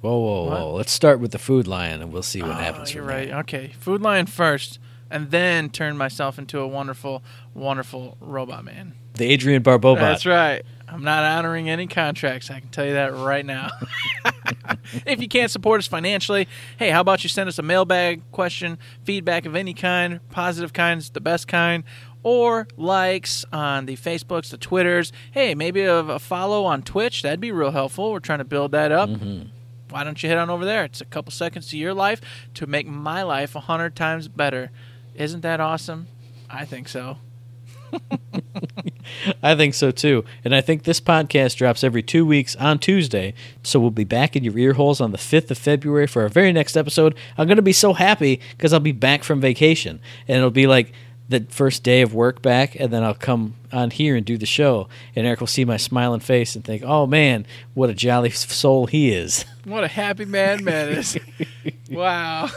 Whoa, 0.01 0.19
whoa, 0.19 0.43
What? 0.45 0.59
whoa. 0.59 0.73
Let's 0.73 0.91
start 0.91 1.19
with 1.19 1.31
the 1.31 1.39
food 1.39 1.67
lion 1.67 2.01
and 2.01 2.11
we'll 2.11 2.21
see 2.23 2.41
what 2.41 2.51
Oh, 2.51 2.53
happens 2.55 2.93
You're 2.93 3.03
right. 3.03 3.29
there. 3.29 3.39
Okay, 3.39 3.71
Food 3.79 4.01
Lion 4.01 4.25
first, 4.25 4.77
and 5.09 5.31
then 5.31 5.69
turn 5.69 5.97
myself 5.97 6.37
into 6.37 6.59
a 6.59 6.67
wonderful, 6.67 7.23
wonderful 7.53 8.17
robot 8.19 8.65
man. 8.65 8.93
The 9.13 9.25
Adrian 9.31 9.63
Barbobot. 9.63 9.99
That's 9.99 10.25
right. 10.25 10.63
I'm 10.87 11.03
not 11.03 11.23
honoring 11.23 11.69
any 11.69 11.87
contracts. 11.87 12.51
I 12.51 12.59
can 12.59 12.69
tell 12.69 12.85
you 12.85 12.93
that 12.93 13.13
right 13.15 13.45
now. 13.45 13.69
if 15.05 15.19
you 15.21 15.27
can't 15.27 15.49
support 15.49 15.79
us 15.79 15.87
financially, 15.87 16.47
hey, 16.77 16.89
how 16.89 17.01
about 17.01 17.23
you 17.23 17.29
send 17.29 17.47
us 17.47 17.57
a 17.57 17.63
mailbag 17.63 18.21
question, 18.31 18.77
feedback 19.03 19.45
of 19.45 19.55
any 19.55 19.73
kind, 19.73 20.19
positive 20.29 20.73
kinds, 20.73 21.09
the 21.09 21.21
best 21.21 21.47
kind, 21.47 21.83
or 22.25 22.67
likes 22.75 23.45
on 23.53 23.85
the 23.85 23.95
Facebooks, 23.95 24.49
the 24.49 24.57
Twitters. 24.57 25.13
Hey, 25.29 25.53
maybe 25.53 25.81
a, 25.81 25.99
a 25.99 26.17
follow 26.17 26.65
on 26.65 26.81
Twitch. 26.81 27.21
That'd 27.21 27.39
be 27.39 27.51
real 27.51 27.69
helpful. 27.69 28.11
We're 28.11 28.19
trying 28.19 28.39
to 28.39 28.45
build 28.45 28.71
that 28.71 28.91
up. 28.91 29.09
Mm-hmm. 29.09 29.49
Why 29.91 30.03
don't 30.03 30.21
you 30.21 30.27
head 30.27 30.39
on 30.39 30.49
over 30.49 30.65
there? 30.65 30.83
It's 30.83 31.01
a 31.01 31.05
couple 31.05 31.31
seconds 31.31 31.69
to 31.69 31.77
your 31.77 31.93
life 31.93 32.21
to 32.55 32.65
make 32.65 32.87
my 32.87 33.21
life 33.21 33.55
a 33.55 33.59
hundred 33.59 33.95
times 33.95 34.27
better. 34.27 34.71
Isn't 35.13 35.41
that 35.41 35.59
awesome? 35.59 36.07
I 36.49 36.65
think 36.65 36.89
so. 36.89 37.19
I 39.43 39.55
think 39.55 39.75
so 39.75 39.91
too. 39.91 40.25
And 40.43 40.55
I 40.55 40.61
think 40.61 40.83
this 40.83 40.99
podcast 40.99 41.57
drops 41.57 41.83
every 41.83 42.01
two 42.01 42.25
weeks 42.25 42.55
on 42.55 42.79
Tuesday. 42.79 43.35
So 43.61 43.79
we'll 43.79 43.91
be 43.91 44.03
back 44.03 44.35
in 44.35 44.43
your 44.43 44.57
ear 44.57 44.73
holes 44.73 44.99
on 44.99 45.11
the 45.11 45.19
5th 45.19 45.51
of 45.51 45.59
February 45.59 46.07
for 46.07 46.23
our 46.23 46.29
very 46.29 46.51
next 46.51 46.75
episode. 46.75 47.15
I'm 47.37 47.47
going 47.47 47.57
to 47.57 47.61
be 47.61 47.71
so 47.71 47.93
happy 47.93 48.41
because 48.57 48.73
I'll 48.73 48.79
be 48.79 48.91
back 48.91 49.23
from 49.23 49.39
vacation. 49.39 49.99
And 50.27 50.37
it'll 50.37 50.49
be 50.49 50.65
like 50.65 50.91
the 51.29 51.45
first 51.49 51.83
day 51.83 52.01
of 52.01 52.13
work 52.13 52.41
back. 52.41 52.75
And 52.79 52.91
then 52.91 53.03
I'll 53.03 53.13
come 53.13 53.55
on 53.71 53.91
here 53.91 54.15
and 54.15 54.25
do 54.25 54.37
the 54.37 54.45
show. 54.45 54.87
And 55.15 55.25
Eric 55.25 55.39
will 55.39 55.47
see 55.47 55.65
my 55.65 55.77
smiling 55.77 56.19
face 56.19 56.55
and 56.55 56.63
think, 56.63 56.83
oh 56.85 57.07
man, 57.07 57.45
what 57.73 57.89
a 57.89 57.93
jolly 57.93 58.31
soul 58.31 58.87
he 58.87 59.11
is. 59.11 59.45
What 59.65 59.83
a 59.83 59.87
happy 59.87 60.25
man 60.25 60.63
man 60.63 60.89
is. 60.89 61.17
wow. 61.89 62.51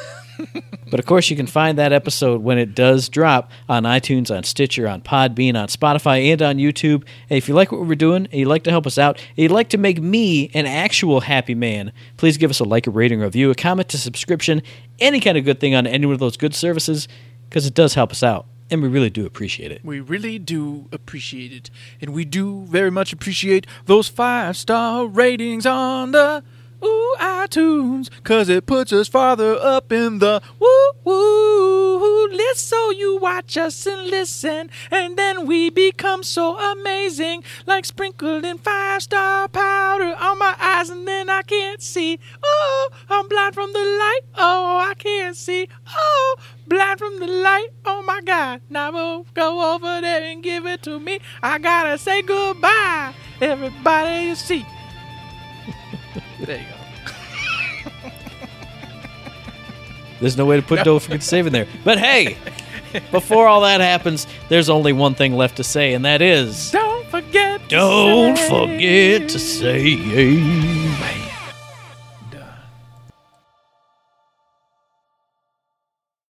But 0.91 1.01
of 1.01 1.07
course, 1.07 1.29
you 1.29 1.37
can 1.37 1.47
find 1.47 1.79
that 1.79 1.93
episode 1.93 2.43
when 2.43 2.59
it 2.59 2.75
does 2.75 3.09
drop 3.09 3.51
on 3.69 3.83
iTunes, 3.85 4.35
on 4.35 4.43
Stitcher, 4.45 4.89
on 4.89 5.03
Podbean, 5.03 5.55
on 5.55 5.69
Spotify, 5.69 6.33
and 6.33 6.41
on 6.41 6.57
YouTube. 6.57 7.05
And 7.29 7.37
if 7.37 7.49
you 7.49 7.55
like 7.55 7.73
what 7.73 7.85
we're 7.85 7.95
doing 7.95 8.27
and 8.27 8.35
you'd 8.35 8.49
like 8.49 8.65
to 8.65 8.71
help 8.71 8.87
us 8.87 8.99
out, 8.99 9.19
and 9.19 9.39
you'd 9.39 9.51
like 9.51 9.71
to 9.71 9.79
make 9.79 10.01
me 10.01 10.51
an 10.55 10.67
actual 10.67 11.21
happy 11.21 11.55
man, 11.55 11.93
please 12.17 12.37
give 12.37 12.51
us 12.51 12.61
a 12.61 12.65
like, 12.65 12.87
a 12.87 12.91
rating, 12.91 13.21
a 13.21 13.25
review, 13.25 13.51
a 13.51 13.55
comment, 13.55 13.93
a 13.93 13.99
subscription, 13.99 14.63
any 14.99 15.21
kind 15.21 15.37
of 15.37 15.45
good 15.45 15.61
thing 15.61 15.75
on 15.75 15.87
any 15.87 16.07
one 16.07 16.15
of 16.15 16.21
those 16.21 16.37
good 16.37 16.55
services, 16.55 17.09
because 17.49 17.67
it 17.67 17.75
does 17.75 17.95
help 17.95 18.13
us 18.13 18.23
out. 18.23 18.47
And 18.71 18.83
we 18.83 18.89
really 18.89 19.11
do 19.11 19.25
appreciate 19.25 19.73
it. 19.73 19.85
We 19.85 20.01
really 20.01 20.39
do 20.39 20.87
appreciate 20.93 21.53
it. 21.53 21.71
And 22.01 22.13
we 22.13 22.25
do 22.25 22.65
very 22.67 22.91
much 22.91 23.13
appreciate 23.13 23.67
those 23.87 24.09
five 24.09 24.57
star 24.57 25.07
ratings 25.07 25.65
on 25.65 26.13
the 26.13 26.43
Ooh 26.85 27.15
iTunes. 27.19 28.11
Cause 28.25 28.49
it 28.49 28.67
puts 28.67 28.93
us 28.93 29.09
farther 29.09 29.55
up 29.55 29.93
in 29.93 30.19
the 30.19 30.43
woo 30.59 30.93
woo 31.05 32.29
list. 32.29 32.69
So 32.69 32.91
you 32.91 33.19
watch 33.19 33.57
us 33.57 33.87
and 33.87 34.09
listen. 34.09 34.71
And 34.91 35.17
then 35.17 35.47
we 35.47 35.71
become 35.71 36.23
so 36.23 36.59
amazing. 36.59 37.45
Like 37.67 37.85
sprinkled 37.85 38.45
in 38.45 38.59
five 38.59 39.03
star 39.03 39.49
powder 39.49 40.17
on 40.19 40.39
my 40.39 40.55
eyes. 40.59 40.91
And 40.91 41.07
then 41.07 41.29
I 41.29 41.43
can't 41.43 41.83
see. 41.83 42.19
Oh, 42.43 42.91
I'm 43.09 43.29
blind 43.29 43.55
from 43.55 43.73
the 43.73 43.79
light. 43.79 44.21
Oh, 44.37 44.79
I 44.79 44.95
can't 44.95 45.37
see. 45.37 45.69
Oh, 45.95 46.37
blind 46.67 46.99
from 46.99 47.19
the 47.21 47.27
light. 47.27 47.69
Oh 47.85 48.03
my 48.03 48.21
God. 48.21 48.61
Now 48.69 48.93
we'll 48.93 49.27
go 49.35 49.75
over 49.75 50.01
there 50.01 50.23
and 50.25 50.43
give 50.43 50.67
it 50.67 50.83
to 50.83 51.01
me. 51.01 51.21
I 51.43 51.59
gotta 51.59 51.99
say 51.99 52.23
goodbye, 52.23 53.15
everybody 53.41 54.27
you 54.27 54.35
see. 54.35 54.67
There 56.47 56.59
you 56.59 56.65
go. 56.65 58.11
There's 60.21 60.37
no 60.37 60.47
way 60.47 60.57
to 60.57 60.63
put 60.63 60.85
Don't 60.85 61.01
Forget 61.01 61.21
to 61.21 61.27
Save 61.27 61.47
in 61.47 61.53
there. 61.53 61.67
But 61.85 61.99
hey, 61.99 62.37
before 63.13 63.47
all 63.47 63.61
that 63.61 63.81
happens, 63.81 64.27
there's 64.49 64.69
only 64.69 64.93
one 64.93 65.15
thing 65.15 65.35
left 65.37 65.57
to 65.59 65.65
say, 65.65 65.95
and 65.95 66.05
that 66.05 66.21
is 66.23 66.71
Don't 66.73 67.07
forget. 67.07 67.61
to 67.69 67.77
don't 67.77 68.37
say- 68.37 68.49
forget 68.49 69.29
to 69.31 69.39
say. 69.39 69.95